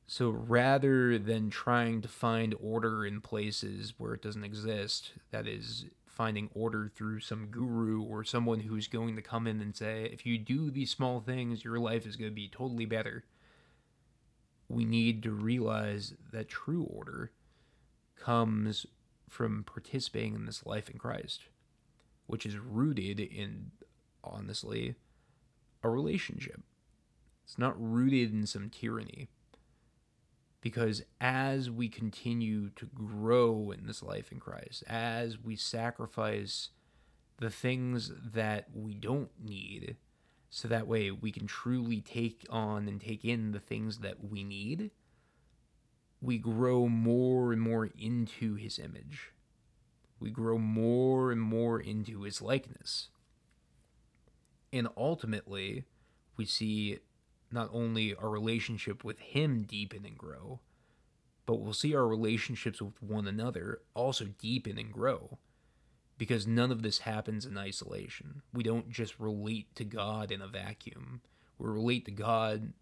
So 0.07 0.31
rather 0.31 1.19
than 1.19 1.49
trying 1.49 2.03
to 2.03 2.09
find 2.09 2.55
order 2.61 3.07
in 3.07 3.21
places 3.21 3.95
where 3.99 4.15
it 4.15 4.23
doesn't 4.23 4.45
exist, 4.45 5.13
that 5.31 5.47
is 5.47 5.87
finding 6.07 6.51
order 6.55 6.91
through 6.95 7.21
some 7.21 7.47
guru 7.47 8.03
or 8.03 8.23
someone 8.23 8.61
who's 8.61 8.87
going 8.87 9.17
to 9.17 9.23
come 9.23 9.47
in 9.47 9.61
and 9.61 9.75
say, 9.75 10.11
if 10.13 10.27
you 10.27 10.37
do 10.37 10.71
these 10.71 10.91
small 10.91 11.21
things, 11.21 11.65
your 11.65 11.79
life 11.79 12.05
is 12.07 12.17
going 12.17 12.31
to 12.31 12.35
be 12.35 12.49
totally 12.49 12.85
better. 12.85 13.25
We 14.69 14.85
need 14.85 15.23
to 15.23 15.31
realize 15.31 16.15
that 16.33 16.49
true 16.49 16.85
order 16.85 17.33
comes 18.17 18.85
from 19.29 19.65
participating 19.65 20.35
in 20.35 20.45
this 20.45 20.67
life 20.67 20.91
in 20.91 20.99
Christ, 20.99 21.45
which 22.33 22.47
is 22.47 22.57
rooted 22.57 23.21
in, 23.21 23.71
honestly, 24.25 24.95
a 25.83 25.91
relationship. 25.91 26.63
It's 27.45 27.59
not 27.59 27.75
rooted 27.79 28.33
in 28.33 28.47
some 28.47 28.71
tyranny. 28.71 29.29
Because 30.63 31.03
as 31.21 31.71
we 31.71 31.91
continue 31.91 32.71
to 32.71 32.87
grow 32.87 33.71
in 33.71 33.87
this 33.87 34.03
life 34.03 34.33
in 34.33 34.41
Christ, 34.41 34.83
as 34.89 35.39
we 35.39 35.57
sacrifice 35.57 36.71
the 37.39 37.51
things 37.51 38.11
that 38.33 38.69
we 38.73 38.95
don't 38.95 39.33
need, 39.39 39.99
so 40.49 40.69
that 40.69 40.87
way 40.87 41.11
we 41.11 41.33
can 41.33 41.47
truly 41.47 42.01
take 42.01 42.47
on 42.49 42.89
and 42.89 42.99
take 42.99 43.27
in 43.27 43.53
the 43.53 43.61
things 43.61 43.99
that 43.99 44.25
we 44.25 44.43
need, 44.43 44.91
we 46.23 46.39
grow 46.39 46.89
more 46.89 47.53
and 47.53 47.61
more 47.61 47.91
into 47.99 48.55
his 48.55 48.79
image. 48.79 49.32
We 50.23 50.31
grow 50.31 50.57
more 50.57 51.33
and 51.33 51.41
more 51.41 51.81
into 51.81 52.23
his 52.23 52.41
likeness. 52.41 53.09
And 54.73 54.89
ultimately, 54.97 55.85
we 56.37 56.47
see 56.47 57.01
not 57.51 57.69
only 57.73 58.15
our 58.15 58.31
relationship 58.31 59.03
with 59.03 59.19
Him 59.19 59.65
deepen 59.65 60.07
and 60.07 60.17
grow, 60.17 60.61
but 61.45 61.57
we'll 61.57 61.75
see 61.75 61.95
our 61.95 62.07
relationships 62.07 62.81
with 62.81 63.03
one 63.03 63.27
another 63.27 63.81
also 63.95 64.27
deepen 64.39 64.79
and 64.79 64.93
grow. 64.93 65.39
Because 66.19 66.47
none 66.47 66.71
of 66.71 66.83
this 66.83 67.01
happens 67.01 67.45
in 67.45 67.59
isolation. 67.59 68.43
We 68.53 68.63
don't 68.63 68.91
just 68.91 69.19
relate 69.19 69.75
to 69.75 69.85
God 69.85 70.31
in 70.31 70.41
a 70.41 70.47
vacuum. 70.47 71.21
We 71.59 71.69
relate 71.69 72.05
to 72.05 72.13
God 72.13 72.73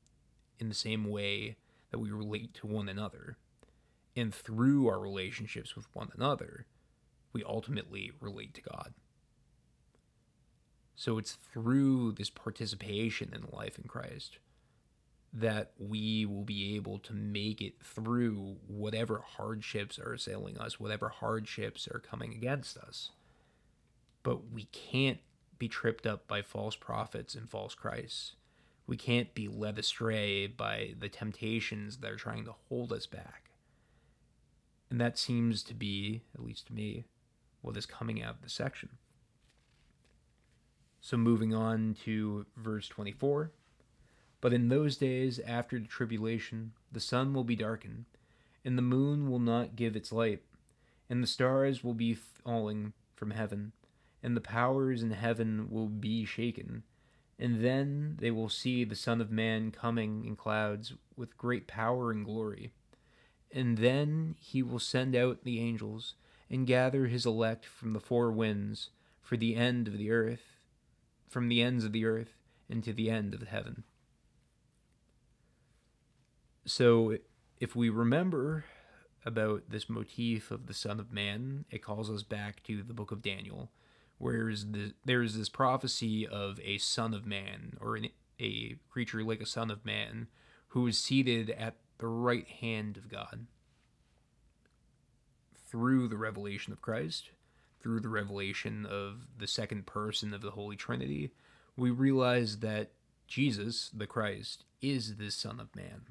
in 0.58 0.68
the 0.68 0.74
same 0.74 1.04
way 1.04 1.56
that 1.90 2.00
we 2.00 2.10
relate 2.10 2.52
to 2.54 2.66
one 2.66 2.88
another. 2.88 3.38
And 4.14 4.34
through 4.34 4.88
our 4.88 5.00
relationships 5.00 5.74
with 5.74 5.86
one 5.94 6.10
another, 6.14 6.66
we 7.32 7.44
ultimately 7.44 8.12
relate 8.20 8.54
to 8.54 8.62
God. 8.62 8.94
So 10.94 11.18
it's 11.18 11.38
through 11.52 12.12
this 12.12 12.30
participation 12.30 13.32
in 13.34 13.42
the 13.42 13.56
life 13.56 13.78
in 13.78 13.84
Christ 13.84 14.38
that 15.32 15.72
we 15.78 16.26
will 16.26 16.42
be 16.42 16.74
able 16.74 16.98
to 16.98 17.12
make 17.12 17.60
it 17.60 17.74
through 17.82 18.56
whatever 18.66 19.22
hardships 19.36 19.98
are 19.98 20.12
assailing 20.12 20.58
us, 20.58 20.80
whatever 20.80 21.08
hardships 21.08 21.86
are 21.88 22.00
coming 22.00 22.32
against 22.32 22.76
us. 22.76 23.10
But 24.22 24.50
we 24.50 24.64
can't 24.64 25.20
be 25.58 25.68
tripped 25.68 26.06
up 26.06 26.26
by 26.26 26.42
false 26.42 26.74
prophets 26.74 27.34
and 27.34 27.48
false 27.48 27.74
Christs. 27.74 28.34
We 28.86 28.96
can't 28.96 29.32
be 29.34 29.46
led 29.46 29.78
astray 29.78 30.48
by 30.48 30.94
the 30.98 31.08
temptations 31.08 31.98
that 31.98 32.10
are 32.10 32.16
trying 32.16 32.44
to 32.46 32.54
hold 32.68 32.92
us 32.92 33.06
back. 33.06 33.50
And 34.90 35.00
that 35.00 35.16
seems 35.16 35.62
to 35.62 35.74
be, 35.74 36.22
at 36.34 36.42
least 36.42 36.66
to 36.66 36.72
me, 36.72 37.04
what 37.62 37.76
is 37.76 37.86
coming 37.86 38.22
out 38.22 38.36
of 38.36 38.42
the 38.42 38.50
section. 38.50 38.90
So 41.00 41.16
moving 41.16 41.54
on 41.54 41.96
to 42.04 42.46
verse 42.56 42.88
24. 42.88 43.52
But 44.40 44.52
in 44.52 44.68
those 44.68 44.96
days 44.96 45.40
after 45.46 45.78
the 45.78 45.86
tribulation, 45.86 46.72
the 46.90 47.00
sun 47.00 47.34
will 47.34 47.44
be 47.44 47.56
darkened, 47.56 48.06
and 48.64 48.76
the 48.76 48.82
moon 48.82 49.30
will 49.30 49.38
not 49.38 49.76
give 49.76 49.96
its 49.96 50.12
light, 50.12 50.42
and 51.08 51.22
the 51.22 51.26
stars 51.26 51.84
will 51.84 51.94
be 51.94 52.14
falling 52.14 52.92
from 53.14 53.32
heaven, 53.32 53.72
and 54.22 54.36
the 54.36 54.40
powers 54.40 55.02
in 55.02 55.10
heaven 55.10 55.68
will 55.70 55.88
be 55.88 56.24
shaken. 56.24 56.84
And 57.38 57.64
then 57.64 58.16
they 58.20 58.30
will 58.30 58.50
see 58.50 58.84
the 58.84 58.94
Son 58.94 59.20
of 59.20 59.30
Man 59.30 59.70
coming 59.70 60.24
in 60.26 60.36
clouds 60.36 60.94
with 61.16 61.38
great 61.38 61.66
power 61.66 62.10
and 62.10 62.24
glory. 62.24 62.72
And 63.52 63.78
then 63.78 64.36
he 64.38 64.62
will 64.62 64.78
send 64.78 65.16
out 65.16 65.44
the 65.44 65.58
angels 65.58 66.14
and 66.50 66.66
gather 66.66 67.06
his 67.06 67.24
elect 67.24 67.64
from 67.64 67.92
the 67.92 68.00
four 68.00 68.32
winds 68.32 68.90
for 69.22 69.36
the 69.36 69.54
end 69.54 69.86
of 69.86 69.96
the 69.96 70.10
earth, 70.10 70.56
from 71.28 71.48
the 71.48 71.62
ends 71.62 71.84
of 71.84 71.92
the 71.92 72.04
earth 72.04 72.34
and 72.68 72.82
to 72.84 72.92
the 72.92 73.10
end 73.10 73.34
of 73.34 73.40
the 73.40 73.46
heaven. 73.46 73.84
So, 76.66 77.16
if 77.58 77.74
we 77.74 77.88
remember 77.88 78.64
about 79.24 79.64
this 79.68 79.88
motif 79.88 80.50
of 80.50 80.66
the 80.66 80.74
Son 80.74 80.98
of 80.98 81.12
Man, 81.12 81.64
it 81.70 81.82
calls 81.82 82.10
us 82.10 82.22
back 82.22 82.62
to 82.64 82.82
the 82.82 82.94
book 82.94 83.10
of 83.10 83.22
Daniel, 83.22 83.70
where 84.18 84.52
the, 84.54 84.94
there's 85.04 85.36
this 85.36 85.48
prophecy 85.48 86.26
of 86.26 86.58
a 86.60 86.78
Son 86.78 87.14
of 87.14 87.26
Man, 87.26 87.76
or 87.80 87.96
an, 87.96 88.08
a 88.38 88.76
creature 88.88 89.22
like 89.22 89.40
a 89.40 89.46
Son 89.46 89.70
of 89.70 89.84
Man, 89.84 90.28
who 90.68 90.86
is 90.86 90.98
seated 90.98 91.50
at 91.50 91.76
the 91.98 92.06
right 92.06 92.48
hand 92.48 92.96
of 92.96 93.08
God. 93.08 93.46
Through 95.70 96.08
the 96.08 96.16
revelation 96.16 96.72
of 96.72 96.82
Christ, 96.82 97.30
through 97.80 98.00
the 98.00 98.08
revelation 98.08 98.86
of 98.86 99.28
the 99.38 99.46
second 99.46 99.86
person 99.86 100.34
of 100.34 100.42
the 100.42 100.50
Holy 100.50 100.76
Trinity, 100.76 101.30
we 101.76 101.90
realize 101.90 102.58
that 102.58 102.90
Jesus, 103.28 103.90
the 103.94 104.06
Christ, 104.06 104.64
is 104.82 105.16
the 105.16 105.30
Son 105.30 105.60
of 105.60 105.74
Man. 105.76 106.06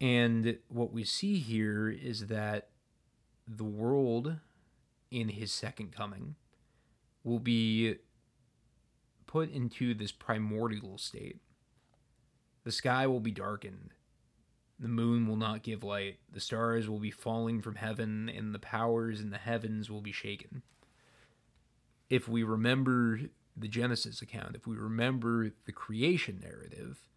And 0.00 0.58
what 0.68 0.92
we 0.92 1.04
see 1.04 1.38
here 1.38 1.88
is 1.88 2.26
that 2.26 2.68
the 3.46 3.64
world 3.64 4.36
in 5.10 5.30
his 5.30 5.52
second 5.52 5.92
coming 5.92 6.34
will 7.24 7.38
be 7.38 7.96
put 9.26 9.50
into 9.52 9.94
this 9.94 10.12
primordial 10.12 10.98
state. 10.98 11.38
The 12.64 12.72
sky 12.72 13.06
will 13.06 13.20
be 13.20 13.30
darkened. 13.30 13.90
The 14.80 14.88
moon 14.88 15.26
will 15.26 15.36
not 15.36 15.62
give 15.62 15.82
light. 15.82 16.18
The 16.32 16.40
stars 16.40 16.88
will 16.88 17.00
be 17.00 17.10
falling 17.10 17.62
from 17.62 17.76
heaven, 17.76 18.28
and 18.28 18.54
the 18.54 18.60
powers 18.60 19.20
in 19.20 19.30
the 19.30 19.38
heavens 19.38 19.90
will 19.90 20.00
be 20.00 20.12
shaken. 20.12 20.62
If 22.08 22.28
we 22.28 22.42
remember 22.42 23.20
the 23.56 23.68
Genesis 23.68 24.22
account, 24.22 24.54
if 24.54 24.66
we 24.66 24.76
remember 24.76 25.50
the 25.66 25.72
creation 25.72 26.40
narrative, 26.40 27.08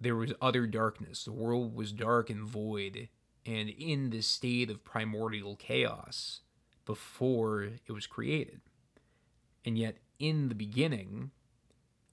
there 0.00 0.16
was 0.16 0.32
utter 0.40 0.66
darkness. 0.66 1.24
The 1.24 1.32
world 1.32 1.74
was 1.74 1.92
dark 1.92 2.30
and 2.30 2.44
void, 2.44 3.08
and 3.44 3.68
in 3.68 4.10
this 4.10 4.26
state 4.26 4.70
of 4.70 4.84
primordial 4.84 5.56
chaos 5.56 6.40
before 6.84 7.64
it 7.64 7.92
was 7.92 8.06
created. 8.06 8.60
And 9.64 9.76
yet, 9.76 9.98
in 10.18 10.48
the 10.48 10.54
beginning, 10.54 11.32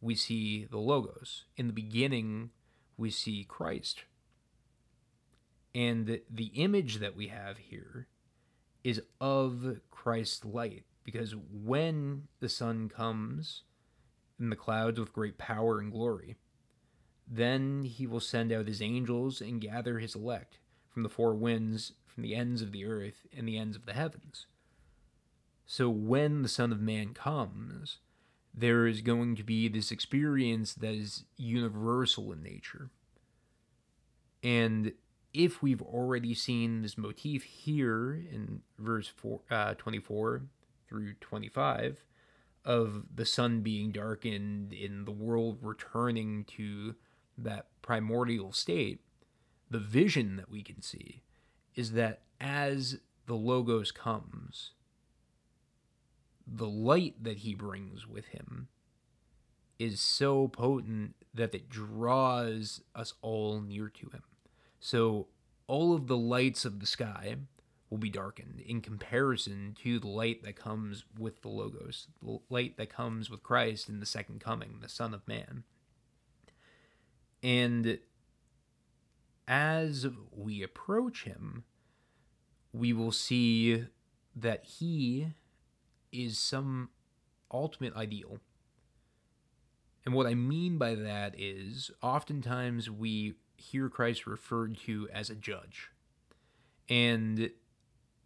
we 0.01 0.15
see 0.15 0.65
the 0.65 0.79
Logos. 0.79 1.45
In 1.55 1.67
the 1.67 1.73
beginning, 1.73 2.49
we 2.97 3.09
see 3.09 3.45
Christ. 3.47 4.03
And 5.75 6.05
the 6.05 6.23
the 6.29 6.51
image 6.55 6.97
that 6.97 7.15
we 7.15 7.27
have 7.27 7.57
here 7.57 8.07
is 8.83 9.01
of 9.19 9.79
Christ's 9.89 10.45
light, 10.45 10.83
because 11.03 11.35
when 11.35 12.27
the 12.39 12.49
Son 12.49 12.89
comes 12.89 13.63
in 14.39 14.49
the 14.49 14.55
clouds 14.55 14.99
with 14.99 15.13
great 15.13 15.37
power 15.37 15.79
and 15.79 15.91
glory, 15.91 16.35
then 17.27 17.83
he 17.83 18.05
will 18.05 18.19
send 18.19 18.51
out 18.51 18.67
his 18.67 18.81
angels 18.81 19.41
and 19.41 19.61
gather 19.61 19.99
his 19.99 20.15
elect 20.15 20.57
from 20.89 21.03
the 21.03 21.09
four 21.09 21.33
winds, 21.33 21.93
from 22.05 22.23
the 22.23 22.35
ends 22.35 22.61
of 22.61 22.71
the 22.71 22.85
earth 22.85 23.25
and 23.35 23.47
the 23.47 23.57
ends 23.57 23.75
of 23.75 23.85
the 23.85 23.93
heavens. 23.93 24.45
So 25.65 25.89
when 25.89 26.41
the 26.41 26.49
Son 26.49 26.71
of 26.71 26.81
Man 26.81 27.13
comes, 27.13 27.99
there 28.53 28.85
is 28.85 29.01
going 29.01 29.35
to 29.37 29.43
be 29.43 29.67
this 29.67 29.91
experience 29.91 30.73
that 30.75 30.93
is 30.93 31.23
universal 31.37 32.31
in 32.31 32.43
nature. 32.43 32.89
And 34.43 34.91
if 35.33 35.61
we've 35.61 35.81
already 35.81 36.33
seen 36.33 36.81
this 36.81 36.97
motif 36.97 37.43
here 37.43 38.13
in 38.13 38.61
verse 38.77 39.07
four, 39.07 39.41
uh, 39.49 39.73
24 39.75 40.43
through 40.87 41.13
25 41.15 42.03
of 42.65 43.03
the 43.13 43.25
sun 43.25 43.61
being 43.61 43.91
darkened 43.91 44.71
in 44.71 45.05
the 45.05 45.11
world 45.11 45.57
returning 45.61 46.45
to 46.45 46.95
that 47.37 47.67
primordial 47.81 48.53
state, 48.53 49.01
the 49.69 49.79
vision 49.79 50.35
that 50.35 50.49
we 50.49 50.61
can 50.61 50.81
see 50.81 51.23
is 51.75 51.93
that 51.93 52.21
as 52.39 52.99
the 53.25 53.33
Logos 53.33 53.91
comes, 53.91 54.71
the 56.45 56.67
light 56.67 57.23
that 57.23 57.39
he 57.39 57.55
brings 57.55 58.07
with 58.07 58.27
him 58.27 58.67
is 59.79 59.99
so 59.99 60.47
potent 60.47 61.15
that 61.33 61.55
it 61.55 61.69
draws 61.69 62.81
us 62.95 63.13
all 63.21 63.61
near 63.61 63.89
to 63.89 64.09
him. 64.09 64.23
So 64.83 65.27
all 65.65 65.95
of 65.95 66.07
the 66.07 66.17
lights 66.17 66.65
of 66.65 66.81
the 66.81 66.85
sky 66.85 67.37
will 67.89 67.97
be 67.97 68.09
darkened 68.09 68.59
in 68.59 68.81
comparison 68.81 69.77
to 69.81 69.97
the 69.97 70.09
light 70.09 70.43
that 70.43 70.57
comes 70.57 71.05
with 71.17 71.41
the 71.41 71.47
Logos, 71.47 72.07
the 72.21 72.39
light 72.49 72.75
that 72.75 72.89
comes 72.89 73.29
with 73.29 73.43
Christ 73.43 73.87
in 73.87 74.01
the 74.01 74.05
second 74.05 74.41
coming, 74.41 74.79
the 74.81 74.89
Son 74.89 75.13
of 75.13 75.25
Man. 75.25 75.63
And 77.41 77.99
as 79.47 80.05
we 80.35 80.61
approach 80.61 81.23
him, 81.23 81.63
we 82.73 82.91
will 82.91 83.13
see 83.13 83.85
that 84.35 84.65
he 84.65 85.27
is 86.11 86.37
some 86.37 86.89
ultimate 87.49 87.95
ideal. 87.95 88.39
And 90.05 90.13
what 90.13 90.27
I 90.27 90.33
mean 90.33 90.77
by 90.77 90.95
that 90.95 91.39
is 91.39 91.89
oftentimes 92.01 92.89
we 92.89 93.35
hear 93.63 93.89
Christ 93.89 94.27
referred 94.27 94.77
to 94.85 95.07
as 95.13 95.29
a 95.29 95.35
judge. 95.35 95.89
And 96.89 97.51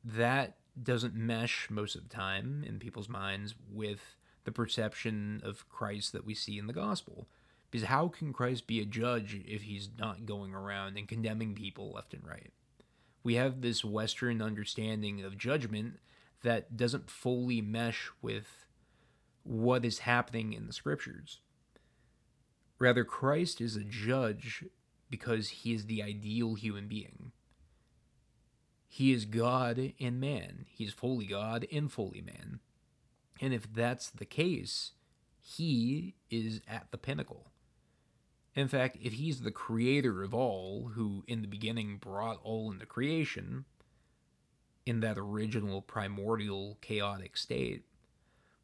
that 0.04 0.58
doesn't 0.82 1.16
mesh 1.16 1.70
most 1.70 1.96
of 1.96 2.04
the 2.04 2.16
time 2.16 2.64
in 2.66 2.80
people's 2.80 3.10
minds 3.10 3.56
with 3.72 4.16
the 4.44 4.52
perception 4.52 5.42
of 5.44 5.68
Christ 5.70 6.14
that 6.14 6.26
we 6.26 6.34
see 6.34 6.58
in 6.58 6.68
the 6.68 6.74
gospel. 6.74 7.28
Because 7.70 7.88
how 7.88 8.08
can 8.08 8.34
Christ 8.34 8.66
be 8.66 8.80
a 8.80 8.86
judge 8.86 9.42
if 9.46 9.64
he's 9.64 9.90
not 9.98 10.26
going 10.26 10.54
around 10.54 10.98
and 10.98 11.08
condemning 11.08 11.54
people 11.54 11.92
left 11.92 12.14
and 12.14 12.26
right? 12.26 12.52
We 13.24 13.36
have 13.36 13.62
this 13.62 13.84
Western 13.84 14.42
understanding 14.42 15.24
of 15.24 15.38
judgment 15.38 16.00
that 16.44 16.78
doesn't 16.78 17.10
fully 17.10 17.62
mesh 17.62 18.10
with 18.22 18.66
what 19.44 19.84
is 19.84 20.00
happening 20.00 20.54
in 20.54 20.68
the 20.68 20.74
scriptures. 20.74 21.40
Rather, 22.80 23.04
Christ 23.04 23.60
is 23.60 23.76
a 23.76 23.84
judge 23.84 24.64
because 25.10 25.50
he 25.50 25.74
is 25.74 25.86
the 25.86 26.04
ideal 26.04 26.56
human 26.56 26.88
being. 26.88 27.32
He 28.88 29.12
is 29.14 29.26
God 29.26 29.94
and 30.00 30.20
man. 30.20 30.66
He 30.70 30.86
is 30.86 30.94
fully 30.94 31.26
God 31.26 31.68
and 31.72 31.92
fully 31.92 32.22
man. 32.22 32.60
And 33.40 33.54
if 33.54 33.72
that's 33.72 34.10
the 34.10 34.26
case, 34.26 34.94
he 35.42 36.16
is 36.30 36.62
at 36.68 36.88
the 36.92 36.98
pinnacle. 36.98 37.52
In 38.56 38.68
fact, 38.68 38.98
if 39.00 39.14
he's 39.14 39.42
the 39.42 39.52
creator 39.52 40.24
of 40.24 40.34
all, 40.34 40.92
who 40.96 41.24
in 41.28 41.42
the 41.42 41.48
beginning 41.48 41.98
brought 41.98 42.40
all 42.44 42.72
into 42.72 42.88
creation, 42.88 43.66
in 44.88 45.02
that 45.02 45.18
original 45.18 45.82
primordial 45.82 46.78
chaotic 46.82 47.38
state, 47.38 47.84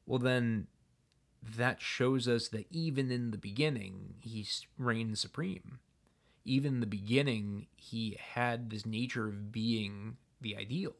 well, 0.05 0.19
then 0.19 0.67
that 1.43 1.81
shows 1.81 2.27
us 2.27 2.47
that 2.47 2.65
even 2.71 3.11
in 3.11 3.31
the 3.31 3.37
beginning, 3.37 4.15
he 4.21 4.47
reigned 4.77 5.19
supreme. 5.19 5.79
Even 6.45 6.75
in 6.75 6.79
the 6.79 6.85
beginning, 6.85 7.67
he 7.75 8.17
had 8.19 8.69
this 8.69 8.85
nature 8.85 9.27
of 9.27 9.51
being 9.51 10.17
the 10.41 10.57
ideal. 10.57 10.95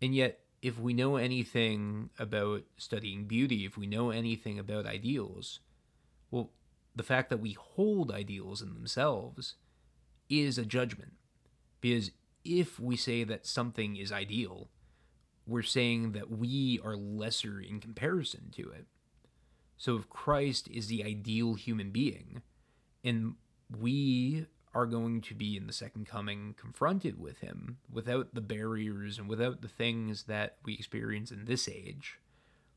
And 0.00 0.14
yet, 0.14 0.40
if 0.62 0.78
we 0.78 0.94
know 0.94 1.16
anything 1.16 2.10
about 2.18 2.62
studying 2.76 3.26
beauty, 3.26 3.64
if 3.64 3.76
we 3.76 3.86
know 3.86 4.10
anything 4.10 4.58
about 4.58 4.86
ideals, 4.86 5.60
well, 6.30 6.50
the 6.96 7.02
fact 7.02 7.30
that 7.30 7.40
we 7.40 7.52
hold 7.52 8.10
ideals 8.10 8.62
in 8.62 8.74
themselves 8.74 9.54
is 10.28 10.58
a 10.58 10.64
judgment. 10.64 11.12
Because 11.80 12.10
if 12.44 12.80
we 12.80 12.96
say 12.96 13.24
that 13.24 13.46
something 13.46 13.96
is 13.96 14.10
ideal, 14.10 14.68
we're 15.46 15.62
saying 15.62 16.12
that 16.12 16.30
we 16.30 16.80
are 16.84 16.96
lesser 16.96 17.60
in 17.60 17.80
comparison 17.80 18.50
to 18.52 18.70
it. 18.70 18.86
So 19.76 19.96
if 19.96 20.08
Christ 20.08 20.68
is 20.68 20.88
the 20.88 21.04
ideal 21.04 21.54
human 21.54 21.90
being, 21.90 22.42
and 23.04 23.34
we 23.76 24.46
are 24.74 24.86
going 24.86 25.20
to 25.22 25.34
be 25.34 25.56
in 25.56 25.66
the 25.66 25.72
second 25.72 26.06
coming 26.06 26.54
confronted 26.58 27.18
with 27.18 27.38
him 27.38 27.78
without 27.90 28.34
the 28.34 28.40
barriers 28.40 29.18
and 29.18 29.28
without 29.28 29.62
the 29.62 29.68
things 29.68 30.24
that 30.24 30.56
we 30.64 30.74
experience 30.74 31.30
in 31.30 31.44
this 31.44 31.68
age, 31.68 32.18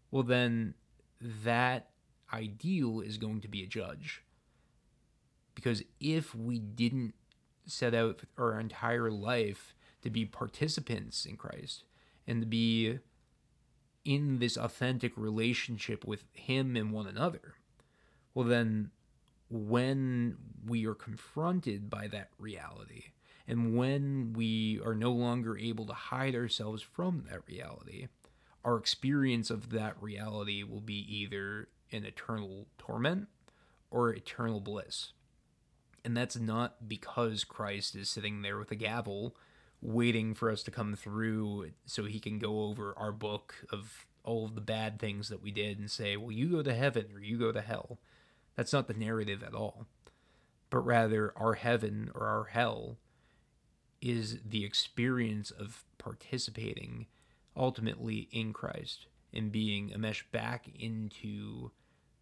well, 0.09 0.23
then 0.23 0.73
that 1.19 1.89
ideal 2.33 3.01
is 3.01 3.17
going 3.17 3.41
to 3.41 3.47
be 3.47 3.63
a 3.63 3.67
judge. 3.67 4.23
Because 5.53 5.83
if 5.99 6.33
we 6.33 6.59
didn't 6.59 7.13
set 7.65 7.93
out 7.93 8.21
our 8.37 8.59
entire 8.59 9.11
life 9.11 9.75
to 10.01 10.09
be 10.09 10.25
participants 10.25 11.25
in 11.25 11.37
Christ, 11.37 11.83
and 12.27 12.41
to 12.41 12.47
be 12.47 12.99
in 14.05 14.39
this 14.39 14.57
authentic 14.57 15.15
relationship 15.15 16.05
with 16.05 16.23
Him 16.33 16.75
and 16.75 16.91
one 16.91 17.07
another, 17.07 17.55
well, 18.33 18.47
then 18.47 18.91
when 19.51 20.37
we 20.65 20.85
are 20.85 20.95
confronted 20.95 21.89
by 21.89 22.07
that 22.07 22.29
reality, 22.39 23.05
and 23.47 23.75
when 23.75 24.33
we 24.33 24.79
are 24.85 24.95
no 24.95 25.11
longer 25.11 25.57
able 25.57 25.85
to 25.85 25.93
hide 25.93 26.35
ourselves 26.35 26.81
from 26.81 27.25
that 27.29 27.41
reality, 27.47 28.07
our 28.63 28.77
experience 28.77 29.49
of 29.49 29.71
that 29.71 30.01
reality 30.01 30.63
will 30.63 30.81
be 30.81 31.05
either 31.13 31.67
an 31.91 32.05
eternal 32.05 32.67
torment 32.77 33.27
or 33.89 34.13
eternal 34.13 34.61
bliss. 34.61 35.13
And 36.05 36.15
that's 36.15 36.37
not 36.37 36.87
because 36.87 37.43
Christ 37.43 37.95
is 37.95 38.09
sitting 38.09 38.41
there 38.41 38.57
with 38.57 38.71
a 38.71 38.75
gavel 38.75 39.35
waiting 39.81 40.33
for 40.33 40.49
us 40.49 40.63
to 40.63 40.71
come 40.71 40.95
through 40.95 41.71
so 41.85 42.05
he 42.05 42.19
can 42.19 42.39
go 42.39 42.63
over 42.63 42.93
our 42.97 43.11
book 43.11 43.55
of 43.71 44.05
all 44.23 44.45
of 44.45 44.55
the 44.55 44.61
bad 44.61 44.99
things 44.99 45.29
that 45.29 45.41
we 45.41 45.51
did 45.51 45.79
and 45.79 45.89
say, 45.89 46.15
well, 46.15 46.31
you 46.31 46.47
go 46.47 46.61
to 46.61 46.73
heaven 46.73 47.07
or 47.13 47.19
you 47.19 47.37
go 47.37 47.51
to 47.51 47.61
hell. 47.61 47.99
That's 48.55 48.73
not 48.73 48.87
the 48.87 48.93
narrative 48.93 49.43
at 49.43 49.53
all. 49.53 49.87
But 50.69 50.85
rather, 50.85 51.33
our 51.35 51.53
heaven 51.53 52.11
or 52.13 52.27
our 52.27 52.45
hell 52.45 52.97
is 54.01 54.39
the 54.45 54.63
experience 54.63 55.51
of 55.51 55.83
participating 55.97 57.07
ultimately 57.55 58.29
in 58.31 58.53
Christ 58.53 59.07
and 59.33 59.51
being 59.51 59.91
enmeshed 59.91 60.31
back 60.31 60.67
into 60.79 61.71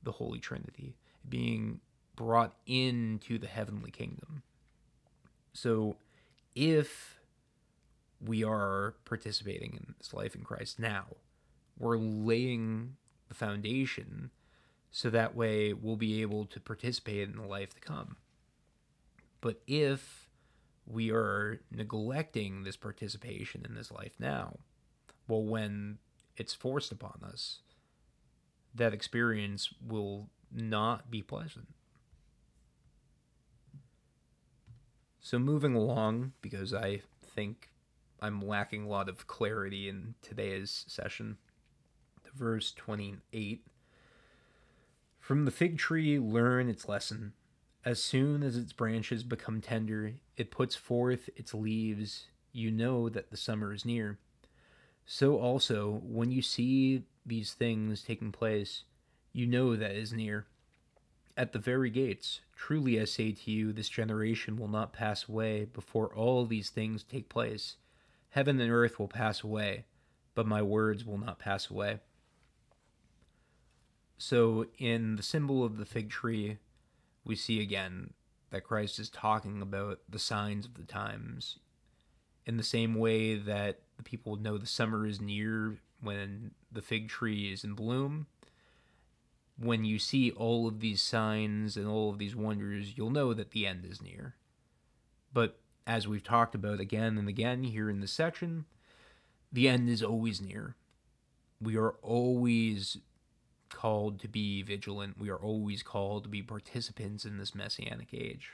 the 0.04 0.14
Holy 0.14 0.40
Trinity, 0.40 0.96
being 1.28 1.80
brought 2.16 2.56
into 2.66 3.38
the 3.38 3.48
heavenly 3.48 3.92
kingdom. 3.92 4.44
So, 5.54 5.98
if 6.56 7.20
we 8.22 8.44
are 8.44 8.96
participating 9.06 9.74
in 9.74 9.96
this 9.98 10.14
life 10.14 10.36
in 10.36 10.44
Christ 10.44 10.80
now. 10.80 11.06
We're 11.78 11.98
laying 11.98 12.98
the 13.28 13.34
foundation 13.34 14.32
so 14.92 15.10
that 15.10 15.36
way 15.36 15.74
we'll 15.74 15.96
be 15.96 16.22
able 16.22 16.46
to 16.46 16.60
participate 16.60 17.30
in 17.30 17.38
the 17.38 17.48
life 17.48 17.74
to 17.76 17.82
come. 17.82 18.18
But 19.42 19.62
if 19.68 20.28
we 20.86 21.12
are 21.12 21.62
neglecting 21.72 22.64
this 22.64 22.76
participation 22.76 23.66
in 23.68 23.76
this 23.76 23.92
life 23.92 24.14
now, 24.20 24.58
well, 25.28 25.44
when 25.44 26.00
it's 26.36 26.54
forced 26.54 26.92
upon 26.92 27.22
us, 27.24 27.60
that 28.74 28.94
experience 28.94 29.70
will 29.86 30.30
not 30.52 31.12
be 31.12 31.22
pleasant. 31.22 31.68
So, 35.20 35.38
moving 35.38 35.76
along, 35.76 36.34
because 36.42 36.74
I 36.74 37.02
think 37.22 37.70
I'm 38.20 38.42
lacking 38.42 38.84
a 38.84 38.88
lot 38.88 39.10
of 39.10 39.28
clarity 39.28 39.88
in 39.88 40.16
today's 40.22 40.86
session. 40.88 41.38
Verse 42.34 42.72
28 42.72 43.66
From 45.30 45.46
the 45.46 45.52
fig 45.52 45.78
tree, 45.78 46.18
learn 46.18 46.70
its 46.70 46.90
lesson. 46.90 47.34
As 47.86 48.02
soon 48.02 48.42
as 48.42 48.58
its 48.58 48.74
branches 48.74 49.22
become 49.22 49.62
tender, 49.62 50.16
it 50.38 50.50
puts 50.50 50.76
forth 50.76 51.30
its 51.36 51.54
leaves. 51.54 52.26
You 52.52 52.72
know 52.72 53.10
that 53.10 53.30
the 53.30 53.38
summer 53.38 53.72
is 53.72 53.86
near. 53.86 54.18
So 55.06 55.38
also, 55.38 56.02
when 56.04 56.32
you 56.32 56.42
see 56.42 57.04
these 57.28 57.54
things 57.54 58.02
taking 58.02 58.32
place, 58.32 58.86
you 59.32 59.46
know 59.46 59.76
that 59.76 59.92
is 59.92 60.12
near. 60.12 60.48
At 61.38 61.54
the 61.54 61.60
very 61.60 61.92
gates, 61.92 62.42
truly 62.56 63.00
I 63.00 63.06
say 63.06 63.32
to 63.32 63.52
you, 63.52 63.72
this 63.72 63.88
generation 63.88 64.58
will 64.58 64.68
not 64.68 64.94
pass 64.94 65.30
away 65.30 65.66
before 65.66 66.08
all 66.08 66.48
these 66.48 66.72
things 66.72 67.04
take 67.04 67.30
place. 67.30 67.76
Heaven 68.32 68.60
and 68.60 68.72
earth 68.72 68.98
will 68.98 69.08
pass 69.08 69.44
away, 69.44 69.86
but 70.34 70.48
my 70.48 70.64
words 70.64 71.06
will 71.06 71.20
not 71.20 71.38
pass 71.38 71.70
away. 71.70 72.00
So, 74.22 74.66
in 74.78 75.16
the 75.16 75.24
symbol 75.24 75.64
of 75.64 75.78
the 75.78 75.86
fig 75.86 76.10
tree, 76.10 76.58
we 77.24 77.38
see 77.38 77.62
again 77.62 78.14
that 78.50 78.66
Christ 78.66 79.00
is 79.00 79.10
talking 79.10 79.62
about 79.62 80.00
the 80.10 80.20
signs 80.20 80.66
of 80.66 80.74
the 80.74 80.84
times 80.84 81.58
in 82.46 82.58
the 82.58 82.64
same 82.64 82.96
way 82.96 83.36
that 83.36 83.80
the 83.96 84.04
people 84.04 84.36
know 84.36 84.58
the 84.58 84.68
summer 84.68 85.06
is 85.06 85.22
near 85.22 85.78
when 86.02 86.52
the 86.70 86.82
fig 86.82 87.08
tree 87.08 87.54
is 87.54 87.64
in 87.64 87.76
bloom. 87.76 88.28
When 89.58 89.86
you 89.86 89.98
see 89.98 90.32
all 90.32 90.68
of 90.68 90.82
these 90.82 91.02
signs 91.02 91.78
and 91.78 91.88
all 91.88 92.10
of 92.10 92.18
these 92.18 92.36
wonders, 92.36 92.98
you'll 92.98 93.12
know 93.12 93.34
that 93.34 93.52
the 93.52 93.66
end 93.66 93.86
is 93.86 94.02
near. 94.02 94.36
But 95.32 95.60
as 95.88 96.10
we've 96.10 96.24
talked 96.24 96.56
about 96.56 96.82
again 96.82 97.18
and 97.18 97.30
again 97.30 97.64
here 97.64 97.90
in 97.90 98.02
this 98.02 98.12
section, 98.12 98.66
the 99.50 99.70
end 99.70 99.88
is 99.88 100.04
always 100.04 100.42
near. 100.42 100.76
We 101.62 101.78
are 101.78 101.92
always 102.02 102.98
called 103.70 104.20
to 104.22 104.28
be 104.28 104.62
vigilant. 104.62 105.20
We 105.20 105.30
are 105.30 105.38
always 105.38 105.84
called 105.84 106.24
to 106.24 106.30
be 106.30 106.42
participants 106.42 107.26
in 107.26 107.38
this 107.38 107.56
messianic 107.56 108.14
age. 108.14 108.54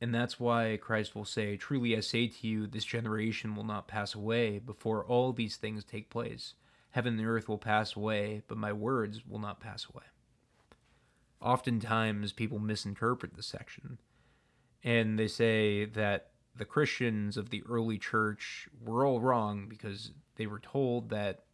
And 0.00 0.14
that's 0.14 0.40
why 0.40 0.78
Christ 0.80 1.14
will 1.14 1.24
say, 1.24 1.56
Truly 1.56 1.96
I 1.96 2.00
say 2.00 2.26
to 2.26 2.46
you, 2.46 2.66
this 2.66 2.84
generation 2.84 3.54
will 3.54 3.64
not 3.64 3.88
pass 3.88 4.14
away 4.14 4.58
before 4.58 5.04
all 5.04 5.32
these 5.32 5.56
things 5.56 5.84
take 5.84 6.10
place. 6.10 6.54
Heaven 6.90 7.18
and 7.18 7.26
earth 7.26 7.48
will 7.48 7.58
pass 7.58 7.96
away, 7.96 8.42
but 8.48 8.58
my 8.58 8.72
words 8.72 9.26
will 9.26 9.38
not 9.38 9.60
pass 9.60 9.86
away. 9.92 10.04
Oftentimes, 11.40 12.32
people 12.32 12.58
misinterpret 12.58 13.34
this 13.34 13.46
section 13.46 13.98
and 14.84 15.18
they 15.18 15.28
say 15.28 15.84
that 15.84 16.30
the 16.56 16.64
Christians 16.64 17.36
of 17.36 17.50
the 17.50 17.62
early 17.68 17.98
church 17.98 18.68
were 18.84 19.06
all 19.06 19.20
wrong 19.20 19.66
because 19.68 20.12
they 20.36 20.46
were 20.46 20.58
told 20.58 21.10
that 21.10 21.44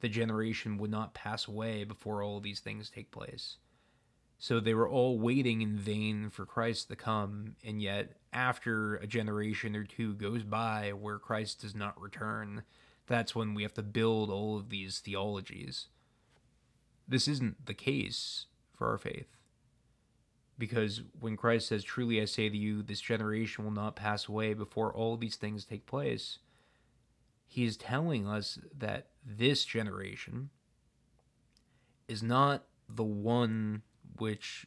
the 0.00 0.08
generation 0.08 0.78
would 0.78 0.90
not 0.90 1.14
pass 1.14 1.48
away 1.48 1.84
before 1.84 2.22
all 2.22 2.40
these 2.40 2.60
things 2.60 2.90
take 2.90 3.10
place. 3.10 3.56
So 4.38 4.60
they 4.60 4.74
were 4.74 4.88
all 4.88 5.18
waiting 5.18 5.62
in 5.62 5.76
vain 5.76 6.30
for 6.30 6.46
Christ 6.46 6.88
to 6.88 6.96
come, 6.96 7.56
and 7.64 7.82
yet 7.82 8.12
after 8.32 8.94
a 8.96 9.06
generation 9.06 9.74
or 9.74 9.84
two 9.84 10.14
goes 10.14 10.44
by 10.44 10.92
where 10.92 11.18
Christ 11.18 11.62
does 11.62 11.74
not 11.74 12.00
return, 12.00 12.62
that's 13.08 13.34
when 13.34 13.54
we 13.54 13.62
have 13.62 13.74
to 13.74 13.82
build 13.82 14.30
all 14.30 14.56
of 14.56 14.68
these 14.68 15.00
theologies. 15.00 15.86
This 17.08 17.26
isn't 17.26 17.66
the 17.66 17.74
case 17.74 18.46
for 18.74 18.88
our 18.90 18.98
faith. 18.98 19.26
Because 20.56 21.02
when 21.18 21.36
Christ 21.36 21.68
says, 21.68 21.82
Truly 21.82 22.20
I 22.20 22.24
say 22.26 22.48
to 22.48 22.56
you, 22.56 22.82
this 22.82 23.00
generation 23.00 23.64
will 23.64 23.72
not 23.72 23.96
pass 23.96 24.28
away 24.28 24.54
before 24.54 24.92
all 24.92 25.16
these 25.16 25.36
things 25.36 25.64
take 25.64 25.86
place, 25.86 26.38
he 27.48 27.64
is 27.64 27.78
telling 27.78 28.28
us 28.28 28.58
that 28.76 29.06
this 29.24 29.64
generation 29.64 30.50
is 32.06 32.22
not 32.22 32.64
the 32.88 33.02
one 33.02 33.82
which 34.18 34.66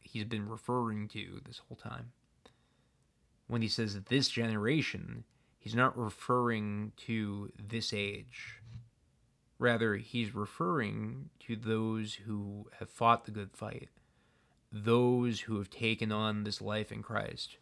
he's 0.00 0.24
been 0.24 0.48
referring 0.48 1.08
to 1.08 1.40
this 1.46 1.62
whole 1.66 1.76
time. 1.76 2.12
When 3.48 3.62
he 3.62 3.68
says 3.68 3.98
this 4.02 4.28
generation, 4.28 5.24
he's 5.58 5.74
not 5.74 5.96
referring 5.98 6.92
to 7.06 7.50
this 7.58 7.92
age. 7.92 8.60
Rather, 9.58 9.96
he's 9.96 10.34
referring 10.34 11.30
to 11.40 11.56
those 11.56 12.14
who 12.26 12.68
have 12.78 12.90
fought 12.90 13.24
the 13.24 13.30
good 13.30 13.52
fight, 13.52 13.88
those 14.70 15.40
who 15.40 15.56
have 15.56 15.70
taken 15.70 16.12
on 16.12 16.44
this 16.44 16.60
life 16.60 16.92
in 16.92 17.02
Christ, 17.02 17.56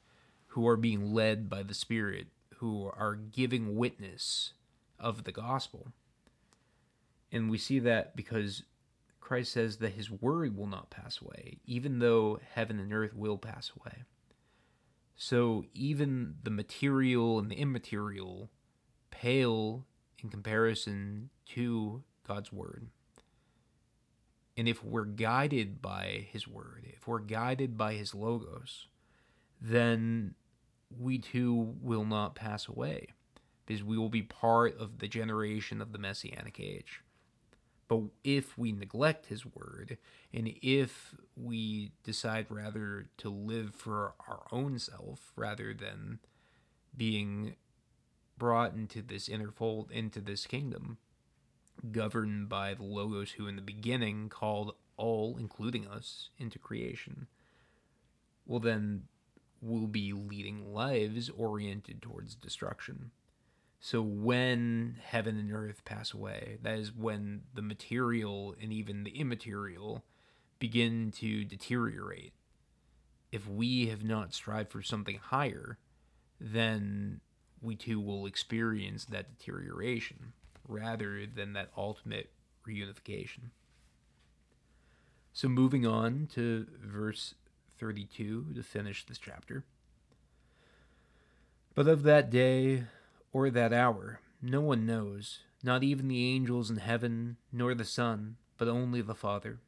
who 0.48 0.66
are 0.66 0.76
being 0.76 1.14
led 1.14 1.48
by 1.48 1.62
the 1.62 1.74
Spirit, 1.74 2.26
who 2.58 2.90
are 2.96 3.14
giving 3.14 3.76
witness 3.76 4.52
of 4.98 5.24
the 5.24 5.32
gospel. 5.32 5.92
And 7.30 7.50
we 7.50 7.58
see 7.58 7.78
that 7.80 8.16
because 8.16 8.62
Christ 9.20 9.52
says 9.52 9.76
that 9.78 9.92
his 9.92 10.10
word 10.10 10.56
will 10.56 10.66
not 10.66 10.90
pass 10.90 11.20
away, 11.20 11.58
even 11.66 11.98
though 11.98 12.40
heaven 12.54 12.78
and 12.78 12.92
earth 12.92 13.14
will 13.14 13.38
pass 13.38 13.70
away. 13.78 14.04
So 15.16 15.64
even 15.74 16.36
the 16.42 16.50
material 16.50 17.38
and 17.38 17.50
the 17.50 17.56
immaterial 17.56 18.50
pale 19.10 19.84
in 20.22 20.30
comparison 20.30 21.30
to 21.46 22.02
God's 22.26 22.52
word. 22.52 22.88
And 24.56 24.66
if 24.68 24.82
we're 24.82 25.04
guided 25.04 25.80
by 25.80 26.26
his 26.30 26.48
word, 26.48 26.86
if 26.96 27.06
we're 27.06 27.20
guided 27.20 27.76
by 27.76 27.94
his 27.94 28.14
logos, 28.14 28.86
then 29.60 30.34
we 30.96 31.18
too 31.18 31.74
will 31.80 32.04
not 32.04 32.34
pass 32.34 32.68
away 32.68 33.08
because 33.66 33.84
we 33.84 33.98
will 33.98 34.08
be 34.08 34.22
part 34.22 34.76
of 34.78 34.98
the 34.98 35.08
generation 35.08 35.82
of 35.82 35.92
the 35.92 35.98
messianic 35.98 36.58
age. 36.58 37.02
But 37.88 38.02
if 38.22 38.56
we 38.58 38.72
neglect 38.72 39.26
his 39.26 39.46
word, 39.46 39.96
and 40.32 40.54
if 40.62 41.14
we 41.36 41.92
decide 42.02 42.46
rather 42.50 43.06
to 43.18 43.30
live 43.30 43.74
for 43.74 44.14
our 44.28 44.46
own 44.52 44.78
self 44.78 45.32
rather 45.36 45.72
than 45.72 46.18
being 46.96 47.56
brought 48.36 48.74
into 48.74 49.00
this 49.02 49.28
inner 49.28 49.50
fold, 49.50 49.90
into 49.90 50.20
this 50.20 50.46
kingdom, 50.46 50.98
governed 51.90 52.48
by 52.48 52.74
the 52.74 52.84
Logos 52.84 53.32
who 53.32 53.46
in 53.46 53.56
the 53.56 53.62
beginning 53.62 54.28
called 54.28 54.74
all, 54.96 55.36
including 55.38 55.86
us, 55.86 56.30
into 56.38 56.58
creation, 56.58 57.26
well, 58.46 58.60
then 58.60 59.04
we'll 59.60 59.86
be 59.86 60.12
leading 60.12 60.72
lives 60.72 61.30
oriented 61.30 62.02
towards 62.02 62.34
destruction. 62.34 63.10
So 63.80 64.02
when 64.02 64.96
heaven 65.02 65.38
and 65.38 65.52
earth 65.52 65.84
pass 65.84 66.12
away, 66.12 66.58
that 66.62 66.78
is 66.78 66.92
when 66.92 67.42
the 67.54 67.62
material 67.62 68.54
and 68.60 68.72
even 68.72 69.04
the 69.04 69.18
immaterial 69.18 70.04
begin 70.58 71.12
to 71.12 71.44
deteriorate. 71.44 72.32
If 73.30 73.48
we 73.48 73.86
have 73.86 74.02
not 74.02 74.34
strived 74.34 74.70
for 74.70 74.82
something 74.82 75.18
higher, 75.18 75.78
then 76.40 77.20
we 77.60 77.76
too 77.76 78.00
will 78.00 78.26
experience 78.26 79.04
that 79.06 79.38
deterioration 79.38 80.32
rather 80.66 81.26
than 81.26 81.52
that 81.52 81.70
ultimate 81.76 82.30
reunification. 82.66 83.50
So, 85.32 85.48
moving 85.48 85.86
on 85.86 86.28
to 86.34 86.66
verse 86.82 87.34
32 87.78 88.46
to 88.54 88.62
finish 88.62 89.04
this 89.04 89.18
chapter. 89.18 89.64
But 91.74 91.86
of 91.86 92.02
that 92.02 92.30
day 92.30 92.84
or 93.32 93.50
that 93.50 93.72
hour, 93.72 94.20
no 94.42 94.60
one 94.60 94.86
knows, 94.86 95.40
not 95.62 95.82
even 95.82 96.08
the 96.08 96.24
angels 96.34 96.70
in 96.70 96.78
heaven, 96.78 97.36
nor 97.52 97.74
the 97.74 97.84
Son, 97.84 98.36
but 98.56 98.68
only 98.68 99.00
the 99.00 99.14
Father. 99.14 99.60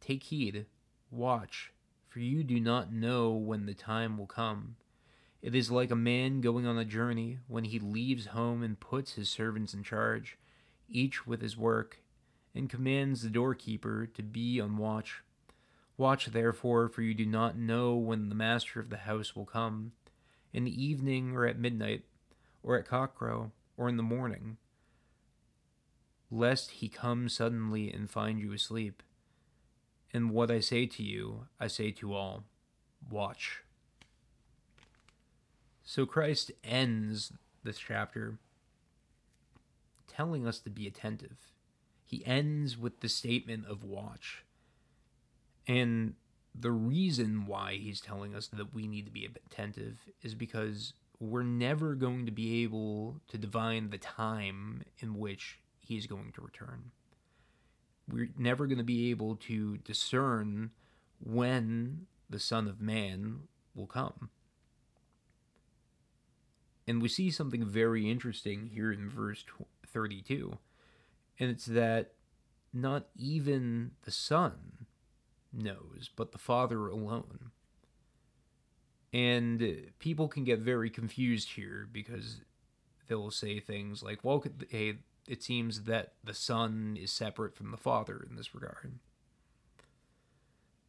Take 0.00 0.24
heed, 0.24 0.66
watch, 1.10 1.72
for 2.08 2.20
you 2.20 2.42
do 2.42 2.58
not 2.60 2.92
know 2.92 3.32
when 3.32 3.66
the 3.66 3.74
time 3.74 4.16
will 4.16 4.26
come. 4.26 4.76
It 5.42 5.54
is 5.54 5.70
like 5.70 5.90
a 5.90 5.96
man 5.96 6.40
going 6.40 6.66
on 6.66 6.78
a 6.78 6.84
journey 6.84 7.38
when 7.46 7.64
he 7.64 7.78
leaves 7.78 8.26
home 8.26 8.62
and 8.62 8.80
puts 8.80 9.12
his 9.12 9.28
servants 9.28 9.74
in 9.74 9.82
charge, 9.82 10.38
each 10.88 11.26
with 11.26 11.42
his 11.42 11.56
work, 11.56 12.00
and 12.54 12.70
commands 12.70 13.22
the 13.22 13.28
doorkeeper 13.28 14.06
to 14.14 14.22
be 14.22 14.60
on 14.60 14.78
watch. 14.78 15.22
Watch 15.98 16.26
therefore, 16.26 16.88
for 16.88 17.02
you 17.02 17.14
do 17.14 17.26
not 17.26 17.56
know 17.56 17.94
when 17.94 18.28
the 18.28 18.34
master 18.34 18.80
of 18.80 18.90
the 18.90 18.98
house 18.98 19.34
will 19.34 19.46
come, 19.46 19.92
in 20.52 20.64
the 20.64 20.84
evening 20.84 21.34
or 21.34 21.46
at 21.46 21.58
midnight 21.58 22.04
or 22.62 22.78
at 22.78 22.86
cockcrow, 22.86 23.50
or 23.76 23.88
in 23.88 23.96
the 23.96 24.02
morning, 24.02 24.56
lest 26.30 26.70
he 26.72 26.88
come 26.88 27.28
suddenly 27.28 27.92
and 27.92 28.10
find 28.10 28.40
you 28.40 28.52
asleep. 28.52 29.02
And 30.12 30.30
what 30.30 30.50
I 30.50 30.60
say 30.60 30.86
to 30.86 31.02
you, 31.02 31.46
I 31.60 31.68
say 31.68 31.90
to 31.92 32.14
all 32.14 32.44
watch. 33.10 33.62
So 35.84 36.06
Christ 36.06 36.50
ends 36.64 37.32
this 37.62 37.78
chapter 37.78 38.38
telling 40.08 40.46
us 40.46 40.58
to 40.60 40.70
be 40.70 40.86
attentive. 40.86 41.36
He 42.04 42.24
ends 42.26 42.76
with 42.76 43.00
the 43.00 43.08
statement 43.08 43.66
of 43.66 43.84
watch. 43.84 44.42
And 45.66 46.14
the 46.54 46.70
reason 46.70 47.46
why 47.46 47.74
he's 47.74 48.00
telling 48.00 48.34
us 48.34 48.48
that 48.48 48.74
we 48.74 48.86
need 48.86 49.06
to 49.06 49.12
be 49.12 49.28
attentive 49.46 49.98
is 50.22 50.34
because 50.34 50.94
we're 51.18 51.42
never 51.42 51.94
going 51.94 52.26
to 52.26 52.32
be 52.32 52.62
able 52.62 53.16
to 53.28 53.38
divine 53.38 53.90
the 53.90 53.98
time 53.98 54.82
in 54.98 55.18
which 55.18 55.58
he's 55.80 56.06
going 56.06 56.32
to 56.32 56.40
return. 56.40 56.90
We're 58.08 58.30
never 58.38 58.66
going 58.66 58.78
to 58.78 58.84
be 58.84 59.10
able 59.10 59.36
to 59.36 59.78
discern 59.78 60.70
when 61.20 62.06
the 62.30 62.38
Son 62.38 62.68
of 62.68 62.80
Man 62.80 63.40
will 63.74 63.86
come. 63.86 64.30
And 66.86 67.02
we 67.02 67.08
see 67.08 67.30
something 67.30 67.64
very 67.64 68.08
interesting 68.08 68.70
here 68.72 68.92
in 68.92 69.10
verse 69.10 69.44
32, 69.86 70.58
and 71.40 71.50
it's 71.50 71.66
that 71.66 72.12
not 72.72 73.06
even 73.16 73.92
the 74.04 74.12
Son 74.12 74.75
knows, 75.56 76.10
but 76.14 76.32
the 76.32 76.38
Father 76.38 76.88
alone. 76.88 77.50
And 79.12 79.62
uh, 79.62 79.66
people 79.98 80.28
can 80.28 80.44
get 80.44 80.58
very 80.58 80.90
confused 80.90 81.52
here 81.52 81.88
because 81.90 82.40
they'll 83.08 83.30
say 83.30 83.60
things 83.60 84.02
like, 84.02 84.22
well, 84.22 84.44
hey, 84.68 84.98
it 85.26 85.42
seems 85.42 85.84
that 85.84 86.14
the 86.22 86.34
Son 86.34 86.98
is 87.00 87.10
separate 87.10 87.56
from 87.56 87.70
the 87.70 87.76
Father 87.76 88.26
in 88.28 88.36
this 88.36 88.54
regard. 88.54 88.98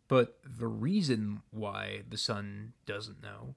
But 0.07 0.39
the 0.43 0.67
reason 0.67 1.41
why 1.51 2.01
the 2.09 2.17
Son 2.17 2.73
doesn't 2.85 3.21
know 3.21 3.55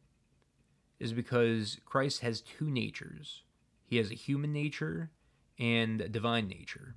is 0.99 1.13
because 1.13 1.79
Christ 1.85 2.21
has 2.21 2.41
two 2.41 2.71
natures. 2.71 3.43
He 3.85 3.97
has 3.97 4.11
a 4.11 4.15
human 4.15 4.53
nature 4.53 5.11
and 5.59 6.01
a 6.01 6.09
divine 6.09 6.49
nature 6.49 6.95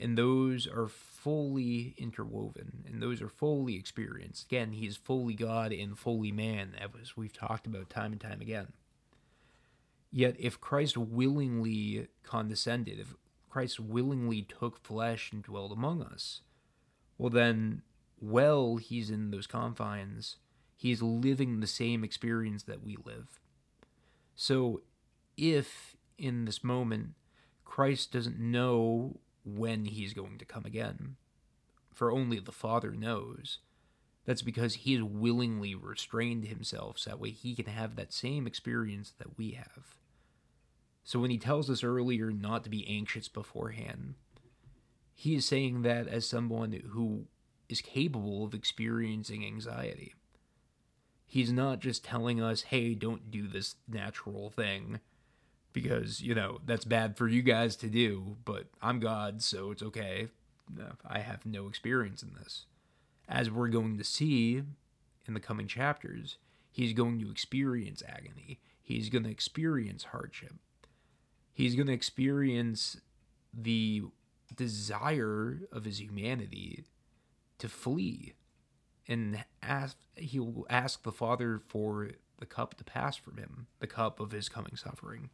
and 0.00 0.16
those 0.16 0.66
are 0.66 0.88
fully 0.88 1.94
interwoven 1.98 2.84
and 2.86 3.02
those 3.02 3.20
are 3.20 3.28
fully 3.28 3.74
experienced. 3.74 4.46
Again, 4.46 4.72
he 4.72 4.86
is 4.86 4.96
fully 4.96 5.34
God 5.34 5.72
and 5.72 5.98
fully 5.98 6.32
man, 6.32 6.74
as 6.80 7.16
we've 7.16 7.32
talked 7.32 7.66
about 7.66 7.90
time 7.90 8.12
and 8.12 8.20
time 8.20 8.40
again. 8.40 8.68
Yet, 10.10 10.36
if 10.38 10.60
Christ 10.60 10.96
willingly 10.96 12.08
condescended, 12.22 12.98
if 12.98 13.14
Christ 13.50 13.78
willingly 13.78 14.42
took 14.42 14.82
flesh 14.82 15.30
and 15.32 15.42
dwelled 15.42 15.72
among 15.72 16.02
us, 16.02 16.40
well, 17.18 17.30
then, 17.30 17.82
well, 18.20 18.76
he's 18.76 19.10
in 19.10 19.30
those 19.30 19.46
confines, 19.46 20.36
he's 20.76 21.02
living 21.02 21.60
the 21.60 21.66
same 21.66 22.04
experience 22.04 22.62
that 22.62 22.82
we 22.82 22.96
live. 23.04 23.40
So, 24.34 24.82
if 25.36 25.96
in 26.16 26.44
this 26.46 26.64
moment 26.64 27.14
Christ 27.64 28.12
doesn't 28.12 28.38
know 28.38 29.20
when 29.56 29.86
he's 29.86 30.12
going 30.12 30.38
to 30.38 30.44
come 30.44 30.64
again. 30.64 31.16
For 31.94 32.12
only 32.12 32.38
the 32.40 32.52
Father 32.52 32.92
knows. 32.92 33.58
That's 34.24 34.42
because 34.42 34.74
he 34.74 34.94
has 34.94 35.02
willingly 35.02 35.74
restrained 35.74 36.44
himself 36.44 36.98
so 36.98 37.10
that 37.10 37.20
way 37.20 37.30
he 37.30 37.54
can 37.54 37.66
have 37.66 37.96
that 37.96 38.12
same 38.12 38.46
experience 38.46 39.14
that 39.18 39.38
we 39.38 39.52
have. 39.52 39.96
So 41.02 41.18
when 41.18 41.30
he 41.30 41.38
tells 41.38 41.70
us 41.70 41.82
earlier 41.82 42.30
not 42.30 42.64
to 42.64 42.70
be 42.70 42.86
anxious 42.86 43.28
beforehand, 43.28 44.14
he 45.14 45.34
is 45.34 45.46
saying 45.46 45.82
that 45.82 46.06
as 46.06 46.28
someone 46.28 46.72
who 46.90 47.24
is 47.68 47.80
capable 47.80 48.44
of 48.44 48.54
experiencing 48.54 49.44
anxiety. 49.44 50.14
He's 51.26 51.52
not 51.52 51.80
just 51.80 52.04
telling 52.04 52.40
us, 52.40 52.62
hey, 52.62 52.94
don't 52.94 53.30
do 53.30 53.48
this 53.48 53.76
natural 53.88 54.50
thing 54.50 55.00
because, 55.82 56.20
you 56.20 56.34
know, 56.34 56.60
that's 56.66 56.84
bad 56.84 57.16
for 57.16 57.28
you 57.28 57.42
guys 57.42 57.76
to 57.76 57.88
do, 57.88 58.36
but 58.44 58.66
I'm 58.82 58.98
God, 58.98 59.42
so 59.42 59.70
it's 59.70 59.82
okay. 59.82 60.28
I 61.06 61.20
have 61.20 61.46
no 61.46 61.66
experience 61.68 62.22
in 62.22 62.34
this. 62.34 62.66
As 63.28 63.50
we're 63.50 63.68
going 63.68 63.98
to 63.98 64.04
see 64.04 64.62
in 65.26 65.34
the 65.34 65.40
coming 65.40 65.66
chapters, 65.66 66.36
he's 66.70 66.92
going 66.92 67.20
to 67.20 67.30
experience 67.30 68.02
agony. 68.06 68.58
He's 68.82 69.08
going 69.08 69.24
to 69.24 69.30
experience 69.30 70.04
hardship. 70.04 70.54
He's 71.52 71.74
going 71.74 71.88
to 71.88 71.92
experience 71.92 72.98
the 73.52 74.04
desire 74.56 75.60
of 75.72 75.84
his 75.84 76.00
humanity 76.00 76.84
to 77.58 77.68
flee 77.68 78.34
and 79.06 79.44
ask 79.62 79.96
he 80.16 80.38
will 80.38 80.66
ask 80.70 81.02
the 81.02 81.12
father 81.12 81.60
for 81.66 82.10
the 82.38 82.46
cup 82.46 82.74
to 82.74 82.84
pass 82.84 83.16
from 83.16 83.36
him 83.36 83.66
the 83.80 83.86
cup 83.86 84.20
of 84.20 84.30
his 84.30 84.48
coming 84.48 84.76
suffering 84.76 85.30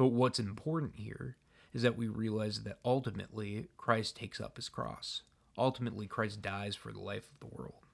but 0.00 0.12
what's 0.12 0.38
important 0.38 0.94
here 0.94 1.36
is 1.74 1.82
that 1.82 1.98
we 1.98 2.08
realize 2.08 2.62
that 2.62 2.78
ultimately 2.86 3.66
Christ 3.76 4.16
takes 4.16 4.40
up 4.40 4.56
his 4.56 4.70
cross. 4.70 5.24
Ultimately 5.58 6.06
Christ 6.06 6.40
dies 6.40 6.74
for 6.74 6.90
the 6.90 6.98
life 6.98 7.30
of 7.30 7.38
the 7.38 7.54
world. 7.54 7.84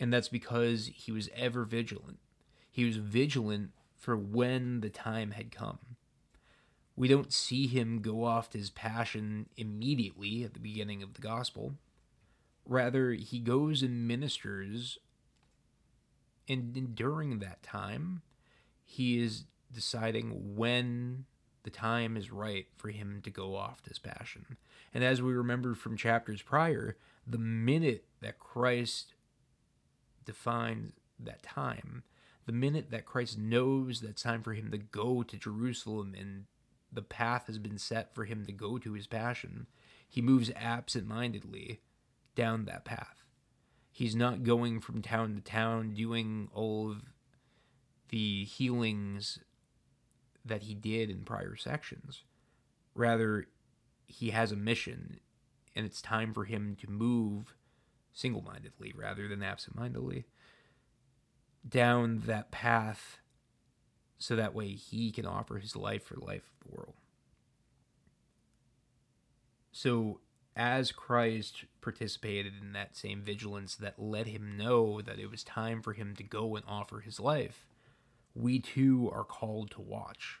And 0.00 0.10
that's 0.10 0.28
because 0.28 0.86
he 0.94 1.12
was 1.12 1.28
ever 1.36 1.66
vigilant. 1.66 2.20
He 2.70 2.86
was 2.86 2.96
vigilant 2.96 3.72
for 3.98 4.16
when 4.16 4.80
the 4.80 4.88
time 4.88 5.32
had 5.32 5.50
come. 5.50 5.78
We 6.96 7.06
don't 7.06 7.34
see 7.34 7.66
him 7.66 8.00
go 8.00 8.24
off 8.24 8.48
to 8.48 8.58
his 8.58 8.70
passion 8.70 9.50
immediately 9.58 10.42
at 10.42 10.54
the 10.54 10.58
beginning 10.58 11.02
of 11.02 11.12
the 11.12 11.20
gospel. 11.20 11.74
Rather, 12.64 13.10
he 13.12 13.40
goes 13.40 13.82
and 13.82 14.08
ministers, 14.08 14.96
and 16.48 16.94
during 16.94 17.40
that 17.40 17.62
time, 17.62 18.22
he 18.82 19.22
is 19.22 19.44
deciding 19.76 20.56
when 20.56 21.26
the 21.62 21.70
time 21.70 22.16
is 22.16 22.32
right 22.32 22.66
for 22.76 22.88
him 22.88 23.20
to 23.22 23.30
go 23.30 23.54
off 23.54 23.82
to 23.82 23.90
his 23.90 23.98
passion. 23.98 24.56
And 24.94 25.04
as 25.04 25.20
we 25.20 25.32
remember 25.32 25.74
from 25.74 25.96
chapters 25.96 26.40
prior, 26.40 26.96
the 27.26 27.38
minute 27.38 28.04
that 28.22 28.38
Christ 28.38 29.14
defines 30.24 30.92
that 31.18 31.42
time, 31.42 32.02
the 32.46 32.52
minute 32.52 32.90
that 32.90 33.04
Christ 33.04 33.38
knows 33.38 34.00
that 34.00 34.10
it's 34.10 34.22
time 34.22 34.42
for 34.42 34.54
him 34.54 34.70
to 34.70 34.78
go 34.78 35.22
to 35.22 35.36
Jerusalem 35.36 36.14
and 36.18 36.44
the 36.92 37.02
path 37.02 37.48
has 37.48 37.58
been 37.58 37.78
set 37.78 38.14
for 38.14 38.24
him 38.24 38.46
to 38.46 38.52
go 38.52 38.78
to 38.78 38.92
his 38.92 39.06
passion, 39.06 39.66
he 40.08 40.22
moves 40.22 40.50
absent 40.54 41.06
mindedly 41.06 41.80
down 42.34 42.64
that 42.64 42.84
path. 42.84 43.24
He's 43.90 44.14
not 44.14 44.44
going 44.44 44.80
from 44.80 45.02
town 45.02 45.34
to 45.34 45.40
town 45.40 45.94
doing 45.94 46.48
all 46.54 46.90
of 46.90 47.02
the 48.10 48.44
healings 48.44 49.40
that 50.46 50.62
he 50.62 50.74
did 50.74 51.10
in 51.10 51.24
prior 51.24 51.56
sections. 51.56 52.22
Rather, 52.94 53.46
he 54.06 54.30
has 54.30 54.52
a 54.52 54.56
mission, 54.56 55.20
and 55.74 55.84
it's 55.84 56.00
time 56.00 56.32
for 56.32 56.44
him 56.44 56.76
to 56.80 56.90
move 56.90 57.54
single 58.12 58.42
mindedly 58.42 58.94
rather 58.96 59.28
than 59.28 59.42
absent 59.42 59.76
mindedly 59.76 60.24
down 61.68 62.22
that 62.26 62.50
path 62.50 63.18
so 64.18 64.36
that 64.36 64.54
way 64.54 64.68
he 64.68 65.10
can 65.10 65.26
offer 65.26 65.58
his 65.58 65.76
life 65.76 66.04
for 66.04 66.14
the 66.14 66.24
life 66.24 66.50
of 66.50 66.68
the 66.68 66.76
world. 66.76 66.94
So, 69.72 70.20
as 70.54 70.90
Christ 70.90 71.66
participated 71.82 72.54
in 72.58 72.72
that 72.72 72.96
same 72.96 73.20
vigilance 73.20 73.76
that 73.76 73.98
let 73.98 74.26
him 74.26 74.56
know 74.56 75.02
that 75.02 75.18
it 75.18 75.30
was 75.30 75.44
time 75.44 75.82
for 75.82 75.92
him 75.92 76.16
to 76.16 76.22
go 76.22 76.56
and 76.56 76.64
offer 76.66 77.00
his 77.00 77.20
life, 77.20 77.66
we 78.36 78.58
too 78.58 79.10
are 79.12 79.24
called 79.24 79.70
to 79.72 79.80
watch. 79.80 80.40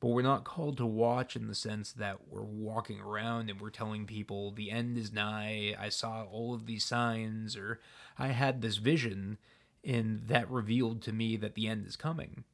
But 0.00 0.08
we're 0.08 0.22
not 0.22 0.44
called 0.44 0.76
to 0.78 0.86
watch 0.86 1.34
in 1.34 1.46
the 1.46 1.54
sense 1.54 1.92
that 1.92 2.28
we're 2.28 2.42
walking 2.42 3.00
around 3.00 3.48
and 3.48 3.60
we're 3.60 3.70
telling 3.70 4.04
people 4.04 4.50
the 4.50 4.70
end 4.70 4.98
is 4.98 5.12
nigh, 5.12 5.74
I 5.78 5.88
saw 5.88 6.24
all 6.24 6.52
of 6.52 6.66
these 6.66 6.84
signs, 6.84 7.56
or 7.56 7.80
I 8.18 8.28
had 8.28 8.60
this 8.60 8.76
vision, 8.76 9.38
and 9.82 10.26
that 10.26 10.50
revealed 10.50 11.00
to 11.02 11.12
me 11.12 11.36
that 11.36 11.54
the 11.54 11.68
end 11.68 11.86
is 11.86 11.96
coming 11.96 12.44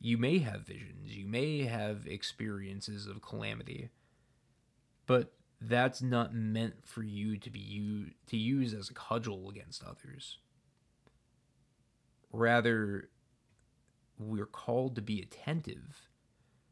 you 0.00 0.18
may 0.18 0.38
have 0.38 0.60
visions, 0.60 1.16
you 1.16 1.26
may 1.26 1.64
have 1.64 2.06
experiences 2.06 3.06
of 3.06 3.22
calamity, 3.22 3.90
but 5.06 5.32
that's 5.60 6.02
not 6.02 6.34
meant 6.34 6.74
for 6.84 7.02
you 7.02 7.36
to 7.38 7.50
be 7.50 7.58
u- 7.58 8.10
to 8.26 8.36
use 8.36 8.74
as 8.74 8.90
a 8.90 8.94
cudgel 8.94 9.48
against 9.48 9.82
others. 9.82 10.38
Rather, 12.32 13.08
we're 14.18 14.46
called 14.46 14.94
to 14.96 15.02
be 15.02 15.20
attentive 15.20 16.08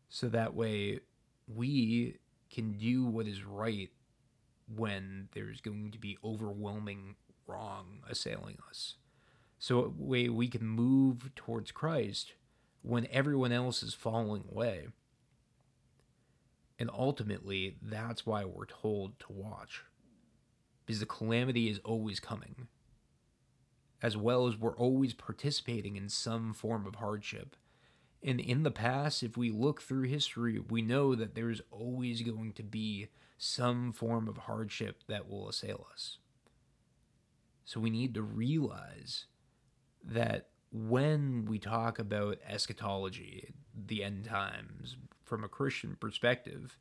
so 0.09 0.29
that 0.29 0.55
way 0.55 1.01
we 1.47 2.19
can 2.51 2.79
do 2.79 3.05
what 3.05 3.27
is 3.27 3.45
right 3.45 3.91
when 4.75 5.29
there's 5.35 5.61
going 5.61 5.91
to 5.91 5.99
be 5.99 6.17
overwhelming 6.25 7.17
wrong 7.47 8.01
assailing 8.09 8.59
us. 8.69 8.97
So 9.59 9.93
way 9.97 10.29
we 10.29 10.49
can 10.49 10.67
move 10.67 11.35
towards 11.35 11.73
Christ 11.73 12.35
when 12.83 13.07
everyone 13.11 13.53
else 13.53 13.83
is 13.83 13.95
falling 13.95 14.45
away. 14.51 14.89
And 16.79 16.91
ultimately, 16.93 17.77
that's 17.81 18.27
why 18.27 18.45
we're 18.45 18.67
told 18.67 19.19
to 19.21 19.33
watch. 19.33 19.85
Because 20.85 21.01
the 21.01 21.07
calamity 21.07 21.69
is 21.69 21.81
always 21.85 22.21
coming. 22.21 22.69
As 24.05 24.19
well 24.19 24.47
as 24.47 24.59
we're 24.59 24.77
always 24.77 25.15
participating 25.15 25.97
in 25.97 26.11
some 26.11 26.53
form 26.53 26.87
of 26.87 26.97
hardship. 26.97 27.57
And 28.23 28.39
in 28.39 28.63
the 28.63 28.71
past, 28.71 29.23
if 29.23 29.35
we 29.35 29.51
look 29.51 29.81
through 29.81 30.03
history, 30.03 30.59
we 30.59 30.83
know 30.83 31.15
that 31.15 31.35
there's 31.35 31.63
always 31.71 32.21
going 32.21 32.53
to 32.53 32.63
be 32.63 33.09
some 33.39 33.95
form 33.95 34.29
of 34.29 34.37
hardship 34.37 35.05
that 35.09 35.27
will 35.27 35.49
assail 35.49 35.87
us. 35.91 36.19
So 37.65 37.81
we 37.81 37.89
need 37.89 38.13
to 38.13 38.21
realize 38.21 39.25
that 40.05 40.49
when 40.71 41.47
we 41.47 41.59
talk 41.59 41.99
about 41.99 42.37
eschatology, 42.47 43.55
the 43.75 44.05
end 44.05 44.27
times, 44.27 44.99
from 45.25 45.45
a 45.45 45.49
Christian 45.49 45.97
perspective, 45.99 46.77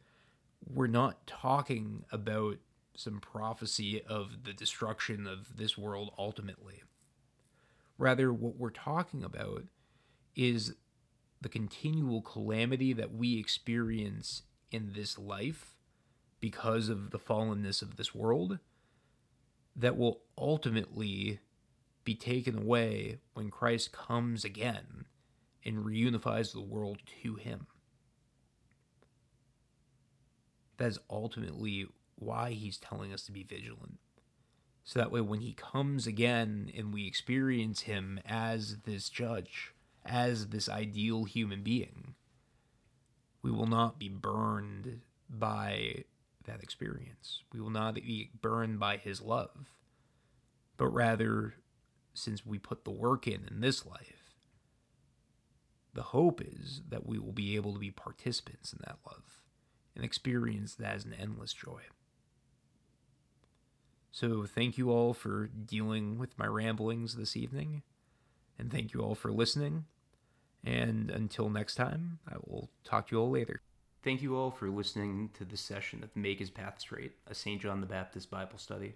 we're 0.70 0.88
not 0.88 1.26
talking 1.26 2.04
about 2.12 2.58
some 2.98 3.22
prophecy 3.22 4.04
of 4.04 4.44
the 4.44 4.52
destruction 4.52 5.26
of 5.26 5.56
this 5.56 5.78
world 5.78 6.12
ultimately. 6.18 6.84
Rather, 7.98 8.34
what 8.34 8.58
we're 8.58 8.70
talking 8.70 9.24
about 9.24 9.64
is 10.36 10.76
the 11.42 11.50
continual 11.50 12.22
calamity 12.22 12.94
that 12.94 13.14
we 13.14 13.38
experience 13.38 14.44
in 14.72 14.94
this 14.94 15.18
life 15.18 15.76
because 16.40 16.90
of 16.90 17.12
the 17.12 17.20
fallenness 17.20 17.82
of 17.82 17.96
this 17.98 18.16
world 18.16 18.60
that 19.76 19.98
will 19.98 20.22
ultimately 20.38 21.40
be 22.04 22.16
taken 22.16 22.58
away 22.58 23.20
when 23.34 23.50
Christ 23.50 23.92
comes 23.92 24.44
again 24.44 25.06
and 25.66 25.86
reunifies 25.86 26.52
the 26.52 26.62
world 26.62 27.00
to 27.24 27.36
him. 27.36 27.68
That 30.78 30.88
is 30.88 31.00
ultimately 31.10 31.88
why 32.16 32.52
he's 32.52 32.78
telling 32.78 33.14
us 33.14 33.24
to 33.24 33.32
be 33.32 33.44
vigilant. 33.44 34.00
So 34.84 35.00
that 35.00 35.12
way, 35.12 35.22
when 35.22 35.40
he 35.40 35.54
comes 35.54 36.06
again 36.06 36.72
and 36.76 36.94
we 36.94 37.08
experience 37.08 37.82
him 37.82 38.20
as 38.26 38.80
this 38.86 39.10
judge, 39.10 39.74
as 40.06 40.48
this 40.48 40.68
ideal 40.68 41.24
human 41.24 41.64
being, 41.64 42.16
we 43.42 43.52
will 43.52 43.68
not 43.68 43.98
be 43.98 44.10
burned 44.10 45.02
by 45.30 46.04
that 46.46 46.62
experience. 46.62 47.44
We 47.54 47.62
will 47.62 47.70
not 47.70 47.96
be 47.96 48.32
burned 48.42 48.80
by 48.80 48.98
his 48.98 49.22
love, 49.22 49.70
but 50.78 50.88
rather 50.88 51.56
since 52.14 52.46
we 52.46 52.60
put 52.60 52.84
the 52.84 52.92
work 52.92 53.26
in 53.26 53.48
in 53.50 53.62
this 53.62 53.86
life, 53.86 54.36
the 55.94 56.04
hope 56.04 56.42
is 56.42 56.82
that 56.90 57.06
we 57.06 57.20
will 57.20 57.32
be 57.32 57.56
able 57.56 57.74
to 57.74 57.80
be 57.80 57.92
participants 57.92 58.74
in 58.74 58.80
that 58.86 58.98
love 59.06 59.42
and 59.96 60.04
experience 60.04 60.76
that 60.76 60.96
as 60.96 61.06
an 61.06 61.14
endless 61.14 61.54
joy. 61.54 61.82
So, 64.14 64.46
thank 64.46 64.78
you 64.78 64.92
all 64.92 65.16
for 65.16 65.48
dealing 65.48 66.20
with 66.20 66.38
my 66.38 66.46
ramblings 66.46 67.16
this 67.16 67.36
evening, 67.36 67.82
and 68.60 68.72
thank 68.72 68.94
you 68.94 69.02
all 69.02 69.16
for 69.16 69.32
listening. 69.32 69.86
And 70.64 71.10
until 71.10 71.50
next 71.50 71.74
time, 71.74 72.20
I 72.32 72.36
will 72.46 72.70
talk 72.84 73.08
to 73.08 73.16
you 73.16 73.22
all 73.22 73.32
later. 73.32 73.64
Thank 74.04 74.22
you 74.22 74.36
all 74.38 74.52
for 74.52 74.70
listening 74.70 75.32
to 75.34 75.44
this 75.44 75.62
session 75.62 76.04
of 76.04 76.16
Make 76.16 76.38
His 76.38 76.52
Path 76.52 76.80
Straight, 76.80 77.14
a 77.26 77.34
St. 77.34 77.60
John 77.60 77.82
the 77.82 77.88
Baptist 77.88 78.30
Bible 78.30 78.60
study. 78.60 78.94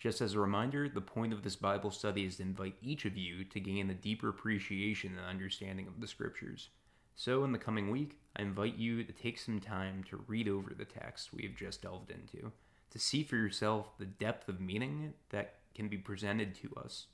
Just 0.00 0.20
as 0.20 0.34
a 0.34 0.40
reminder, 0.40 0.88
the 0.88 1.00
point 1.00 1.32
of 1.32 1.44
this 1.44 1.54
Bible 1.54 1.92
study 1.92 2.24
is 2.24 2.38
to 2.38 2.42
invite 2.42 2.74
each 2.82 3.04
of 3.04 3.16
you 3.16 3.44
to 3.44 3.60
gain 3.60 3.88
a 3.90 3.94
deeper 3.94 4.28
appreciation 4.28 5.16
and 5.16 5.24
understanding 5.24 5.86
of 5.86 6.00
the 6.00 6.08
Scriptures. 6.08 6.70
So, 7.14 7.44
in 7.44 7.52
the 7.52 7.58
coming 7.58 7.92
week, 7.92 8.18
I 8.34 8.42
invite 8.42 8.76
you 8.76 9.04
to 9.04 9.12
take 9.12 9.38
some 9.38 9.60
time 9.60 10.02
to 10.10 10.24
read 10.26 10.48
over 10.48 10.74
the 10.74 10.84
text 10.84 11.32
we 11.32 11.44
have 11.44 11.54
just 11.54 11.82
delved 11.82 12.10
into, 12.10 12.50
to 12.90 12.98
see 12.98 13.22
for 13.22 13.36
yourself 13.36 13.96
the 13.98 14.06
depth 14.06 14.48
of 14.48 14.60
meaning 14.60 15.14
that 15.30 15.54
can 15.74 15.88
be 15.88 15.98
presented 15.98 16.54
to 16.56 16.74
us. 16.76 17.06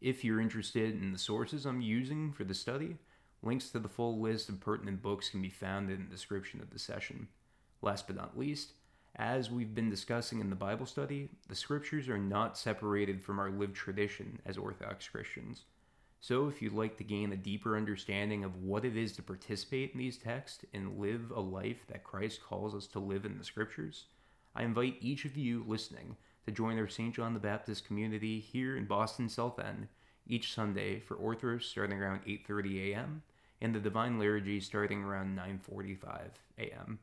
If 0.00 0.24
you're 0.24 0.40
interested 0.40 1.00
in 1.00 1.12
the 1.12 1.18
sources 1.18 1.64
I'm 1.64 1.80
using 1.80 2.32
for 2.32 2.44
the 2.44 2.54
study, 2.54 2.96
links 3.42 3.70
to 3.70 3.78
the 3.78 3.88
full 3.88 4.20
list 4.20 4.48
of 4.48 4.60
pertinent 4.60 5.02
books 5.02 5.30
can 5.30 5.40
be 5.40 5.50
found 5.50 5.90
in 5.90 6.04
the 6.04 6.10
description 6.10 6.60
of 6.60 6.70
the 6.70 6.78
session. 6.78 7.28
Last 7.80 8.06
but 8.06 8.16
not 8.16 8.38
least, 8.38 8.72
as 9.16 9.50
we've 9.50 9.74
been 9.74 9.90
discussing 9.90 10.40
in 10.40 10.50
the 10.50 10.56
Bible 10.56 10.86
study, 10.86 11.28
the 11.48 11.54
scriptures 11.54 12.08
are 12.08 12.18
not 12.18 12.58
separated 12.58 13.22
from 13.22 13.38
our 13.38 13.50
lived 13.50 13.76
tradition 13.76 14.40
as 14.44 14.58
Orthodox 14.58 15.08
Christians. 15.08 15.62
So, 16.20 16.48
if 16.48 16.62
you'd 16.62 16.72
like 16.72 16.96
to 16.96 17.04
gain 17.04 17.32
a 17.32 17.36
deeper 17.36 17.76
understanding 17.76 18.44
of 18.44 18.56
what 18.56 18.84
it 18.84 18.96
is 18.96 19.12
to 19.12 19.22
participate 19.22 19.92
in 19.92 19.98
these 19.98 20.16
texts 20.16 20.64
and 20.72 20.98
live 20.98 21.30
a 21.30 21.40
life 21.40 21.86
that 21.88 22.02
Christ 22.02 22.42
calls 22.42 22.74
us 22.74 22.86
to 22.88 22.98
live 22.98 23.24
in 23.26 23.36
the 23.38 23.44
scriptures, 23.44 24.06
I 24.56 24.62
invite 24.62 24.98
each 25.00 25.24
of 25.24 25.36
you 25.36 25.64
listening 25.66 26.16
to 26.46 26.52
join 26.52 26.78
our 26.78 26.88
St. 26.88 27.14
John 27.14 27.34
the 27.34 27.40
Baptist 27.40 27.86
community 27.86 28.38
here 28.38 28.76
in 28.76 28.84
Boston 28.84 29.28
South 29.28 29.58
End 29.58 29.88
each 30.26 30.54
Sunday 30.54 31.00
for 31.00 31.16
Orthros 31.16 31.64
starting 31.64 32.00
around 32.00 32.20
8:30 32.24 32.92
a.m. 32.92 33.22
and 33.60 33.74
the 33.74 33.80
Divine 33.80 34.18
Liturgy 34.18 34.60
starting 34.60 35.02
around 35.02 35.36
9:45 35.36 36.30
a.m. 36.58 37.00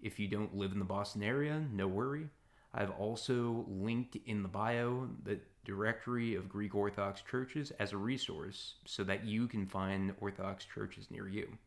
If 0.00 0.18
you 0.18 0.28
don't 0.28 0.56
live 0.56 0.72
in 0.72 0.78
the 0.78 0.84
Boston 0.84 1.22
area, 1.22 1.62
no 1.72 1.86
worry. 1.86 2.28
I've 2.72 2.92
also 2.92 3.66
linked 3.68 4.16
in 4.26 4.42
the 4.42 4.48
bio 4.48 5.08
the 5.24 5.40
directory 5.64 6.34
of 6.34 6.48
Greek 6.48 6.74
Orthodox 6.74 7.20
churches 7.20 7.70
as 7.72 7.92
a 7.92 7.98
resource 7.98 8.76
so 8.86 9.04
that 9.04 9.26
you 9.26 9.46
can 9.46 9.66
find 9.66 10.14
Orthodox 10.20 10.64
churches 10.64 11.10
near 11.10 11.28
you. 11.28 11.58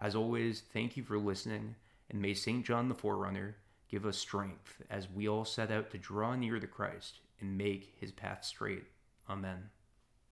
As 0.00 0.14
always, 0.14 0.62
thank 0.72 0.96
you 0.96 1.02
for 1.02 1.18
listening, 1.18 1.74
and 2.10 2.20
may 2.20 2.34
St. 2.34 2.64
John 2.64 2.88
the 2.88 2.94
Forerunner 2.94 3.56
give 3.94 4.06
us 4.06 4.18
strength 4.18 4.82
as 4.90 5.08
we 5.08 5.28
all 5.28 5.44
set 5.44 5.70
out 5.70 5.88
to 5.88 5.96
draw 5.96 6.34
near 6.34 6.58
to 6.58 6.66
Christ 6.66 7.20
and 7.40 7.56
make 7.56 7.94
his 8.00 8.10
path 8.10 8.44
straight. 8.44 8.82
Amen. 9.30 9.70